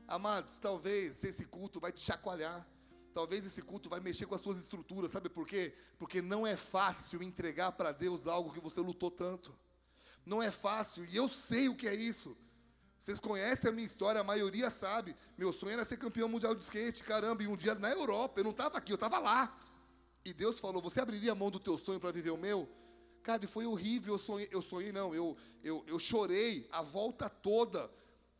Amados, 0.05 0.59
talvez 0.59 1.23
esse 1.23 1.45
culto 1.45 1.79
vai 1.79 1.93
te 1.93 2.01
chacoalhar. 2.01 2.67
Talvez 3.15 3.45
esse 3.45 3.61
culto 3.61 3.87
vai 3.87 4.01
mexer 4.01 4.25
com 4.25 4.35
as 4.35 4.41
suas 4.41 4.57
estruturas, 4.57 5.09
sabe 5.09 5.29
por 5.29 5.47
quê? 5.47 5.73
Porque 5.97 6.21
não 6.21 6.45
é 6.45 6.57
fácil 6.57 7.23
entregar 7.23 7.71
para 7.71 7.93
Deus 7.93 8.27
algo 8.27 8.51
que 8.51 8.59
você 8.59 8.81
lutou 8.81 9.09
tanto. 9.09 9.57
Não 10.25 10.43
é 10.43 10.51
fácil, 10.51 11.05
e 11.05 11.15
eu 11.15 11.29
sei 11.29 11.69
o 11.69 11.75
que 11.77 11.87
é 11.87 11.95
isso. 11.95 12.35
Vocês 12.99 13.17
conhecem 13.17 13.69
a 13.69 13.73
minha 13.73 13.87
história, 13.87 14.19
a 14.19 14.23
maioria 14.23 14.69
sabe. 14.69 15.15
Meu 15.37 15.53
sonho 15.53 15.71
era 15.71 15.85
ser 15.85 15.95
campeão 15.95 16.27
mundial 16.27 16.53
de 16.53 16.61
skate, 16.65 17.05
caramba, 17.05 17.41
e 17.41 17.47
um 17.47 17.55
dia 17.55 17.73
na 17.73 17.89
Europa, 17.89 18.41
eu 18.41 18.43
não 18.43 18.51
estava 18.51 18.77
aqui, 18.77 18.91
eu 18.91 18.95
estava 18.95 19.17
lá. 19.17 19.57
E 20.25 20.33
Deus 20.33 20.59
falou: 20.59 20.81
Você 20.81 20.99
abriria 20.99 21.31
a 21.31 21.35
mão 21.35 21.49
do 21.49 21.59
teu 21.59 21.77
sonho 21.77 22.01
para 22.01 22.11
viver 22.11 22.31
o 22.31 22.37
meu? 22.37 22.69
Cara, 23.23 23.45
e 23.45 23.47
foi 23.47 23.65
horrível, 23.65 24.15
eu 24.15 24.19
sonhei, 24.19 24.49
eu 24.51 24.61
sonhei 24.61 24.91
não, 24.91 25.15
eu, 25.15 25.37
eu, 25.63 25.85
eu 25.87 25.97
chorei 25.99 26.67
a 26.69 26.81
volta 26.81 27.29
toda 27.29 27.89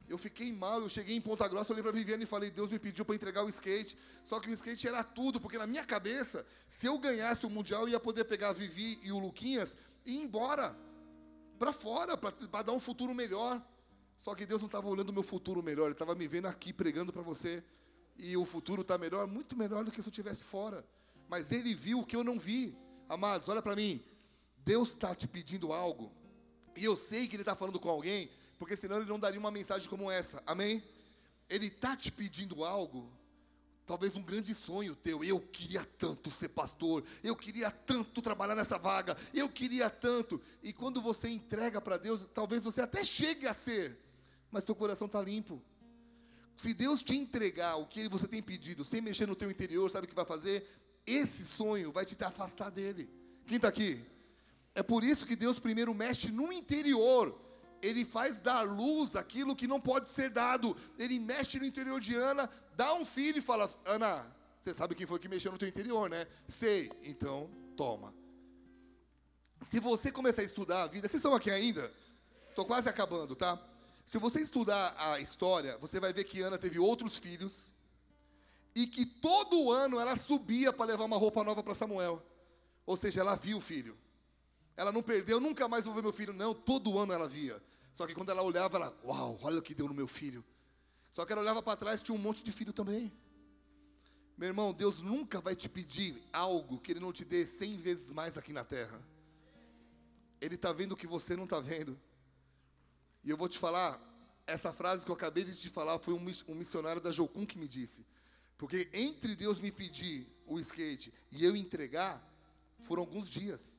eu 0.07 0.17
fiquei 0.17 0.51
mal, 0.51 0.81
eu 0.81 0.89
cheguei 0.89 1.15
em 1.15 1.21
Ponta 1.21 1.47
Grossa, 1.47 1.73
olhei 1.73 1.83
para 1.83 1.91
Viviane 1.91 2.23
e 2.23 2.27
falei, 2.27 2.51
Deus 2.51 2.69
me 2.69 2.77
pediu 2.77 3.03
para 3.03 3.15
entregar 3.15 3.43
o 3.43 3.49
skate. 3.49 3.97
Só 4.23 4.39
que 4.39 4.49
o 4.49 4.53
skate 4.53 4.87
era 4.87 5.03
tudo, 5.03 5.39
porque 5.41 5.57
na 5.57 5.65
minha 5.65 5.83
cabeça, 5.83 6.45
se 6.67 6.85
eu 6.85 6.97
ganhasse 6.99 7.45
o 7.45 7.49
Mundial, 7.49 7.81
eu 7.81 7.89
ia 7.89 7.99
poder 7.99 8.25
pegar 8.25 8.49
a 8.49 8.53
Vivi 8.53 8.99
e 9.03 9.11
o 9.11 9.19
Luquinhas 9.19 9.75
e 10.05 10.13
ir 10.13 10.17
embora. 10.17 10.75
Para 11.57 11.73
fora, 11.73 12.15
para 12.17 12.61
dar 12.61 12.71
um 12.71 12.79
futuro 12.79 13.13
melhor. 13.13 13.61
Só 14.17 14.35
que 14.35 14.45
Deus 14.45 14.61
não 14.61 14.67
estava 14.67 14.87
olhando 14.87 15.09
o 15.09 15.13
meu 15.13 15.23
futuro 15.23 15.61
melhor, 15.63 15.85
Ele 15.85 15.93
estava 15.93 16.15
me 16.15 16.27
vendo 16.27 16.47
aqui 16.47 16.71
pregando 16.71 17.11
para 17.11 17.21
você. 17.21 17.63
e 18.17 18.37
o 18.37 18.45
futuro 18.45 18.81
está 18.81 18.97
melhor, 18.97 19.27
muito 19.27 19.57
melhor 19.57 19.83
do 19.83 19.91
que 19.91 20.01
se 20.01 20.07
eu 20.07 20.11
estivesse 20.11 20.43
fora. 20.43 20.85
Mas 21.27 21.51
ele 21.51 21.75
viu 21.75 21.99
o 21.99 22.05
que 22.05 22.15
eu 22.15 22.23
não 22.23 22.39
vi. 22.39 22.77
Amados, 23.09 23.49
olha 23.49 23.61
para 23.61 23.75
mim. 23.75 24.01
Deus 24.57 24.89
está 24.89 25.13
te 25.13 25.27
pedindo 25.27 25.73
algo. 25.73 26.11
E 26.75 26.83
eu 26.85 26.95
sei 26.95 27.27
que 27.27 27.35
ele 27.35 27.43
está 27.43 27.55
falando 27.55 27.79
com 27.79 27.89
alguém, 27.89 28.29
porque 28.57 28.75
senão 28.75 28.97
ele 28.97 29.09
não 29.09 29.19
daria 29.19 29.39
uma 29.39 29.51
mensagem 29.51 29.89
como 29.89 30.09
essa. 30.09 30.41
Amém? 30.45 30.83
Ele 31.49 31.67
está 31.67 31.95
te 31.95 32.11
pedindo 32.11 32.63
algo. 32.63 33.11
Talvez 33.85 34.15
um 34.15 34.23
grande 34.23 34.55
sonho 34.55 34.95
teu. 34.95 35.23
Eu 35.23 35.39
queria 35.39 35.85
tanto 35.99 36.31
ser 36.31 36.49
pastor. 36.49 37.03
Eu 37.23 37.35
queria 37.35 37.69
tanto 37.69 38.21
trabalhar 38.21 38.55
nessa 38.55 38.79
vaga. 38.79 39.15
Eu 39.33 39.47
queria 39.47 39.89
tanto. 39.89 40.41
E 40.63 40.73
quando 40.73 41.01
você 41.01 41.29
entrega 41.29 41.79
para 41.79 41.97
Deus, 41.97 42.25
talvez 42.33 42.63
você 42.63 42.81
até 42.81 43.03
chegue 43.03 43.47
a 43.47 43.53
ser, 43.53 43.99
mas 44.49 44.63
teu 44.63 44.73
coração 44.73 45.05
está 45.05 45.21
limpo. 45.21 45.61
Se 46.57 46.73
Deus 46.73 47.03
te 47.03 47.15
entregar 47.15 47.75
o 47.75 47.85
que 47.85 48.07
você 48.07 48.27
tem 48.27 48.41
pedido, 48.41 48.83
sem 48.83 49.01
mexer 49.01 49.27
no 49.27 49.35
teu 49.35 49.51
interior, 49.51 49.91
sabe 49.91 50.05
o 50.05 50.09
que 50.09 50.15
vai 50.15 50.25
fazer? 50.25 50.67
Esse 51.05 51.45
sonho 51.45 51.91
vai 51.91 52.05
te 52.05 52.21
afastar 52.23 52.71
dele. 52.71 53.09
Quem 53.45 53.57
está 53.57 53.67
aqui? 53.67 54.03
É 54.73 54.81
por 54.81 55.03
isso 55.03 55.25
que 55.25 55.35
Deus 55.35 55.59
primeiro 55.59 55.93
mexe 55.93 56.31
no 56.31 56.51
interior. 56.51 57.39
Ele 57.81 58.03
faz 58.05 58.39
dar 58.39 58.61
luz 58.61 59.15
aquilo 59.15 59.55
que 59.55 59.67
não 59.67 59.79
pode 59.79 60.09
ser 60.09 60.29
dado. 60.29 60.75
Ele 60.97 61.19
mexe 61.19 61.59
no 61.59 61.65
interior 61.65 61.99
de 61.99 62.15
Ana, 62.15 62.49
dá 62.75 62.93
um 62.93 63.05
filho 63.05 63.39
e 63.39 63.41
fala: 63.41 63.69
Ana, 63.85 64.25
você 64.61 64.73
sabe 64.73 64.95
quem 64.95 65.05
foi 65.05 65.19
que 65.19 65.27
mexeu 65.27 65.51
no 65.51 65.57
teu 65.57 65.67
interior, 65.67 66.09
né? 66.09 66.25
Sei. 66.47 66.89
Então, 67.03 67.49
toma. 67.75 68.13
Se 69.61 69.79
você 69.79 70.11
começar 70.11 70.41
a 70.41 70.45
estudar 70.45 70.83
a 70.83 70.87
vida, 70.87 71.07
vocês 71.07 71.19
estão 71.19 71.35
aqui 71.35 71.51
ainda? 71.51 71.91
Estou 72.49 72.65
quase 72.65 72.89
acabando, 72.89 73.35
tá? 73.35 73.59
Se 74.05 74.17
você 74.17 74.39
estudar 74.39 74.95
a 74.97 75.19
história, 75.19 75.77
você 75.79 75.99
vai 75.99 76.13
ver 76.13 76.23
que 76.23 76.41
Ana 76.41 76.57
teve 76.57 76.79
outros 76.79 77.17
filhos 77.17 77.73
e 78.75 78.85
que 78.85 79.05
todo 79.05 79.71
ano 79.71 79.99
ela 79.99 80.15
subia 80.15 80.71
para 80.71 80.85
levar 80.85 81.05
uma 81.05 81.17
roupa 81.17 81.43
nova 81.43 81.63
para 81.63 81.73
Samuel. 81.73 82.21
Ou 82.85 82.95
seja, 82.95 83.21
ela 83.21 83.35
viu 83.35 83.57
o 83.57 83.61
filho. 83.61 83.97
Ela 84.77 84.91
não 84.91 85.01
perdeu, 85.01 85.39
nunca 85.39 85.67
mais 85.67 85.85
vou 85.85 85.93
ver 85.93 86.01
meu 86.01 86.13
filho, 86.13 86.33
não. 86.33 86.53
Todo 86.53 86.97
ano 86.97 87.13
ela 87.13 87.27
via. 87.27 87.61
Só 87.93 88.05
que 88.05 88.13
quando 88.13 88.29
ela 88.29 88.41
olhava, 88.41 88.77
ela, 88.77 88.97
uau, 89.05 89.39
olha 89.41 89.59
o 89.59 89.61
que 89.61 89.73
deu 89.73 89.87
no 89.87 89.93
meu 89.93 90.07
filho. 90.07 90.43
Só 91.11 91.25
que 91.25 91.31
ela 91.31 91.41
olhava 91.41 91.63
para 91.63 91.77
trás, 91.77 92.01
tinha 92.01 92.13
um 92.13 92.21
monte 92.21 92.43
de 92.43 92.51
filho 92.51 92.73
também. 92.73 93.11
Meu 94.37 94.49
irmão, 94.49 94.73
Deus 94.73 95.01
nunca 95.01 95.39
vai 95.39 95.55
te 95.55 95.69
pedir 95.69 96.21
algo 96.33 96.77
que 96.79 96.91
Ele 96.91 96.99
não 96.99 97.13
te 97.13 97.23
dê 97.23 97.47
cem 97.47 97.77
vezes 97.77 98.11
mais 98.11 98.37
aqui 98.37 98.51
na 98.51 98.65
terra. 98.65 99.01
Ele 100.41 100.55
está 100.55 100.73
vendo 100.73 100.91
o 100.91 100.97
que 100.97 101.07
você 101.07 101.37
não 101.37 101.45
está 101.45 101.61
vendo. 101.61 101.97
E 103.23 103.29
eu 103.29 103.37
vou 103.37 103.47
te 103.47 103.57
falar, 103.57 103.97
essa 104.45 104.73
frase 104.73 105.05
que 105.05 105.11
eu 105.11 105.15
acabei 105.15 105.45
de 105.45 105.57
te 105.57 105.69
falar 105.69 105.97
foi 105.99 106.13
um 106.13 106.55
missionário 106.55 107.01
da 107.01 107.11
Jocum 107.11 107.45
que 107.45 107.57
me 107.57 107.67
disse. 107.67 108.05
Porque 108.57 108.89
entre 108.93 109.35
Deus 109.35 109.57
me 109.57 109.71
pedir 109.71 110.27
o 110.45 110.59
skate 110.59 111.13
e 111.31 111.45
eu 111.45 111.55
entregar, 111.55 112.21
foram 112.81 113.03
alguns 113.03 113.29
dias. 113.29 113.74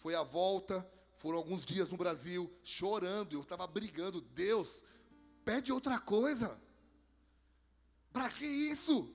Foi 0.00 0.14
a 0.14 0.22
volta, 0.22 0.90
foram 1.14 1.36
alguns 1.36 1.66
dias 1.66 1.90
no 1.90 1.98
Brasil, 1.98 2.50
chorando. 2.64 3.36
Eu 3.36 3.42
estava 3.42 3.66
brigando. 3.66 4.22
Deus, 4.22 4.82
pede 5.44 5.70
outra 5.70 6.00
coisa. 6.00 6.58
Para 8.10 8.30
que 8.30 8.46
isso? 8.46 9.14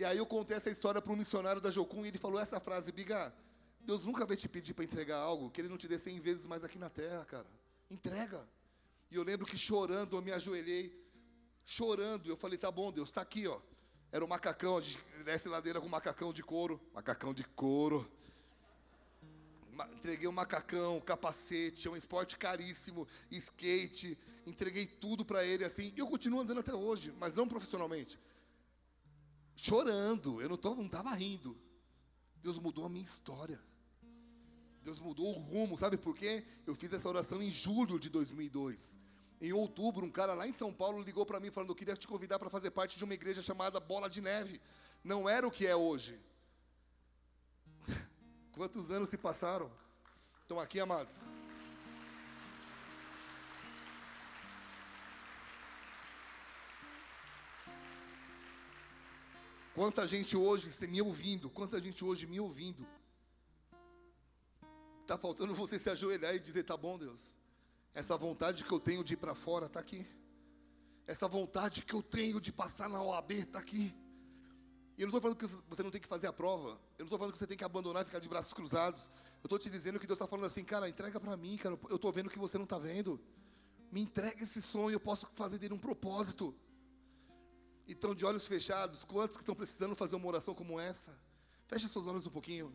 E 0.00 0.04
aí 0.04 0.18
eu 0.18 0.26
contei 0.26 0.56
essa 0.56 0.70
história 0.70 1.00
para 1.00 1.12
um 1.12 1.16
missionário 1.16 1.60
da 1.60 1.70
Jocum 1.70 2.04
e 2.04 2.08
ele 2.08 2.18
falou 2.18 2.40
essa 2.40 2.58
frase: 2.58 2.90
Biga, 2.90 3.32
Deus 3.80 4.04
nunca 4.04 4.26
vai 4.26 4.36
te 4.36 4.48
pedir 4.48 4.74
para 4.74 4.84
entregar 4.84 5.18
algo 5.18 5.52
que 5.52 5.60
Ele 5.60 5.68
não 5.68 5.78
te 5.78 5.86
dê 5.86 5.96
cem 6.00 6.18
vezes 6.18 6.44
mais 6.46 6.64
aqui 6.64 6.80
na 6.80 6.90
terra, 6.90 7.24
cara. 7.24 7.46
Entrega. 7.88 8.44
E 9.08 9.14
eu 9.14 9.22
lembro 9.22 9.46
que 9.46 9.56
chorando, 9.56 10.16
eu 10.16 10.22
me 10.22 10.32
ajoelhei, 10.32 11.00
chorando. 11.64 12.28
Eu 12.28 12.36
falei: 12.36 12.58
tá 12.58 12.72
bom, 12.72 12.90
Deus, 12.90 13.08
está 13.08 13.20
aqui, 13.20 13.46
ó. 13.46 13.60
Era 14.10 14.24
o 14.24 14.26
um 14.26 14.30
macacão, 14.30 14.78
a 14.78 14.80
gente 14.80 14.98
desce 15.24 15.48
ladeira 15.48 15.80
com 15.80 15.88
macacão 15.88 16.32
de 16.32 16.42
couro. 16.42 16.80
Macacão 16.92 17.32
de 17.32 17.44
couro. 17.44 18.10
Entreguei 19.92 20.28
um 20.28 20.32
macacão, 20.32 21.00
capacete, 21.00 21.88
um 21.88 21.96
esporte 21.96 22.36
caríssimo, 22.36 23.06
skate. 23.30 24.18
Entreguei 24.46 24.86
tudo 24.86 25.24
para 25.24 25.44
ele 25.44 25.64
assim. 25.64 25.92
E 25.96 25.98
eu 25.98 26.06
continuo 26.06 26.40
andando 26.40 26.60
até 26.60 26.74
hoje, 26.74 27.12
mas 27.18 27.36
não 27.36 27.48
profissionalmente. 27.48 28.18
Chorando, 29.56 30.40
eu 30.40 30.48
não 30.48 30.86
estava 30.86 31.14
rindo. 31.14 31.56
Deus 32.42 32.58
mudou 32.58 32.84
a 32.84 32.88
minha 32.88 33.04
história. 33.04 33.60
Deus 34.82 34.98
mudou 34.98 35.28
o 35.28 35.38
rumo, 35.38 35.78
sabe 35.78 35.96
por 35.96 36.16
quê? 36.16 36.44
Eu 36.66 36.74
fiz 36.74 36.92
essa 36.92 37.08
oração 37.08 37.40
em 37.40 37.50
julho 37.50 37.98
de 38.00 38.10
2002. 38.10 38.98
Em 39.40 39.52
outubro, 39.52 40.04
um 40.04 40.10
cara 40.10 40.34
lá 40.34 40.46
em 40.46 40.52
São 40.52 40.72
Paulo 40.72 41.02
ligou 41.02 41.24
para 41.24 41.38
mim 41.38 41.50
falando: 41.50 41.70
Eu 41.70 41.76
queria 41.76 41.96
te 41.96 42.06
convidar 42.06 42.38
para 42.38 42.50
fazer 42.50 42.70
parte 42.70 42.98
de 42.98 43.04
uma 43.04 43.14
igreja 43.14 43.42
chamada 43.42 43.78
Bola 43.78 44.08
de 44.08 44.20
Neve. 44.20 44.60
Não 45.04 45.28
era 45.28 45.46
o 45.46 45.50
que 45.50 45.66
é 45.66 45.74
hoje. 45.74 46.18
Quantos 48.54 48.90
anos 48.90 49.08
se 49.08 49.16
passaram? 49.16 49.70
Estão 50.42 50.60
aqui, 50.60 50.78
amados? 50.78 51.16
Quanta 59.74 60.06
gente 60.06 60.36
hoje 60.36 60.68
me 60.86 61.00
ouvindo, 61.00 61.48
quanta 61.48 61.80
gente 61.80 62.04
hoje 62.04 62.26
me 62.26 62.38
ouvindo. 62.38 62.86
Está 65.00 65.16
faltando 65.16 65.54
você 65.54 65.78
se 65.78 65.88
ajoelhar 65.88 66.34
e 66.34 66.38
dizer: 66.38 66.64
Tá 66.64 66.76
bom, 66.76 66.98
Deus, 66.98 67.38
essa 67.94 68.18
vontade 68.18 68.64
que 68.64 68.72
eu 68.72 68.78
tenho 68.78 69.02
de 69.02 69.14
ir 69.14 69.16
para 69.16 69.34
fora 69.34 69.64
está 69.64 69.80
aqui. 69.80 70.06
Essa 71.06 71.26
vontade 71.26 71.82
que 71.82 71.94
eu 71.94 72.02
tenho 72.02 72.38
de 72.38 72.52
passar 72.52 72.88
na 72.90 73.02
OAB 73.02 73.32
está 73.32 73.58
aqui. 73.58 73.94
E 75.02 75.04
eu 75.04 75.08
não 75.08 75.18
estou 75.18 75.20
falando 75.20 75.36
que 75.36 75.46
você 75.68 75.82
não 75.82 75.90
tem 75.90 76.00
que 76.00 76.06
fazer 76.06 76.28
a 76.28 76.32
prova. 76.32 76.78
Eu 76.96 77.00
não 77.00 77.06
estou 77.06 77.18
falando 77.18 77.32
que 77.32 77.38
você 77.38 77.44
tem 77.44 77.56
que 77.56 77.64
abandonar 77.64 78.02
e 78.02 78.04
ficar 78.04 78.20
de 78.20 78.28
braços 78.28 78.52
cruzados. 78.52 79.10
Eu 79.42 79.46
estou 79.46 79.58
te 79.58 79.68
dizendo 79.68 79.98
que 79.98 80.06
Deus 80.06 80.16
está 80.16 80.28
falando 80.28 80.44
assim, 80.44 80.62
cara, 80.62 80.88
entrega 80.88 81.18
para 81.18 81.36
mim, 81.36 81.56
cara. 81.56 81.76
Eu 81.90 81.96
estou 81.96 82.12
vendo 82.12 82.30
que 82.30 82.38
você 82.38 82.56
não 82.56 82.62
está 82.62 82.78
vendo. 82.78 83.20
Me 83.90 84.00
entrega 84.00 84.40
esse 84.44 84.62
sonho, 84.62 84.92
eu 84.92 85.00
posso 85.00 85.26
fazer 85.34 85.58
dele 85.58 85.74
um 85.74 85.78
propósito. 85.78 86.54
Então, 87.88 88.14
de 88.14 88.24
olhos 88.24 88.46
fechados, 88.46 89.04
quantos 89.04 89.36
que 89.36 89.42
estão 89.42 89.56
precisando 89.56 89.96
fazer 89.96 90.14
uma 90.14 90.28
oração 90.28 90.54
como 90.54 90.78
essa? 90.78 91.12
Feche 91.66 91.88
seus 91.88 92.06
olhos 92.06 92.24
um 92.24 92.30
pouquinho. 92.30 92.72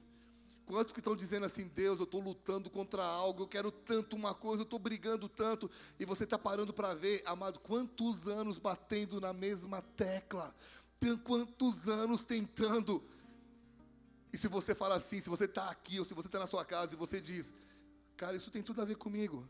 Quantos 0.66 0.92
que 0.92 1.00
estão 1.00 1.16
dizendo 1.16 1.46
assim, 1.46 1.70
Deus, 1.70 1.98
eu 1.98 2.04
estou 2.04 2.20
lutando 2.20 2.70
contra 2.70 3.06
algo, 3.06 3.44
eu 3.44 3.48
quero 3.48 3.72
tanto 3.72 4.18
uma 4.18 4.36
coisa, 4.36 4.64
eu 4.64 4.66
estou 4.66 4.78
brigando 4.78 5.30
tanto, 5.30 5.72
e 5.98 6.04
você 6.04 6.26
está 6.26 6.38
parando 6.38 6.74
para 6.74 6.94
ver, 6.94 7.24
amado, 7.26 7.58
quantos 7.62 8.28
anos 8.28 8.60
batendo 8.60 9.22
na 9.22 9.32
mesma 9.32 9.82
tecla, 9.82 10.54
quantos 11.24 11.88
anos 11.88 12.24
tentando. 12.24 13.04
E 14.32 14.38
se 14.38 14.48
você 14.48 14.76
fala 14.76 14.96
assim, 14.96 15.22
se 15.22 15.30
você 15.30 15.46
está 15.46 15.70
aqui, 15.70 16.00
ou 16.00 16.06
se 16.06 16.14
você 16.14 16.28
está 16.28 16.40
na 16.40 16.48
sua 16.48 16.66
casa 16.66 16.94
e 16.94 16.98
você 16.98 17.22
diz, 17.22 17.54
cara, 18.16 18.36
isso 18.36 18.52
tem 18.52 18.62
tudo 18.62 18.82
a 18.82 18.86
ver 18.86 18.96
comigo, 18.96 19.48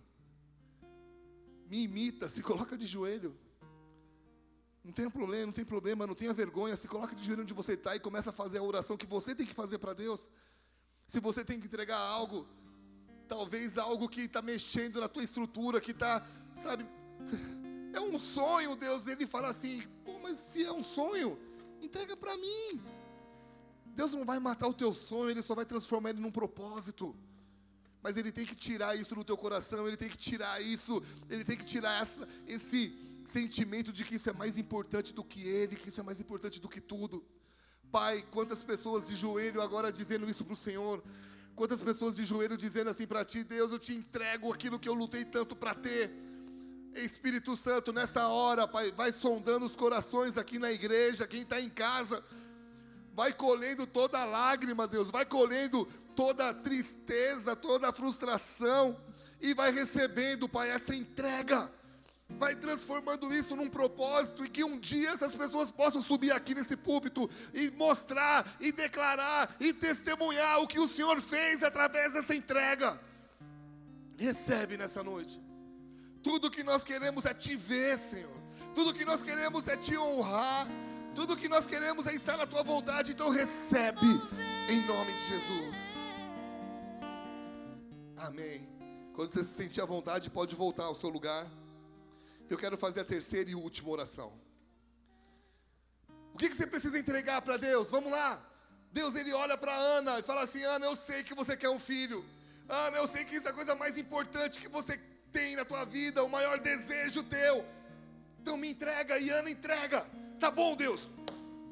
me 1.69 1.83
imita, 1.83 2.29
se 2.29 2.41
coloca 2.41 2.77
de 2.77 2.85
joelho. 2.85 3.35
Não 4.83 4.93
tem 4.93 5.09
problema, 5.09 5.45
não 5.47 5.53
tem 5.53 5.65
problema, 5.65 6.07
não 6.07 6.15
tenha 6.15 6.33
vergonha, 6.33 6.75
se 6.77 6.87
coloca 6.87 7.15
de 7.15 7.25
joelho 7.25 7.41
onde 7.41 7.53
você 7.53 7.73
está 7.73 7.95
e 7.95 7.99
começa 7.99 8.29
a 8.29 8.33
fazer 8.33 8.59
a 8.59 8.63
oração 8.63 8.95
que 8.95 9.05
você 9.05 9.35
tem 9.35 9.45
que 9.45 9.53
fazer 9.53 9.77
para 9.79 9.93
Deus. 9.93 10.29
Se 11.07 11.19
você 11.19 11.43
tem 11.43 11.59
que 11.59 11.67
entregar 11.67 11.97
algo, 11.97 12.47
talvez 13.27 13.77
algo 13.77 14.07
que 14.07 14.21
está 14.21 14.41
mexendo 14.41 15.01
na 15.01 15.09
tua 15.09 15.23
estrutura, 15.23 15.81
que 15.81 15.91
está, 15.91 16.25
sabe, 16.53 16.85
é 17.93 17.99
um 17.99 18.17
sonho, 18.17 18.75
Deus. 18.75 19.07
Ele 19.07 19.27
fala 19.27 19.49
assim: 19.49 19.83
mas 20.27 20.39
se 20.39 20.63
é 20.63 20.71
um 20.71 20.83
sonho, 20.83 21.39
entrega 21.81 22.15
para 22.17 22.35
mim. 22.37 22.81
Deus 23.85 24.13
não 24.13 24.25
vai 24.25 24.39
matar 24.39 24.67
o 24.67 24.73
teu 24.73 24.93
sonho, 24.93 25.29
Ele 25.29 25.41
só 25.41 25.55
vai 25.55 25.65
transformar 25.65 26.09
ele 26.09 26.19
num 26.19 26.31
propósito. 26.31 27.15
Mas 28.03 28.17
Ele 28.17 28.31
tem 28.31 28.45
que 28.45 28.55
tirar 28.55 28.95
isso 28.95 29.15
do 29.15 29.23
teu 29.23 29.37
coração, 29.37 29.87
Ele 29.87 29.95
tem 29.95 30.09
que 30.09 30.17
tirar 30.17 30.61
isso, 30.61 31.01
Ele 31.29 31.43
tem 31.45 31.57
que 31.57 31.65
tirar 31.65 32.01
essa, 32.01 32.27
esse 32.45 32.93
sentimento 33.25 33.93
de 33.93 34.03
que 34.03 34.15
isso 34.15 34.29
é 34.29 34.33
mais 34.33 34.57
importante 34.57 35.13
do 35.13 35.23
que 35.23 35.41
Ele, 35.41 35.77
que 35.77 35.87
isso 35.89 36.01
é 36.01 36.03
mais 36.03 36.19
importante 36.19 36.59
do 36.59 36.67
que 36.67 36.81
tudo. 36.81 37.25
Pai, 37.89 38.25
quantas 38.31 38.61
pessoas 38.63 39.07
de 39.07 39.15
joelho 39.15 39.61
agora 39.61 39.91
dizendo 39.91 40.29
isso 40.29 40.43
para 40.43 40.53
o 40.53 40.57
Senhor. 40.57 41.01
Quantas 41.55 41.81
pessoas 41.81 42.17
de 42.17 42.25
joelho 42.25 42.57
dizendo 42.57 42.89
assim 42.89 43.07
para 43.07 43.23
ti, 43.25 43.43
Deus, 43.43 43.71
eu 43.71 43.79
te 43.79 43.93
entrego 43.93 44.51
aquilo 44.53 44.77
que 44.77 44.89
eu 44.89 44.93
lutei 44.93 45.23
tanto 45.23 45.55
para 45.55 45.73
ter. 45.73 46.26
Espírito 46.99 47.55
Santo, 47.55 47.91
nessa 47.93 48.27
hora, 48.27 48.67
Pai, 48.67 48.91
vai 48.91 49.11
sondando 49.11 49.65
os 49.65 49.75
corações 49.75 50.37
aqui 50.37 50.57
na 50.57 50.71
igreja, 50.71 51.27
quem 51.27 51.41
está 51.41 51.59
em 51.59 51.69
casa, 51.69 52.23
vai 53.13 53.33
colhendo 53.33 53.85
toda 53.87 54.19
a 54.19 54.25
lágrima, 54.25 54.87
Deus, 54.87 55.09
vai 55.09 55.25
colhendo 55.25 55.85
toda 56.15 56.49
a 56.49 56.53
tristeza, 56.53 57.55
toda 57.55 57.89
a 57.89 57.93
frustração, 57.93 58.99
e 59.39 59.53
vai 59.53 59.71
recebendo, 59.71 60.49
Pai, 60.49 60.69
essa 60.69 60.95
entrega 60.95 61.71
vai 62.29 62.55
transformando 62.55 63.33
isso 63.33 63.55
num 63.55 63.69
propósito 63.69 64.43
e 64.43 64.49
que 64.49 64.63
um 64.63 64.79
dia 64.79 65.11
essas 65.11 65.33
pessoas 65.33 65.71
possam 65.71 66.01
subir 66.01 66.31
aqui 66.31 66.53
nesse 66.53 66.75
púlpito 66.75 67.29
e 67.53 67.71
mostrar 67.71 68.57
e 68.59 68.71
declarar 68.71 69.55
e 69.59 69.71
testemunhar 69.71 70.59
o 70.59 70.67
que 70.67 70.79
o 70.79 70.87
Senhor 70.87 71.21
fez 71.21 71.63
através 71.63 72.13
dessa 72.13 72.35
entrega. 72.35 72.99
Recebe 74.17 74.77
nessa 74.77 75.01
noite. 75.01 75.46
Tudo 76.27 76.51
que 76.51 76.61
nós 76.61 76.83
queremos 76.83 77.25
é 77.25 77.33
te 77.33 77.55
ver, 77.55 77.97
Senhor. 77.97 78.37
Tudo 78.75 78.93
que 78.93 79.05
nós 79.05 79.21
queremos 79.23 79.65
é 79.65 79.77
te 79.77 79.97
honrar. 79.97 80.67
Tudo 81.15 81.37
que 81.37 81.47
nós 81.47 81.65
queremos 81.65 82.05
é 82.05 82.13
estar 82.13 82.35
na 82.35 82.45
tua 82.45 82.63
vontade, 82.63 83.13
então 83.13 83.29
recebe 83.29 84.05
em 84.69 84.85
nome 84.85 85.13
de 85.13 85.25
Jesus. 85.29 85.77
Amém. 88.17 88.67
Quando 89.15 89.31
você 89.31 89.41
se 89.41 89.53
sentir 89.53 89.79
à 89.79 89.85
vontade, 89.85 90.29
pode 90.29 90.53
voltar 90.53 90.83
ao 90.83 90.95
seu 90.95 91.09
lugar. 91.09 91.47
Eu 92.49 92.57
quero 92.57 92.77
fazer 92.77 92.99
a 92.99 93.05
terceira 93.05 93.49
e 93.49 93.55
última 93.55 93.89
oração. 93.89 94.33
O 96.33 96.37
que, 96.37 96.49
que 96.49 96.57
você 96.57 96.67
precisa 96.67 96.99
entregar 96.99 97.41
para 97.41 97.55
Deus? 97.55 97.89
Vamos 97.89 98.11
lá. 98.11 98.45
Deus 98.91 99.15
ele 99.15 99.31
olha 99.31 99.57
para 99.57 99.73
Ana 99.73 100.19
e 100.19 100.23
fala 100.23 100.41
assim: 100.41 100.61
Ana, 100.61 100.87
eu 100.87 100.95
sei 100.97 101.23
que 101.23 101.33
você 101.33 101.55
quer 101.55 101.69
um 101.69 101.79
filho. 101.79 102.23
Ana, 102.67 102.97
eu 102.97 103.07
sei 103.07 103.23
que 103.23 103.37
isso 103.37 103.47
é 103.47 103.51
a 103.51 103.53
coisa 103.53 103.75
mais 103.75 103.97
importante 103.97 104.59
que 104.59 104.67
você 104.67 104.99
tem 105.31 105.55
na 105.55 105.65
tua 105.65 105.85
vida, 105.85 106.23
o 106.23 106.29
maior 106.29 106.59
desejo 106.59 107.23
teu. 107.23 107.65
Então 108.41 108.57
me 108.57 108.69
entrega 108.69 109.19
e 109.19 109.29
Ana 109.29 109.49
entrega. 109.49 110.01
Tá 110.39 110.49
bom, 110.49 110.75
Deus, 110.75 111.09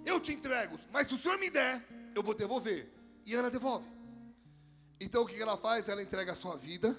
eu 0.06 0.20
te 0.20 0.34
entrego, 0.34 0.80
mas 0.92 1.08
se 1.08 1.14
o 1.14 1.18
Senhor 1.18 1.38
me 1.38 1.50
der, 1.50 1.84
eu 2.14 2.24
vou 2.24 2.34
devolver. 2.34 2.92
E 3.26 3.34
Ana 3.34 3.50
devolve. 3.50 3.88
Então 5.00 5.24
o 5.24 5.26
que 5.26 5.42
ela 5.42 5.58
faz? 5.58 5.88
Ela 5.88 6.02
entrega 6.02 6.32
a 6.32 6.36
sua 6.36 6.56
vida, 6.56 6.96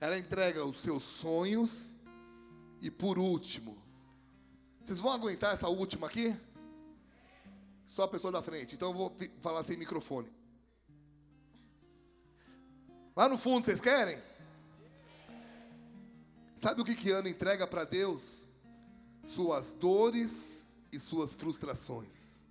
ela 0.00 0.18
entrega 0.18 0.64
os 0.64 0.80
seus 0.80 1.02
sonhos, 1.02 1.98
e 2.80 2.90
por 2.90 3.18
último, 3.18 3.80
vocês 4.82 4.98
vão 4.98 5.12
aguentar 5.12 5.52
essa 5.52 5.68
última 5.68 6.08
aqui? 6.08 6.36
Só 7.86 8.04
a 8.04 8.08
pessoa 8.08 8.32
da 8.32 8.42
frente, 8.42 8.74
então 8.74 8.88
eu 8.88 8.94
vou 8.94 9.16
falar 9.40 9.62
sem 9.62 9.76
microfone. 9.76 10.32
Lá 13.14 13.28
no 13.28 13.36
fundo, 13.36 13.66
vocês 13.66 13.80
querem? 13.80 14.20
Sabe 16.62 16.80
o 16.80 16.84
que, 16.84 16.94
que 16.94 17.10
Ana 17.10 17.28
entrega 17.28 17.66
para 17.66 17.82
Deus? 17.82 18.44
Suas 19.20 19.72
dores 19.72 20.72
e 20.92 20.98
suas 21.00 21.34
frustrações. 21.34 22.44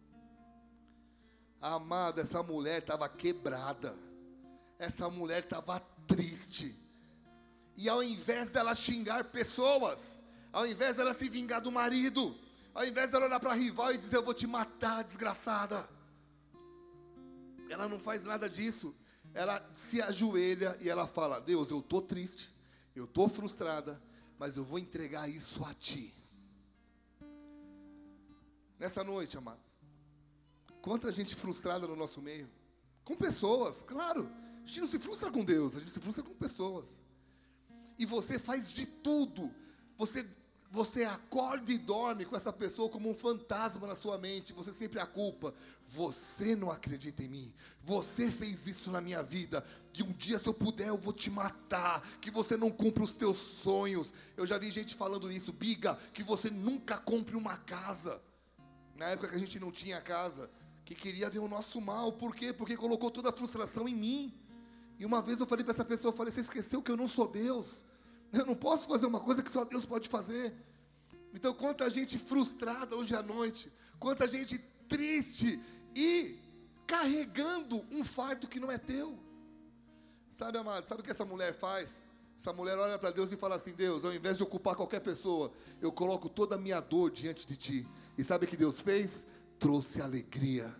Amada, 1.61 2.19
essa 2.19 2.43
mulher 2.43 2.81
estava 2.81 3.07
quebrada. 3.07 3.97
Essa 4.77 5.09
mulher 5.09 5.45
estava 5.45 5.79
triste. 6.05 6.77
E 7.77 7.87
ao 7.87 8.03
invés 8.03 8.49
dela 8.49 8.75
xingar 8.75 9.31
pessoas, 9.31 10.21
ao 10.51 10.67
invés 10.67 10.97
dela 10.97 11.13
se 11.13 11.29
vingar 11.29 11.61
do 11.61 11.71
marido, 11.71 12.37
ao 12.73 12.85
invés 12.85 13.09
dela 13.09 13.27
olhar 13.27 13.39
para 13.39 13.51
a 13.51 13.55
rival 13.55 13.93
e 13.93 13.97
dizer 13.97 14.17
eu 14.17 14.25
vou 14.25 14.33
te 14.33 14.45
matar, 14.45 15.05
desgraçada. 15.05 15.87
Ela 17.69 17.87
não 17.87 17.97
faz 17.97 18.25
nada 18.25 18.49
disso. 18.49 18.93
Ela 19.33 19.65
se 19.73 20.01
ajoelha 20.01 20.77
e 20.81 20.89
ela 20.89 21.07
fala: 21.07 21.39
Deus, 21.39 21.71
eu 21.71 21.79
estou 21.79 22.01
triste, 22.01 22.53
eu 22.95 23.05
estou 23.05 23.29
frustrada, 23.29 24.01
mas 24.37 24.57
eu 24.57 24.63
vou 24.63 24.79
entregar 24.79 25.29
isso 25.29 25.63
a 25.65 25.73
Ti. 25.73 26.13
Nessa 28.79 29.03
noite, 29.03 29.37
amados, 29.37 29.79
quanta 30.81 31.11
gente 31.11 31.35
frustrada 31.35 31.87
no 31.87 31.95
nosso 31.95 32.21
meio, 32.21 32.49
com 33.03 33.15
pessoas, 33.15 33.83
claro, 33.83 34.29
a 34.63 34.67
gente 34.67 34.81
não 34.81 34.87
se 34.87 34.99
frustra 34.99 35.31
com 35.31 35.45
Deus, 35.45 35.75
a 35.75 35.79
gente 35.79 35.91
se 35.91 35.99
frustra 35.99 36.23
com 36.23 36.33
pessoas. 36.33 37.01
E 37.97 38.05
você 38.05 38.39
faz 38.39 38.71
de 38.71 38.85
tudo, 38.85 39.53
você 39.97 40.27
você 40.71 41.03
acorda 41.03 41.69
e 41.69 41.77
dorme 41.77 42.23
com 42.23 42.33
essa 42.33 42.53
pessoa 42.53 42.87
como 42.87 43.09
um 43.09 43.13
fantasma 43.13 43.85
na 43.85 43.93
sua 43.93 44.17
mente, 44.17 44.53
você 44.53 44.71
sempre 44.71 45.01
a 45.01 45.05
culpa. 45.05 45.53
Você 45.89 46.55
não 46.55 46.71
acredita 46.71 47.21
em 47.21 47.27
mim. 47.27 47.53
Você 47.83 48.31
fez 48.31 48.65
isso 48.65 48.89
na 48.89 49.01
minha 49.01 49.21
vida. 49.21 49.65
Que 49.91 50.01
um 50.01 50.13
dia, 50.13 50.39
se 50.39 50.47
eu 50.47 50.53
puder, 50.53 50.87
eu 50.87 50.97
vou 50.97 51.11
te 51.11 51.29
matar. 51.29 52.01
Que 52.21 52.31
você 52.31 52.55
não 52.55 52.71
cumpra 52.71 53.03
os 53.03 53.13
teus 53.13 53.37
sonhos. 53.37 54.13
Eu 54.37 54.47
já 54.47 54.57
vi 54.57 54.71
gente 54.71 54.95
falando 54.95 55.29
isso. 55.29 55.51
Biga, 55.51 55.99
que 56.13 56.23
você 56.23 56.49
nunca 56.49 56.97
compre 56.97 57.35
uma 57.35 57.57
casa. 57.57 58.21
Na 58.95 59.07
época 59.07 59.27
que 59.27 59.35
a 59.35 59.39
gente 59.39 59.59
não 59.59 59.71
tinha 59.73 59.99
casa. 59.99 60.49
Que 60.85 60.95
queria 60.95 61.29
ver 61.29 61.39
o 61.39 61.49
nosso 61.49 61.81
mal. 61.81 62.13
Por 62.13 62.33
quê? 62.33 62.53
Porque 62.53 62.77
colocou 62.77 63.11
toda 63.11 63.27
a 63.27 63.33
frustração 63.33 63.89
em 63.89 63.95
mim. 63.95 64.33
E 64.97 65.05
uma 65.05 65.21
vez 65.21 65.37
eu 65.37 65.45
falei 65.45 65.65
para 65.65 65.73
essa 65.73 65.83
pessoa: 65.83 66.13
eu 66.13 66.15
falei, 66.15 66.31
você 66.31 66.39
esqueceu 66.39 66.81
que 66.81 66.91
eu 66.91 66.95
não 66.95 67.09
sou 67.09 67.27
Deus. 67.27 67.85
Eu 68.31 68.45
não 68.45 68.55
posso 68.55 68.87
fazer 68.87 69.05
uma 69.05 69.19
coisa 69.19 69.43
que 69.43 69.51
só 69.51 69.65
Deus 69.65 69.85
pode 69.85 70.07
fazer. 70.07 70.53
Então, 71.33 71.53
quanta 71.53 71.89
gente 71.89 72.17
frustrada 72.17 72.95
hoje 72.95 73.15
à 73.15 73.21
noite, 73.21 73.71
quanta 73.99 74.27
gente 74.27 74.57
triste 74.87 75.59
e 75.95 76.37
carregando 76.85 77.85
um 77.91 78.03
fardo 78.03 78.47
que 78.47 78.59
não 78.59 78.71
é 78.71 78.77
teu. 78.77 79.17
Sabe, 80.29 80.57
amado, 80.57 80.87
sabe 80.87 81.01
o 81.01 81.03
que 81.03 81.11
essa 81.11 81.25
mulher 81.25 81.53
faz? 81.53 82.05
Essa 82.37 82.51
mulher 82.53 82.77
olha 82.77 82.97
para 82.97 83.11
Deus 83.11 83.31
e 83.31 83.37
fala 83.37 83.55
assim: 83.55 83.73
Deus, 83.73 84.03
ao 84.03 84.13
invés 84.13 84.37
de 84.37 84.43
ocupar 84.43 84.75
qualquer 84.75 84.99
pessoa, 84.99 85.51
eu 85.81 85.91
coloco 85.91 86.27
toda 86.27 86.55
a 86.55 86.57
minha 86.57 86.79
dor 86.79 87.11
diante 87.11 87.45
de 87.45 87.55
ti. 87.55 87.87
E 88.17 88.23
sabe 88.23 88.45
o 88.45 88.47
que 88.47 88.57
Deus 88.57 88.79
fez? 88.79 89.25
Trouxe 89.59 90.01
alegria. 90.01 90.75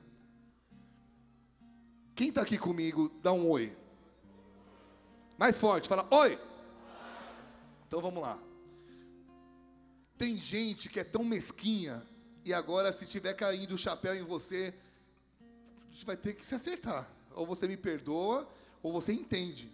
Quem 2.15 2.29
está 2.29 2.41
aqui 2.41 2.57
comigo, 2.57 3.09
dá 3.21 3.31
um 3.31 3.49
oi. 3.49 3.75
Mais 5.37 5.57
forte, 5.57 5.87
fala 5.87 6.07
oi. 6.11 6.37
Então 7.91 7.99
vamos 7.99 8.21
lá. 8.21 8.41
Tem 10.17 10.37
gente 10.37 10.87
que 10.87 10.97
é 10.97 11.03
tão 11.03 11.25
mesquinha 11.25 12.01
e 12.45 12.53
agora 12.53 12.93
se 12.93 13.05
tiver 13.05 13.33
caindo 13.33 13.75
o 13.75 13.77
chapéu 13.77 14.15
em 14.15 14.23
você, 14.23 14.73
a 15.89 15.91
gente 15.91 16.05
vai 16.05 16.15
ter 16.15 16.33
que 16.33 16.45
se 16.45 16.55
acertar. 16.55 17.11
Ou 17.31 17.45
você 17.45 17.67
me 17.67 17.75
perdoa, 17.75 18.49
ou 18.81 18.93
você 18.93 19.11
entende. 19.11 19.69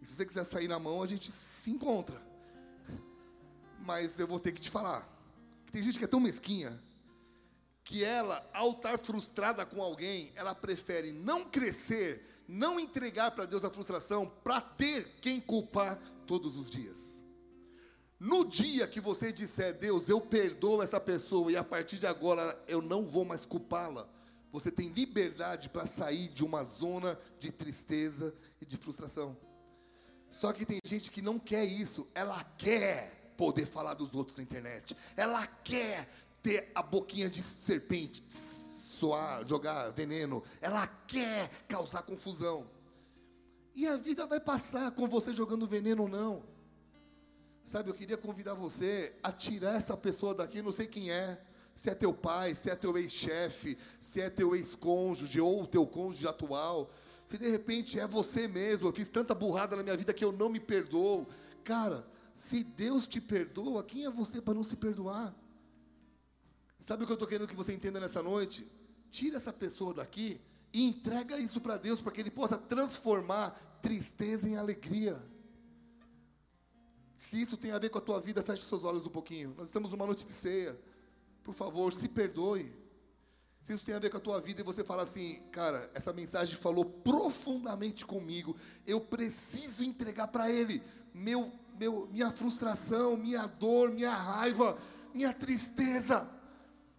E 0.00 0.06
se 0.06 0.14
você 0.14 0.24
quiser 0.24 0.44
sair 0.44 0.66
na 0.66 0.78
mão, 0.78 1.02
a 1.02 1.06
gente 1.06 1.30
se 1.30 1.70
encontra. 1.70 2.22
Mas 3.80 4.18
eu 4.18 4.26
vou 4.26 4.40
ter 4.40 4.52
que 4.52 4.60
te 4.62 4.70
falar. 4.70 5.06
Tem 5.70 5.82
gente 5.82 5.98
que 5.98 6.06
é 6.06 6.08
tão 6.08 6.20
mesquinha 6.20 6.82
que 7.84 8.02
ela, 8.02 8.48
ao 8.54 8.70
estar 8.70 8.98
frustrada 8.98 9.66
com 9.66 9.82
alguém, 9.82 10.32
ela 10.36 10.54
prefere 10.54 11.12
não 11.12 11.44
crescer, 11.44 12.42
não 12.48 12.80
entregar 12.80 13.32
para 13.32 13.44
Deus 13.44 13.62
a 13.62 13.68
frustração, 13.68 14.26
para 14.42 14.58
ter 14.58 15.16
quem 15.20 15.38
culpar 15.38 16.00
todos 16.26 16.56
os 16.56 16.70
dias. 16.70 17.21
No 18.22 18.44
dia 18.44 18.86
que 18.86 19.00
você 19.00 19.32
disser, 19.32 19.74
Deus, 19.74 20.08
eu 20.08 20.20
perdoo 20.20 20.80
essa 20.80 21.00
pessoa 21.00 21.50
e 21.50 21.56
a 21.56 21.64
partir 21.64 21.98
de 21.98 22.06
agora 22.06 22.56
eu 22.68 22.80
não 22.80 23.04
vou 23.04 23.24
mais 23.24 23.44
culpá-la, 23.44 24.08
você 24.52 24.70
tem 24.70 24.90
liberdade 24.90 25.68
para 25.68 25.86
sair 25.86 26.28
de 26.28 26.44
uma 26.44 26.62
zona 26.62 27.18
de 27.40 27.50
tristeza 27.50 28.32
e 28.60 28.64
de 28.64 28.76
frustração. 28.76 29.36
Só 30.30 30.52
que 30.52 30.64
tem 30.64 30.78
gente 30.84 31.10
que 31.10 31.20
não 31.20 31.36
quer 31.36 31.64
isso, 31.64 32.06
ela 32.14 32.44
quer 32.56 33.32
poder 33.36 33.66
falar 33.66 33.94
dos 33.94 34.14
outros 34.14 34.38
na 34.38 34.44
internet, 34.44 34.96
ela 35.16 35.44
quer 35.44 36.08
ter 36.40 36.70
a 36.76 36.80
boquinha 36.80 37.28
de 37.28 37.42
serpente, 37.42 38.22
soar, 38.30 39.44
jogar 39.48 39.90
veneno, 39.90 40.44
ela 40.60 40.86
quer 40.86 41.50
causar 41.66 42.04
confusão. 42.04 42.70
E 43.74 43.84
a 43.84 43.96
vida 43.96 44.28
vai 44.28 44.38
passar 44.38 44.92
com 44.92 45.08
você 45.08 45.34
jogando 45.34 45.66
veneno 45.66 46.04
ou 46.04 46.08
não. 46.08 46.61
Sabe, 47.64 47.90
eu 47.90 47.94
queria 47.94 48.16
convidar 48.16 48.54
você 48.54 49.14
a 49.22 49.30
tirar 49.30 49.76
essa 49.76 49.96
pessoa 49.96 50.34
daqui, 50.34 50.60
não 50.60 50.72
sei 50.72 50.86
quem 50.86 51.10
é. 51.10 51.40
Se 51.74 51.88
é 51.88 51.94
teu 51.94 52.12
pai, 52.12 52.54
se 52.54 52.68
é 52.68 52.76
teu 52.76 52.96
ex-chefe, 52.98 53.78
se 53.98 54.20
é 54.20 54.28
teu 54.28 54.54
ex-cônjuge 54.54 55.40
ou 55.40 55.66
teu 55.66 55.86
cônjuge 55.86 56.26
atual. 56.26 56.90
Se 57.24 57.38
de 57.38 57.48
repente 57.48 57.98
é 57.98 58.06
você 58.06 58.46
mesmo, 58.46 58.88
eu 58.88 58.92
fiz 58.92 59.08
tanta 59.08 59.34
burrada 59.34 59.76
na 59.76 59.82
minha 59.82 59.96
vida 59.96 60.12
que 60.12 60.24
eu 60.24 60.32
não 60.32 60.48
me 60.48 60.60
perdoo. 60.60 61.26
Cara, 61.64 62.06
se 62.34 62.62
Deus 62.62 63.06
te 63.06 63.20
perdoa, 63.20 63.82
quem 63.82 64.04
é 64.04 64.10
você 64.10 64.40
para 64.40 64.54
não 64.54 64.64
se 64.64 64.76
perdoar? 64.76 65.34
Sabe 66.78 67.04
o 67.04 67.06
que 67.06 67.12
eu 67.12 67.14
estou 67.14 67.28
querendo 67.28 67.46
que 67.46 67.54
você 67.54 67.72
entenda 67.72 68.00
nessa 68.00 68.22
noite? 68.22 68.66
Tira 69.10 69.36
essa 69.36 69.52
pessoa 69.52 69.94
daqui 69.94 70.40
e 70.72 70.82
entrega 70.82 71.38
isso 71.38 71.60
para 71.60 71.76
Deus, 71.76 72.02
para 72.02 72.12
que 72.12 72.20
Ele 72.20 72.30
possa 72.30 72.58
transformar 72.58 73.78
tristeza 73.80 74.48
em 74.48 74.56
alegria. 74.56 75.16
Se 77.22 77.40
isso 77.40 77.56
tem 77.56 77.70
a 77.70 77.78
ver 77.78 77.88
com 77.88 77.98
a 77.98 78.00
tua 78.00 78.20
vida, 78.20 78.42
feche 78.42 78.64
seus 78.64 78.82
olhos 78.82 79.06
um 79.06 79.10
pouquinho. 79.10 79.54
Nós 79.56 79.68
estamos 79.68 79.92
numa 79.92 80.04
noite 80.04 80.26
de 80.26 80.32
ceia. 80.32 80.76
Por 81.44 81.54
favor, 81.54 81.92
se 81.92 82.08
perdoe. 82.08 82.74
Se 83.62 83.72
isso 83.72 83.84
tem 83.84 83.94
a 83.94 84.00
ver 84.00 84.10
com 84.10 84.16
a 84.16 84.20
tua 84.20 84.40
vida 84.40 84.60
e 84.60 84.64
você 84.64 84.82
fala 84.82 85.04
assim, 85.04 85.40
cara, 85.52 85.88
essa 85.94 86.12
mensagem 86.12 86.56
falou 86.56 86.84
profundamente 86.84 88.04
comigo. 88.04 88.56
Eu 88.84 89.00
preciso 89.00 89.84
entregar 89.84 90.26
para 90.28 90.50
Ele 90.50 90.82
meu, 91.14 91.52
meu, 91.78 92.08
minha 92.10 92.32
frustração, 92.32 93.16
minha 93.16 93.46
dor, 93.46 93.92
minha 93.92 94.12
raiva, 94.12 94.76
minha 95.14 95.32
tristeza. 95.32 96.28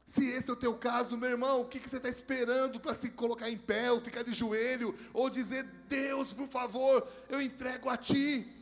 Se 0.06 0.26
esse 0.26 0.50
é 0.50 0.54
o 0.54 0.56
teu 0.56 0.74
caso, 0.76 1.18
meu 1.18 1.32
irmão, 1.32 1.60
o 1.60 1.66
que, 1.66 1.82
que 1.82 1.90
você 1.90 1.98
está 1.98 2.08
esperando 2.08 2.80
para 2.80 2.94
se 2.94 3.10
colocar 3.10 3.50
em 3.50 3.58
pé, 3.58 3.92
ou 3.92 4.00
ficar 4.00 4.24
de 4.24 4.32
joelho, 4.32 4.98
ou 5.14 5.30
dizer, 5.30 5.66
Deus, 5.90 6.32
por 6.32 6.48
favor, 6.48 7.06
eu 7.28 7.42
entrego 7.42 7.90
a 7.90 7.98
Ti. 7.98 8.53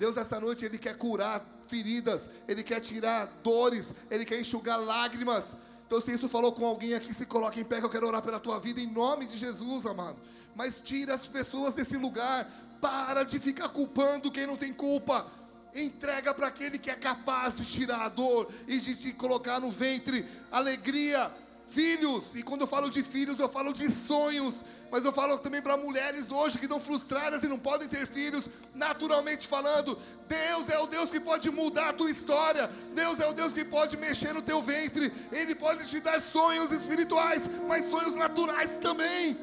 Deus, 0.00 0.16
essa 0.16 0.40
noite, 0.40 0.64
Ele 0.64 0.78
quer 0.78 0.96
curar 0.96 1.44
feridas, 1.68 2.30
Ele 2.48 2.62
quer 2.62 2.80
tirar 2.80 3.26
dores, 3.42 3.92
Ele 4.10 4.24
quer 4.24 4.40
enxugar 4.40 4.80
lágrimas. 4.80 5.54
Então, 5.86 6.00
se 6.00 6.10
isso 6.10 6.26
falou 6.26 6.52
com 6.52 6.64
alguém 6.64 6.94
aqui, 6.94 7.12
se 7.12 7.26
coloque 7.26 7.60
em 7.60 7.64
pé, 7.64 7.80
que 7.80 7.84
eu 7.84 7.90
quero 7.90 8.06
orar 8.06 8.22
pela 8.22 8.40
tua 8.40 8.58
vida, 8.58 8.80
em 8.80 8.86
nome 8.86 9.26
de 9.26 9.36
Jesus, 9.36 9.84
amado. 9.84 10.16
Mas 10.56 10.80
tira 10.82 11.12
as 11.12 11.26
pessoas 11.26 11.74
desse 11.74 11.98
lugar, 11.98 12.50
para 12.80 13.24
de 13.24 13.38
ficar 13.38 13.68
culpando 13.68 14.32
quem 14.32 14.46
não 14.46 14.56
tem 14.56 14.72
culpa. 14.72 15.26
Entrega 15.74 16.32
para 16.32 16.46
aquele 16.46 16.78
que 16.78 16.90
é 16.90 16.96
capaz 16.96 17.58
de 17.58 17.66
tirar 17.66 18.06
a 18.06 18.08
dor 18.08 18.50
e 18.66 18.78
de 18.78 18.96
te 18.96 19.12
colocar 19.12 19.60
no 19.60 19.70
ventre 19.70 20.26
alegria, 20.50 21.30
Filhos, 21.70 22.34
e 22.34 22.42
quando 22.42 22.62
eu 22.62 22.66
falo 22.66 22.90
de 22.90 23.04
filhos, 23.04 23.38
eu 23.38 23.48
falo 23.48 23.72
de 23.72 23.88
sonhos, 23.88 24.64
mas 24.90 25.04
eu 25.04 25.12
falo 25.12 25.38
também 25.38 25.62
para 25.62 25.76
mulheres 25.76 26.30
hoje 26.30 26.58
que 26.58 26.64
estão 26.64 26.80
frustradas 26.80 27.42
e 27.42 27.48
não 27.48 27.58
podem 27.58 27.88
ter 27.88 28.06
filhos, 28.06 28.48
naturalmente 28.74 29.46
falando. 29.46 29.98
Deus 30.28 30.68
é 30.68 30.78
o 30.78 30.86
Deus 30.86 31.08
que 31.08 31.20
pode 31.20 31.50
mudar 31.50 31.90
a 31.90 31.92
tua 31.92 32.10
história, 32.10 32.68
Deus 32.94 33.20
é 33.20 33.26
o 33.26 33.32
Deus 33.32 33.52
que 33.52 33.64
pode 33.64 33.96
mexer 33.96 34.32
no 34.32 34.42
teu 34.42 34.60
ventre, 34.60 35.12
Ele 35.30 35.54
pode 35.54 35.88
te 35.88 36.00
dar 36.00 36.20
sonhos 36.20 36.72
espirituais, 36.72 37.48
mas 37.68 37.84
sonhos 37.84 38.16
naturais 38.16 38.78
também. 38.78 39.38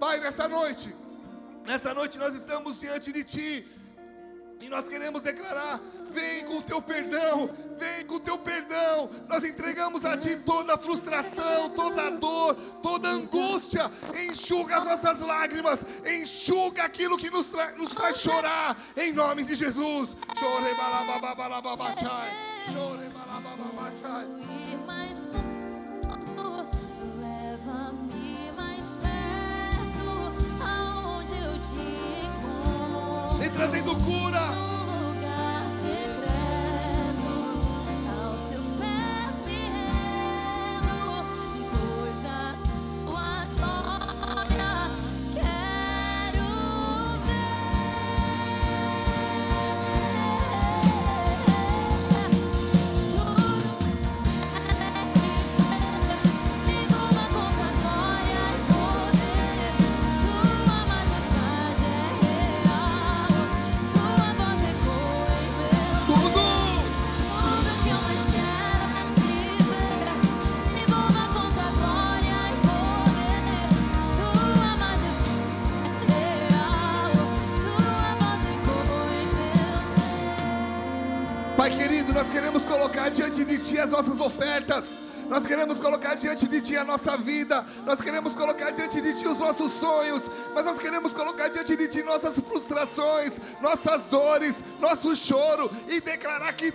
Pai, 0.00 0.20
nessa 0.20 0.48
noite, 0.48 0.94
nessa 1.66 1.92
noite 1.92 2.18
nós 2.18 2.34
estamos 2.34 2.78
diante 2.78 3.12
de 3.12 3.24
Ti. 3.24 3.77
E 4.60 4.68
nós 4.68 4.88
queremos 4.88 5.22
declarar: 5.22 5.80
vem 6.10 6.44
com 6.44 6.58
o 6.58 6.62
teu 6.62 6.82
perdão, 6.82 7.50
vem 7.78 8.04
com 8.06 8.14
o 8.16 8.20
teu 8.20 8.38
perdão. 8.38 9.08
Nós 9.28 9.44
entregamos 9.44 10.04
a 10.04 10.16
Ti 10.16 10.36
toda 10.44 10.74
a 10.74 10.78
frustração, 10.78 11.70
toda 11.70 12.08
a 12.08 12.10
dor, 12.10 12.54
toda 12.82 13.08
a 13.08 13.12
angústia. 13.12 13.90
Enxuga 14.28 14.78
as 14.78 14.84
nossas 14.84 15.20
lágrimas, 15.20 15.84
enxuga 16.04 16.84
aquilo 16.84 17.16
que 17.16 17.30
nos, 17.30 17.46
nos 17.76 17.92
faz 17.92 18.18
chorar, 18.18 18.76
em 18.96 19.12
nome 19.12 19.44
de 19.44 19.54
Jesus. 19.54 20.16
Chore 20.38 20.74
balababababachai, 20.74 22.30
chore 22.72 23.08
balabababachai. 23.10 24.26
Trazendo 33.58 33.96
cura. 33.96 34.67
De 83.58 83.64
Ti 83.64 83.78
as 83.78 83.90
nossas 83.90 84.20
ofertas. 84.20 84.98
Nós 85.28 85.46
queremos 85.46 85.78
colocar 85.78 86.14
diante 86.14 86.48
de 86.48 86.60
Ti 86.60 86.76
a 86.76 86.84
nossa 86.84 87.16
vida. 87.16 87.64
Nós 87.84 88.00
queremos 88.00 88.34
colocar 88.34 88.70
diante 88.70 89.00
de 89.00 89.12
Ti 89.18 89.28
os 89.28 89.38
nossos 89.38 89.72
sonhos. 89.72 90.30
Mas 90.54 90.64
nós 90.64 90.78
queremos 90.78 91.12
colocar 91.12 91.48
diante 91.48 91.76
de 91.76 91.88
Ti 91.88 92.02
nossas 92.02 92.38
frustrações, 92.40 93.38
nossas 93.60 94.06
dores, 94.06 94.64
nosso 94.80 95.14
choro. 95.14 95.70
E 95.88 96.00
declarar 96.00 96.52
que 96.54 96.68
que 96.68 96.72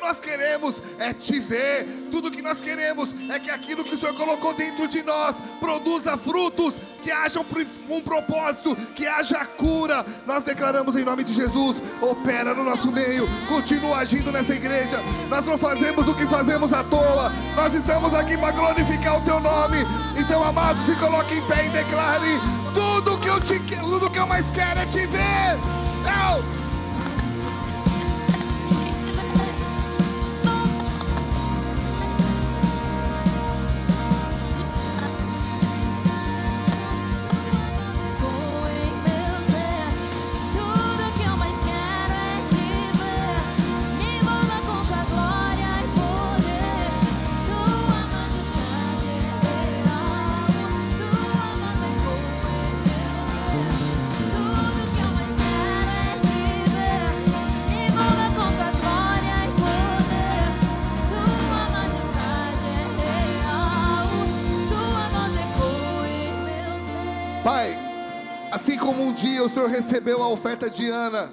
nós 0.00 0.18
queremos 0.18 0.82
é 0.98 1.12
Te 1.12 1.38
ver. 1.38 1.86
Tudo 2.10 2.30
que 2.30 2.42
nós 2.42 2.60
queremos 2.60 3.08
é 3.30 3.38
que 3.38 3.50
aquilo 3.50 3.84
que 3.84 3.94
o 3.94 3.98
Senhor 3.98 4.14
colocou 4.14 4.54
dentro 4.54 4.88
de 4.88 5.02
nós 5.02 5.36
produza 5.58 6.16
frutos. 6.16 6.74
Que 7.02 7.10
haja 7.10 7.40
um, 7.40 7.96
um 7.96 8.00
propósito, 8.02 8.76
que 8.94 9.06
haja 9.06 9.42
cura. 9.44 10.04
Nós 10.26 10.44
declaramos 10.44 10.96
em 10.96 11.04
nome 11.04 11.24
de 11.24 11.32
Jesus: 11.32 11.78
opera 12.00 12.54
no 12.54 12.62
nosso 12.62 12.92
meio, 12.92 13.26
continua 13.48 13.98
agindo 13.98 14.30
nessa 14.30 14.54
igreja. 14.54 15.00
Nós 15.30 15.46
não 15.46 15.56
fazemos 15.56 16.06
o 16.06 16.14
que 16.14 16.26
fazemos 16.26 16.72
à 16.74 16.84
toa, 16.84 17.32
nós 17.56 17.72
estamos 17.72 18.12
aqui 18.12 18.36
para 18.36 18.52
glorificar 18.52 19.18
o 19.18 19.24
Teu 19.24 19.40
nome. 19.40 19.78
Então, 20.18 20.44
amado, 20.44 20.78
se 20.84 20.94
coloque 20.96 21.34
em 21.34 21.46
pé 21.46 21.66
e 21.66 21.70
declare: 21.70 22.38
tudo 22.74 23.18
que 23.18 23.28
eu 23.28 23.40
te 23.40 23.58
tudo 24.00 24.10
que 24.10 24.18
eu 24.18 24.26
mais 24.26 24.46
quero 24.50 24.80
é 24.80 24.86
te 24.86 25.06
ver. 25.06 25.58
Como 68.80 69.04
um 69.04 69.12
dia 69.12 69.44
o 69.44 69.48
Senhor 69.48 69.68
recebeu 69.68 70.22
a 70.22 70.28
oferta 70.28 70.68
de 70.68 70.88
Ana 70.88 71.30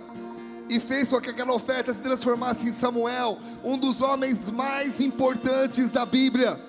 e 0.69 0.79
fez 0.79 1.07
com 1.07 1.19
que 1.19 1.29
aquela 1.29 1.53
oferta 1.53 1.93
se 1.93 2.03
transformasse 2.03 2.67
em 2.67 2.73
Samuel, 2.73 3.39
um 3.63 3.77
dos 3.77 4.01
homens 4.01 4.49
mais 4.49 4.99
importantes 4.99 5.91
da 5.91 6.05
Bíblia. 6.05 6.59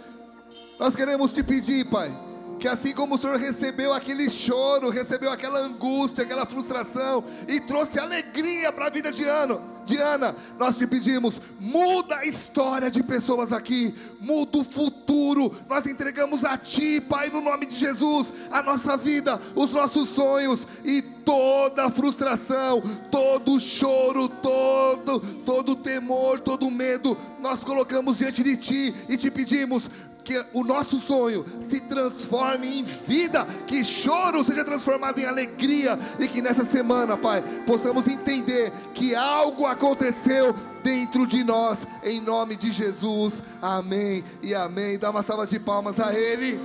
Nós 0.79 0.95
queremos 0.95 1.33
te 1.33 1.43
pedir, 1.43 1.85
Pai, 1.87 2.13
que 2.59 2.67
assim 2.67 2.93
como 2.93 3.15
o 3.15 3.19
Senhor 3.19 3.37
recebeu 3.37 3.93
aquele 3.93 4.29
choro, 4.29 4.91
recebeu 4.91 5.31
aquela 5.31 5.61
angústia, 5.61 6.25
aquela 6.25 6.45
frustração 6.45 7.25
e 7.47 7.61
trouxe 7.61 7.99
alegria 7.99 8.73
para 8.73 8.87
a 8.87 8.91
vida 8.91 9.13
de 9.13 9.25
Ana, 9.25 9.61
de 9.85 9.97
Ana, 9.97 10.37
nós 10.59 10.77
te 10.77 10.87
pedimos, 10.87 11.41
muda 11.59 12.17
a 12.17 12.27
história 12.27 12.91
de 12.91 13.03
pessoas 13.03 13.53
aqui, 13.53 13.95
muda 14.21 14.59
o 14.59 14.65
futuro. 14.65 15.55
Nós 15.69 15.87
entregamos 15.87 16.45
a 16.45 16.59
Ti, 16.59 17.01
Pai, 17.01 17.31
no 17.31 17.41
nome 17.41 17.65
de 17.65 17.77
Jesus, 17.77 18.29
a 18.51 18.63
nossa 18.63 18.97
vida, 18.97 19.41
os 19.55 19.71
nossos 19.71 20.11
sonhos 20.11 20.67
e 20.85 21.01
toda 21.01 21.91
frustração, 21.91 22.83
todo 23.11 23.59
choro, 23.59 24.29
todo, 24.29 25.21
todo 25.45 25.77
temor, 25.77 26.41
todo 26.41 26.71
medo, 26.71 27.17
nós 27.41 27.61
colocamos 27.61 28.19
diante 28.19 28.43
de 28.43 28.57
Ti 28.57 28.95
e 29.09 29.17
te 29.17 29.31
pedimos 29.31 29.85
que 30.29 30.45
o 30.53 30.63
nosso 30.63 30.99
sonho 30.99 31.43
se 31.59 31.81
transforme 31.81 32.81
em 32.81 32.85
vida, 32.85 33.47
que 33.67 33.83
choro 33.83 34.45
seja 34.45 34.63
transformado 34.63 35.19
em 35.19 35.25
alegria 35.25 35.99
e 36.19 36.29
que 36.29 36.43
nessa 36.43 36.67
semana, 36.67 37.17
Pai, 37.17 37.43
possamos 37.67 38.07
entender 38.07 38.71
que 38.93 39.15
algo 39.15 39.65
aconteceu 39.65 40.55
dentro 40.85 41.27
de 41.27 41.43
nós, 41.43 41.87
em 42.03 42.21
nome 42.21 42.59
de 42.59 42.71
Jesus. 42.71 43.43
Amém 43.63 44.23
e 44.43 44.55
amém. 44.55 44.99
Dá 44.99 45.09
uma 45.09 45.23
salva 45.23 45.47
de 45.47 45.59
palmas 45.59 45.99
a 45.99 46.13
Ele. 46.13 46.61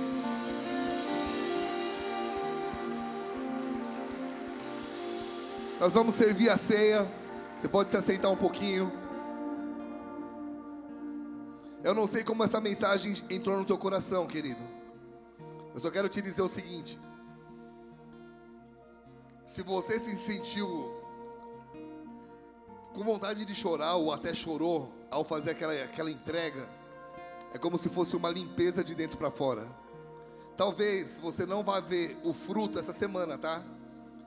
Nós 5.80 5.94
vamos 5.94 6.16
servir 6.16 6.50
a 6.50 6.58
ceia. 6.58 7.10
Você 7.56 7.66
pode 7.66 7.90
se 7.90 7.96
assentar 7.96 8.30
um 8.30 8.36
pouquinho. 8.36 9.03
Eu 11.84 11.94
não 11.94 12.06
sei 12.06 12.24
como 12.24 12.42
essa 12.42 12.62
mensagem 12.62 13.12
entrou 13.28 13.58
no 13.58 13.64
teu 13.66 13.76
coração, 13.76 14.26
querido. 14.26 14.62
Eu 15.74 15.78
só 15.78 15.90
quero 15.90 16.08
te 16.08 16.22
dizer 16.22 16.40
o 16.40 16.48
seguinte: 16.48 16.98
se 19.44 19.62
você 19.62 19.98
se 19.98 20.16
sentiu 20.16 20.66
com 22.94 23.04
vontade 23.04 23.44
de 23.44 23.54
chorar 23.54 23.96
ou 23.96 24.10
até 24.10 24.32
chorou 24.32 24.90
ao 25.10 25.24
fazer 25.24 25.50
aquela, 25.50 25.74
aquela 25.74 26.10
entrega, 26.10 26.66
é 27.52 27.58
como 27.58 27.76
se 27.76 27.90
fosse 27.90 28.16
uma 28.16 28.30
limpeza 28.30 28.82
de 28.82 28.94
dentro 28.94 29.18
para 29.18 29.30
fora. 29.30 29.68
Talvez 30.56 31.20
você 31.20 31.44
não 31.44 31.62
vá 31.62 31.80
ver 31.80 32.16
o 32.24 32.32
fruto 32.32 32.78
essa 32.78 32.94
semana, 32.94 33.36
tá? 33.36 33.62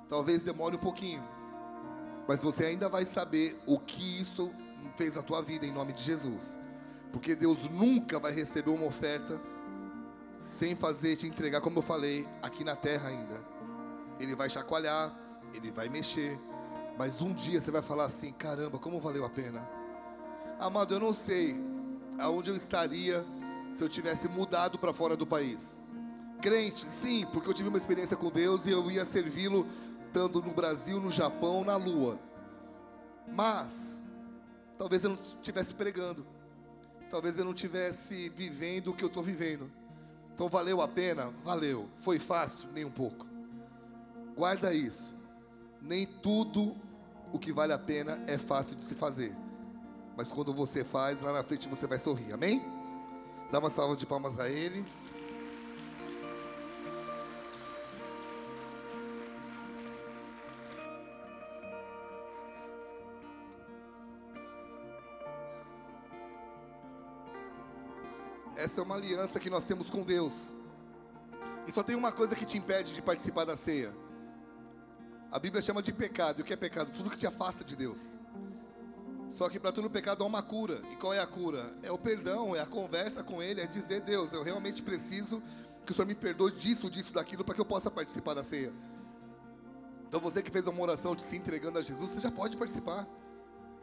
Talvez 0.07 0.43
demore 0.43 0.75
um 0.75 0.79
pouquinho. 0.79 1.27
Mas 2.27 2.43
você 2.43 2.65
ainda 2.65 2.87
vai 2.87 3.03
saber 3.03 3.59
o 3.65 3.79
que 3.79 4.21
isso 4.21 4.51
fez 4.95 5.15
na 5.15 5.23
tua 5.23 5.41
vida 5.41 5.65
em 5.65 5.71
nome 5.71 5.91
de 5.91 6.03
Jesus. 6.03 6.59
Porque 7.11 7.35
Deus 7.35 7.69
nunca 7.69 8.19
vai 8.19 8.31
receber 8.31 8.69
uma 8.69 8.85
oferta 8.85 9.39
sem 10.41 10.75
fazer 10.75 11.15
te 11.15 11.27
entregar, 11.27 11.61
como 11.61 11.79
eu 11.79 11.83
falei, 11.83 12.27
aqui 12.41 12.63
na 12.63 12.75
terra 12.75 13.09
ainda. 13.09 13.41
Ele 14.19 14.35
vai 14.35 14.49
chacoalhar, 14.49 15.15
ele 15.53 15.71
vai 15.71 15.89
mexer, 15.89 16.39
mas 16.97 17.21
um 17.21 17.33
dia 17.33 17.61
você 17.61 17.71
vai 17.71 17.81
falar 17.81 18.05
assim: 18.05 18.31
caramba, 18.33 18.79
como 18.79 18.99
valeu 18.99 19.25
a 19.25 19.29
pena. 19.29 19.67
Amado, 20.59 20.93
eu 20.93 20.99
não 20.99 21.13
sei 21.13 21.55
aonde 22.17 22.49
eu 22.49 22.55
estaria 22.55 23.23
se 23.73 23.83
eu 23.83 23.89
tivesse 23.89 24.27
mudado 24.27 24.79
para 24.79 24.93
fora 24.93 25.15
do 25.15 25.25
país. 25.25 25.79
Crente, 26.41 26.87
sim, 26.87 27.25
porque 27.31 27.49
eu 27.49 27.53
tive 27.53 27.69
uma 27.69 27.77
experiência 27.77 28.17
com 28.17 28.29
Deus 28.29 28.65
e 28.65 28.71
eu 28.71 28.89
ia 28.89 29.05
servi-lo 29.05 29.67
estando 30.07 30.41
no 30.41 30.51
Brasil, 30.51 30.99
no 30.99 31.11
Japão, 31.11 31.63
na 31.63 31.75
Lua. 31.77 32.19
Mas 33.27 34.05
talvez 34.77 35.03
eu 35.03 35.11
não 35.11 35.17
estivesse 35.17 35.73
pregando. 35.75 36.25
Talvez 37.09 37.37
eu 37.37 37.45
não 37.45 37.53
estivesse 37.53 38.29
vivendo 38.29 38.89
o 38.89 38.93
que 38.93 39.03
eu 39.03 39.07
estou 39.07 39.23
vivendo. 39.23 39.71
Então 40.33 40.47
valeu 40.47 40.81
a 40.81 40.87
pena? 40.87 41.33
Valeu. 41.43 41.87
Foi 42.01 42.19
fácil? 42.19 42.69
Nem 42.73 42.85
um 42.85 42.91
pouco. 42.91 43.25
Guarda 44.35 44.73
isso. 44.73 45.13
Nem 45.81 46.05
tudo 46.05 46.75
o 47.31 47.39
que 47.39 47.51
vale 47.51 47.73
a 47.73 47.79
pena 47.79 48.21
é 48.27 48.37
fácil 48.37 48.75
de 48.75 48.85
se 48.85 48.95
fazer. 48.95 49.35
Mas 50.15 50.29
quando 50.29 50.53
você 50.53 50.83
faz, 50.83 51.21
lá 51.21 51.31
na 51.31 51.43
frente 51.43 51.67
você 51.67 51.87
vai 51.87 51.97
sorrir. 51.97 52.33
Amém? 52.33 52.61
Dá 53.51 53.59
uma 53.59 53.69
salva 53.69 53.95
de 53.95 54.05
palmas 54.05 54.39
a 54.39 54.49
ele. 54.49 54.85
É 68.79 68.83
uma 68.83 68.95
aliança 68.95 69.39
que 69.39 69.49
nós 69.49 69.65
temos 69.65 69.89
com 69.89 70.03
Deus. 70.03 70.55
E 71.67 71.71
só 71.71 71.83
tem 71.83 71.95
uma 71.95 72.11
coisa 72.11 72.35
que 72.35 72.45
te 72.45 72.57
impede 72.57 72.93
de 72.93 73.01
participar 73.01 73.45
da 73.45 73.57
ceia. 73.57 73.93
A 75.31 75.39
Bíblia 75.39 75.61
chama 75.61 75.81
de 75.81 75.91
pecado. 75.91 76.39
E 76.39 76.41
o 76.41 76.45
que 76.45 76.53
é 76.53 76.55
pecado? 76.55 76.91
Tudo 76.91 77.09
que 77.09 77.17
te 77.17 77.27
afasta 77.27 77.63
de 77.63 77.75
Deus. 77.75 78.15
Só 79.29 79.49
que 79.49 79.59
para 79.59 79.71
todo 79.71 79.89
pecado 79.89 80.23
há 80.23 80.27
uma 80.27 80.41
cura. 80.41 80.81
E 80.91 80.95
qual 80.95 81.13
é 81.13 81.19
a 81.19 81.27
cura? 81.27 81.75
É 81.83 81.91
o 81.91 81.97
perdão, 81.97 82.55
é 82.55 82.61
a 82.61 82.65
conversa 82.65 83.23
com 83.23 83.41
Ele, 83.41 83.61
é 83.61 83.67
dizer: 83.67 84.01
Deus, 84.01 84.31
eu 84.31 84.43
realmente 84.43 84.81
preciso 84.81 85.41
que 85.85 85.91
o 85.91 85.95
Senhor 85.95 86.07
me 86.07 86.15
perdoe 86.15 86.51
disso, 86.51 86.89
disso, 86.89 87.13
daquilo, 87.13 87.43
para 87.43 87.55
que 87.55 87.61
eu 87.61 87.65
possa 87.65 87.91
participar 87.91 88.33
da 88.33 88.43
ceia. 88.43 88.73
Então 90.07 90.19
você 90.19 90.41
que 90.41 90.51
fez 90.51 90.67
uma 90.67 90.81
oração 90.81 91.15
de 91.15 91.21
se 91.21 91.35
entregando 91.35 91.77
a 91.77 91.81
Jesus, 91.81 92.11
você 92.11 92.19
já 92.19 92.31
pode 92.31 92.55
participar. 92.55 93.07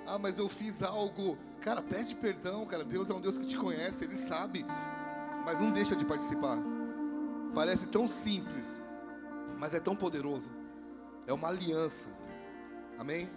Ah, 0.06 0.18
mas 0.18 0.38
eu 0.38 0.48
fiz 0.48 0.82
algo. 0.82 1.38
Cara, 1.60 1.80
pede 1.80 2.14
perdão, 2.14 2.66
cara. 2.66 2.84
Deus 2.84 3.10
é 3.10 3.14
um 3.14 3.20
Deus 3.20 3.38
que 3.38 3.46
te 3.46 3.56
conhece, 3.56 4.04
Ele 4.04 4.16
sabe. 4.16 4.64
Mas 5.44 5.58
não 5.60 5.70
deixa 5.70 5.96
de 5.96 6.04
participar. 6.04 6.58
Parece 7.54 7.86
tão 7.86 8.08
simples, 8.08 8.78
mas 9.58 9.74
é 9.74 9.80
tão 9.80 9.94
poderoso. 9.94 10.50
É 11.26 11.32
uma 11.32 11.48
aliança. 11.48 12.08
Amém? 12.98 13.30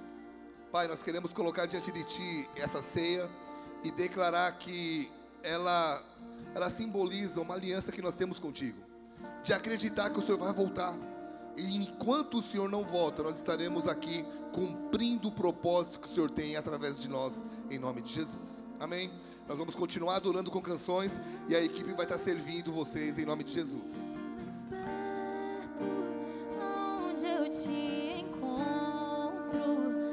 Pai, 0.72 0.88
nós 0.88 1.02
queremos 1.02 1.32
colocar 1.32 1.66
diante 1.66 1.92
de 1.92 2.04
Ti 2.04 2.50
essa 2.56 2.82
ceia 2.82 3.30
e 3.84 3.92
declarar 3.92 4.52
que 4.58 5.10
ela, 5.44 6.04
ela 6.54 6.70
simboliza 6.70 7.40
uma 7.40 7.54
aliança 7.54 7.92
que 7.92 8.02
nós 8.02 8.16
temos 8.16 8.40
contigo. 8.40 8.80
De 9.44 9.54
acreditar 9.54 10.10
que 10.10 10.20
o 10.20 10.22
Senhor 10.22 10.38
vai 10.38 10.54
voltar. 10.54 10.96
E 11.58 11.76
enquanto 11.76 12.38
o 12.38 12.42
Senhor 12.42 12.70
não 12.70 12.84
volta, 12.84 13.24
nós 13.24 13.36
estaremos 13.36 13.88
aqui 13.88 14.24
cumprindo 14.54 15.28
o 15.28 15.32
propósito 15.32 16.00
que 16.00 16.08
o 16.08 16.12
Senhor 16.12 16.30
tem 16.30 16.56
através 16.56 17.00
de 17.00 17.10
nós, 17.10 17.44
em 17.70 17.80
nome 17.80 18.02
de 18.02 18.14
Jesus. 18.14 18.64
Amém? 18.80 19.12
Nós 19.48 19.58
vamos 19.58 19.76
continuar 19.76 20.16
adorando 20.18 20.52
com 20.52 20.62
canções 20.62 21.20
e 21.50 21.56
a 21.56 21.62
equipe 21.62 21.94
vai 21.94 22.06
estar 22.06 22.18
servindo 22.18 22.72
vocês 22.72 23.18
em 23.18 23.26
nome 23.26 23.44
de 23.44 23.54
Jesus. 23.54 24.06
onde 27.18 27.26
eu 27.26 27.52
te 27.52 28.20
encontro, 28.20 30.07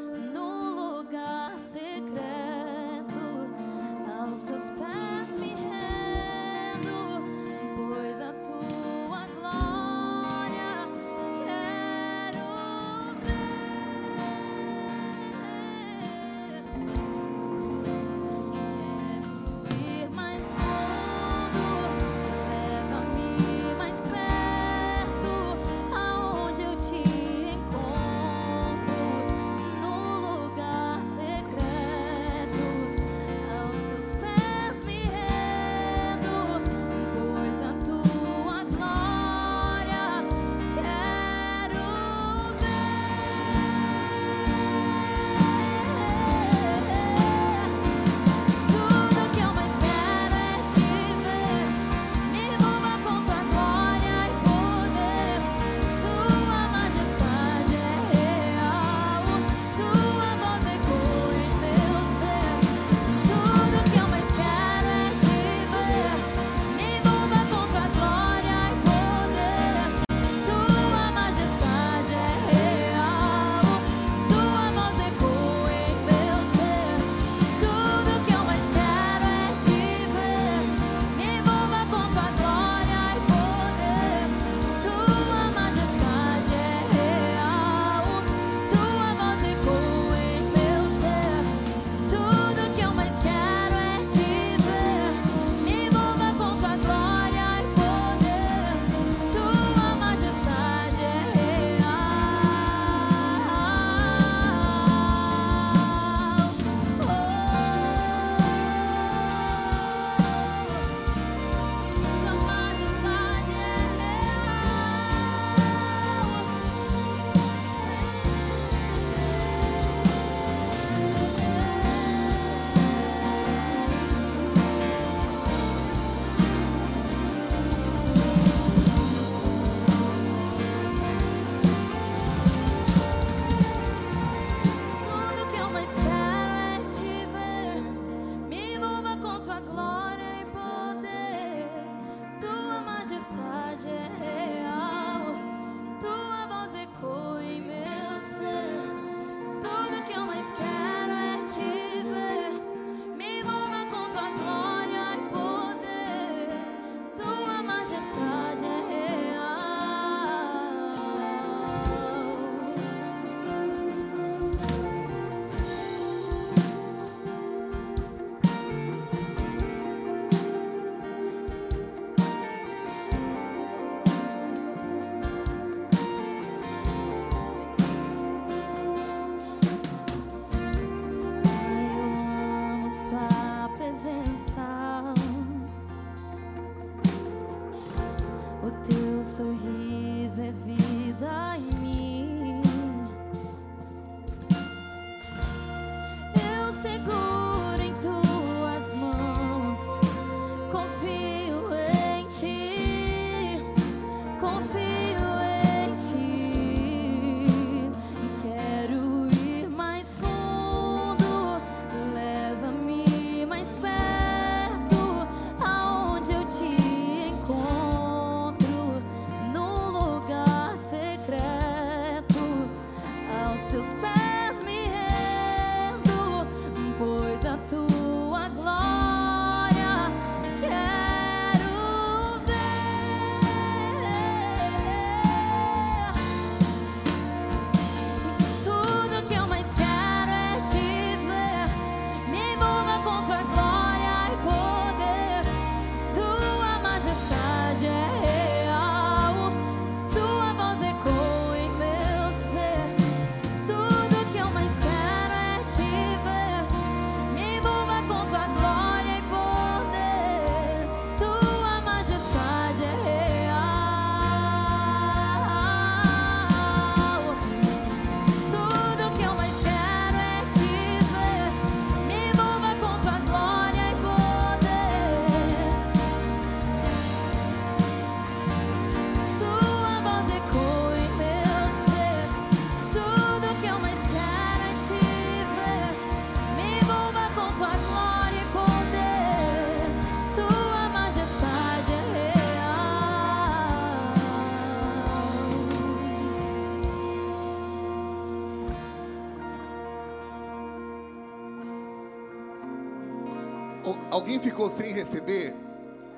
Alguém 304.25 304.41
ficou 304.41 304.71
sem 304.71 304.91
receber? 304.91 305.55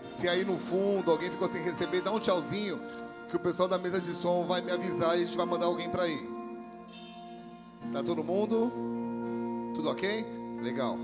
Se 0.05 0.29
aí 0.29 0.45
no 0.45 0.57
fundo 0.59 1.11
alguém 1.11 1.29
ficou 1.29 1.49
sem 1.49 1.61
receber, 1.61 2.03
dá 2.03 2.13
um 2.13 2.21
tchauzinho 2.21 2.81
que 3.29 3.35
o 3.35 3.41
pessoal 3.41 3.69
da 3.69 3.79
mesa 3.79 4.01
de 4.01 4.13
som 4.13 4.47
vai 4.47 4.61
me 4.61 4.71
avisar 4.71 5.19
e 5.19 5.23
a 5.23 5.27
gente 5.27 5.37
vai 5.37 5.45
mandar 5.45 5.67
alguém 5.67 5.91
pra 5.91 6.05
aí. 6.05 6.31
Tá 7.93 8.05
todo 8.05 8.23
mundo? 8.23 8.71
Tudo 9.75 9.91
ok? 9.91 10.25
Legal. 10.63 10.97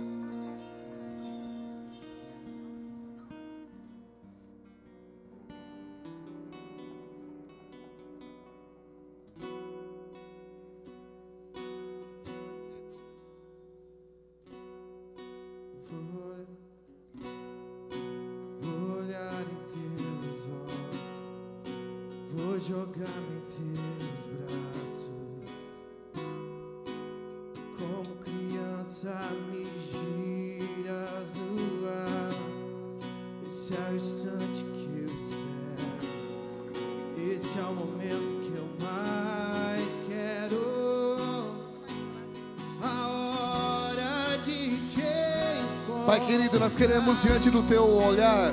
Querido, 46.33 46.59
nós 46.59 46.75
queremos 46.75 47.21
diante 47.21 47.51
do 47.51 47.63
teu 47.65 47.85
olhar, 47.85 48.53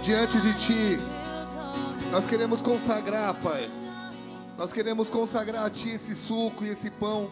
diante 0.00 0.40
de 0.40 0.54
ti, 0.58 0.96
nós 2.12 2.24
queremos 2.24 2.62
consagrar, 2.62 3.34
Pai. 3.42 3.68
Nós 4.56 4.72
queremos 4.72 5.10
consagrar 5.10 5.64
a 5.66 5.70
Ti 5.70 5.88
esse 5.88 6.14
suco 6.14 6.64
e 6.64 6.68
esse 6.68 6.88
pão. 6.88 7.28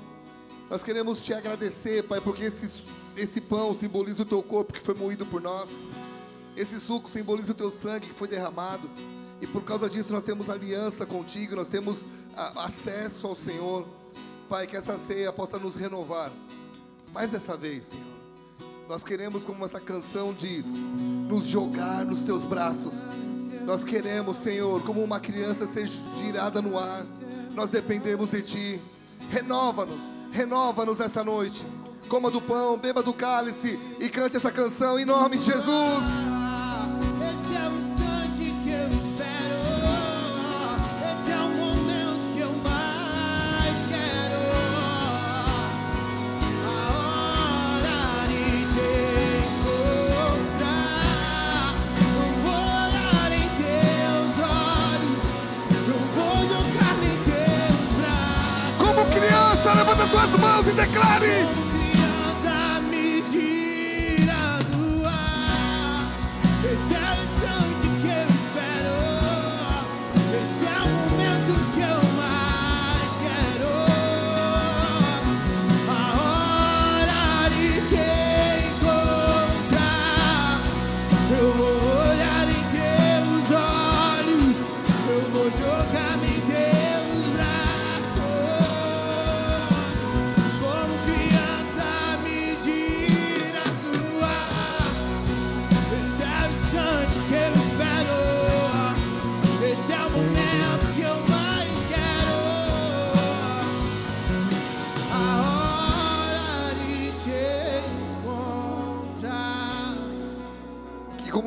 Nós 0.69 0.83
queremos 0.83 1.23
te 1.23 1.33
agradecer, 1.33 2.03
Pai, 2.03 2.21
porque 2.21 2.43
esse, 2.43 2.69
esse 3.17 3.41
pão 3.41 3.73
simboliza 3.73 4.23
o 4.23 4.27
Teu 4.27 4.43
corpo 4.43 4.73
que 4.73 4.81
foi 4.81 4.95
moído 4.95 5.25
por 5.25 5.41
nós. 5.41 5.71
Esse 6.57 6.81
suco 6.81 7.09
simboliza 7.09 7.53
o 7.53 7.55
Teu 7.55 7.71
sangue 7.71 8.09
que 8.09 8.19
foi 8.19 8.27
derramado. 8.27 8.91
E 9.41 9.47
por 9.47 9.63
causa 9.63 9.89
disso 9.89 10.13
nós 10.13 10.25
temos 10.25 10.51
aliança 10.51 11.07
contigo, 11.07 11.55
nós 11.55 11.69
temos 11.69 11.99
a- 12.37 12.65
acesso 12.65 13.29
ao 13.29 13.37
Senhor. 13.37 13.87
Pai, 14.49 14.67
que 14.67 14.77
essa 14.77 14.99
ceia 14.99 15.33
possa 15.33 15.57
nos 15.57 15.77
renovar. 15.77 16.33
Mais 17.13 17.31
dessa 17.31 17.57
vez, 17.57 17.85
Senhor. 17.85 18.24
Nós 18.89 19.03
queremos, 19.03 19.45
como 19.45 19.65
essa 19.65 19.81
canção 19.81 20.35
diz, 20.35 20.67
nos 21.29 21.47
jogar 21.47 22.05
nos 22.05 22.21
teus 22.21 22.45
braços. 22.45 22.93
Nós 23.65 23.83
queremos, 23.83 24.37
Senhor, 24.37 24.83
como 24.83 25.03
uma 25.03 25.19
criança 25.19 25.67
ser 25.67 25.89
girada 26.19 26.61
no 26.61 26.79
ar. 26.79 27.07
Nós 27.55 27.71
dependemos 27.71 28.31
de 28.31 28.43
Ti. 28.43 28.83
Renova-nos, 29.31 30.15
renova-nos 30.31 31.01
essa 31.01 31.25
noite. 31.25 31.67
Coma 32.09 32.31
do 32.31 32.43
pão, 32.43 32.77
beba 32.77 33.03
do 33.03 33.15
cálice 33.15 33.79
e 33.99 34.11
cante 34.11 34.37
essa 34.37 34.53
canção 34.53 34.99
em 34.99 35.07
nome 35.07 35.39
de 35.39 35.47
Jesus. 35.47 36.24
Suas 60.15 60.41
mãos 60.41 60.69
e 60.69 60.73
declare: 60.73 61.64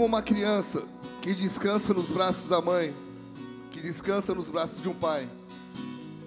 uma 0.07 0.21
criança 0.21 0.83
que 1.21 1.33
descansa 1.33 1.93
nos 1.93 2.09
braços 2.09 2.47
da 2.47 2.61
mãe, 2.61 2.95
que 3.69 3.81
descansa 3.81 4.33
nos 4.33 4.49
braços 4.49 4.81
de 4.81 4.87
um 4.87 4.93
pai, 4.93 5.29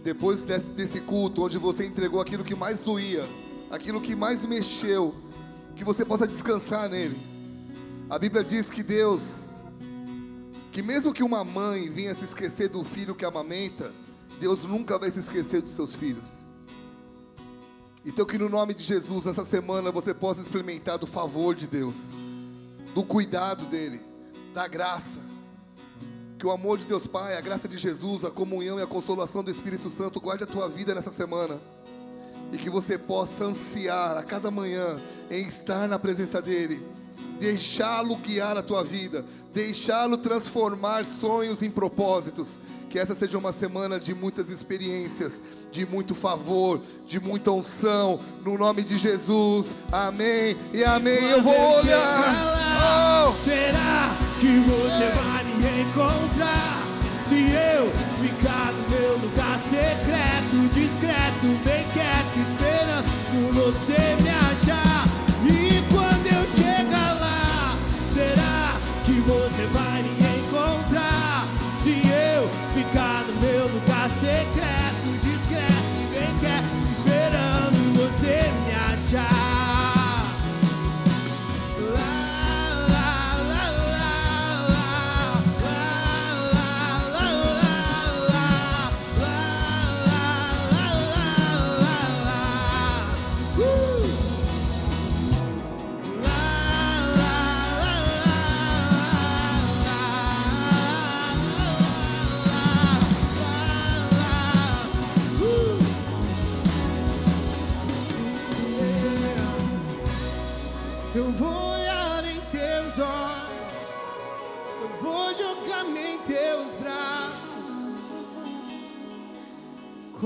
depois 0.05 0.45
desse, 0.45 0.72
desse 0.72 1.01
culto, 1.01 1.45
onde 1.45 1.57
você 1.57 1.87
entregou 1.87 2.20
aquilo 2.20 2.45
que 2.45 2.55
mais 2.55 2.83
doía, 2.83 3.26
aquilo 3.70 4.01
que 4.01 4.14
mais 4.14 4.45
mexeu, 4.45 5.14
que 5.74 5.83
você 5.83 6.05
possa 6.05 6.28
descansar 6.28 6.91
nele. 6.91 7.18
A 8.11 8.18
Bíblia 8.18 8.45
diz 8.45 8.68
que 8.68 8.83
Deus, 8.83 9.49
que 10.70 10.83
mesmo 10.83 11.14
que 11.14 11.22
uma 11.22 11.43
mãe 11.43 11.89
venha 11.89 12.14
se 12.14 12.24
esquecer 12.24 12.68
do 12.68 12.85
filho 12.85 13.14
que 13.14 13.24
amamenta, 13.24 13.95
Deus 14.39 14.64
nunca 14.64 14.99
vai 14.99 15.11
se 15.11 15.20
esquecer 15.20 15.62
dos 15.62 15.72
seus 15.72 15.95
filhos. 15.95 16.47
Então, 18.05 18.26
que 18.26 18.37
no 18.37 18.49
nome 18.49 18.74
de 18.74 18.83
Jesus, 18.83 19.26
essa 19.26 19.45
semana 19.45 19.91
você 19.91 20.12
possa 20.12 20.43
experimentar 20.43 20.99
do 20.99 21.07
favor 21.07 21.55
de 21.55 21.66
Deus, 21.66 21.97
do 22.95 23.03
cuidado 23.03 23.64
dEle, 23.66 24.01
da 24.55 24.66
graça. 24.66 25.18
Que 26.38 26.47
o 26.47 26.51
amor 26.51 26.78
de 26.78 26.86
Deus 26.86 27.07
Pai, 27.07 27.36
a 27.36 27.41
graça 27.41 27.68
de 27.68 27.76
Jesus, 27.76 28.24
a 28.24 28.30
comunhão 28.30 28.78
e 28.78 28.82
a 28.82 28.86
consolação 28.86 29.45
do 29.45 29.51
Espírito 29.51 29.91
Santo 29.91 30.20
guarde 30.20 30.45
a 30.45 30.47
tua 30.47 30.68
vida 30.68 30.95
nessa 30.95 31.11
semana. 31.11 31.61
E 32.53 32.57
que 32.57 32.70
você 32.70 32.99
possa 32.99 33.45
ansiar 33.45 34.16
a 34.16 34.22
cada 34.22 34.51
manhã 34.51 34.99
em 35.30 35.47
estar 35.47 35.86
na 35.86 35.99
presença 35.99 36.43
dEle, 36.43 36.84
deixá-lo 37.38 38.16
guiar 38.16 38.57
a 38.57 38.62
tua 38.62 38.82
vida, 38.82 39.24
deixá-lo 39.53 40.16
transformar 40.16 41.05
sonhos 41.05 41.62
em 41.62 41.70
propósitos. 41.70 42.59
Que 42.88 42.99
essa 42.99 43.14
seja 43.14 43.38
uma 43.38 43.53
semana 43.53 44.01
de 44.01 44.12
muitas 44.14 44.49
experiências, 44.49 45.41
de 45.72 45.86
muito 45.86 46.14
favor, 46.14 46.80
de 47.06 47.20
muita 47.20 47.50
unção, 47.50 48.18
no 48.44 48.58
nome 48.58 48.82
de 48.82 48.98
Jesus. 48.98 49.74
Amém 49.90 50.56
e 50.72 50.82
amém. 50.84 51.30
Eu 51.30 51.42
vou 51.42 51.78
olhar. 51.78 51.98
lá, 51.98 53.28
Oh! 53.28 53.34
Será 53.44 54.10
que 54.40 54.58
você 54.60 55.06
vai 55.10 55.44
me 55.44 55.82
encontrar? 55.82 56.80
Se 57.22 57.34
eu 57.36 57.90
ficar 58.20 58.72
no 58.72 58.88
meu 58.90 59.12
lugar 59.18 59.58
secreto, 59.58 60.56
discreto, 60.74 61.46
bem 61.64 61.84
quieto, 61.92 62.36
esperando 62.40 63.52
você 63.52 64.16
me 64.22 64.30
achar. 64.30 65.04
E 65.44 65.82
quando 65.92 66.26
eu 66.26 66.48
chegar 66.48 67.20
lá, 67.20 67.76
será 68.12 68.74
que 69.04 69.12
você 69.12 69.66
vai 69.72 70.02
me 70.02 70.38
encontrar? 70.40 71.46
Se 71.80 71.90
eu 71.90 72.48
ficar 72.74 73.24
no 73.26 73.40
meu 73.40 73.68
lugar 73.68 74.08
secreto, 74.10 74.80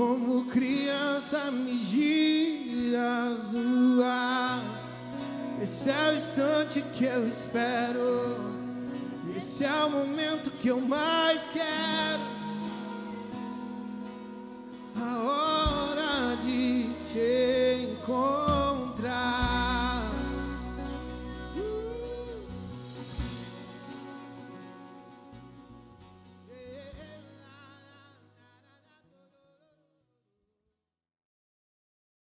Como 0.05 0.45
criança 0.45 1.49
me 1.49 1.79
giras 1.79 3.49
no 3.51 4.03
ar. 4.03 4.61
Esse 5.59 5.89
é 5.89 6.11
o 6.11 6.15
instante 6.15 6.83
que 6.93 7.05
eu 7.05 7.27
espero. 7.27 8.37
Esse 9.35 9.65
é 9.65 9.83
o 9.83 9.89
momento 9.89 10.51
que 10.51 10.67
eu 10.67 10.79
mais 10.79 11.47
quero. 11.47 12.21
A 14.95 15.17
hora 15.23 16.35
de 16.43 16.91
te 17.11 17.89
encontrar. 17.93 19.74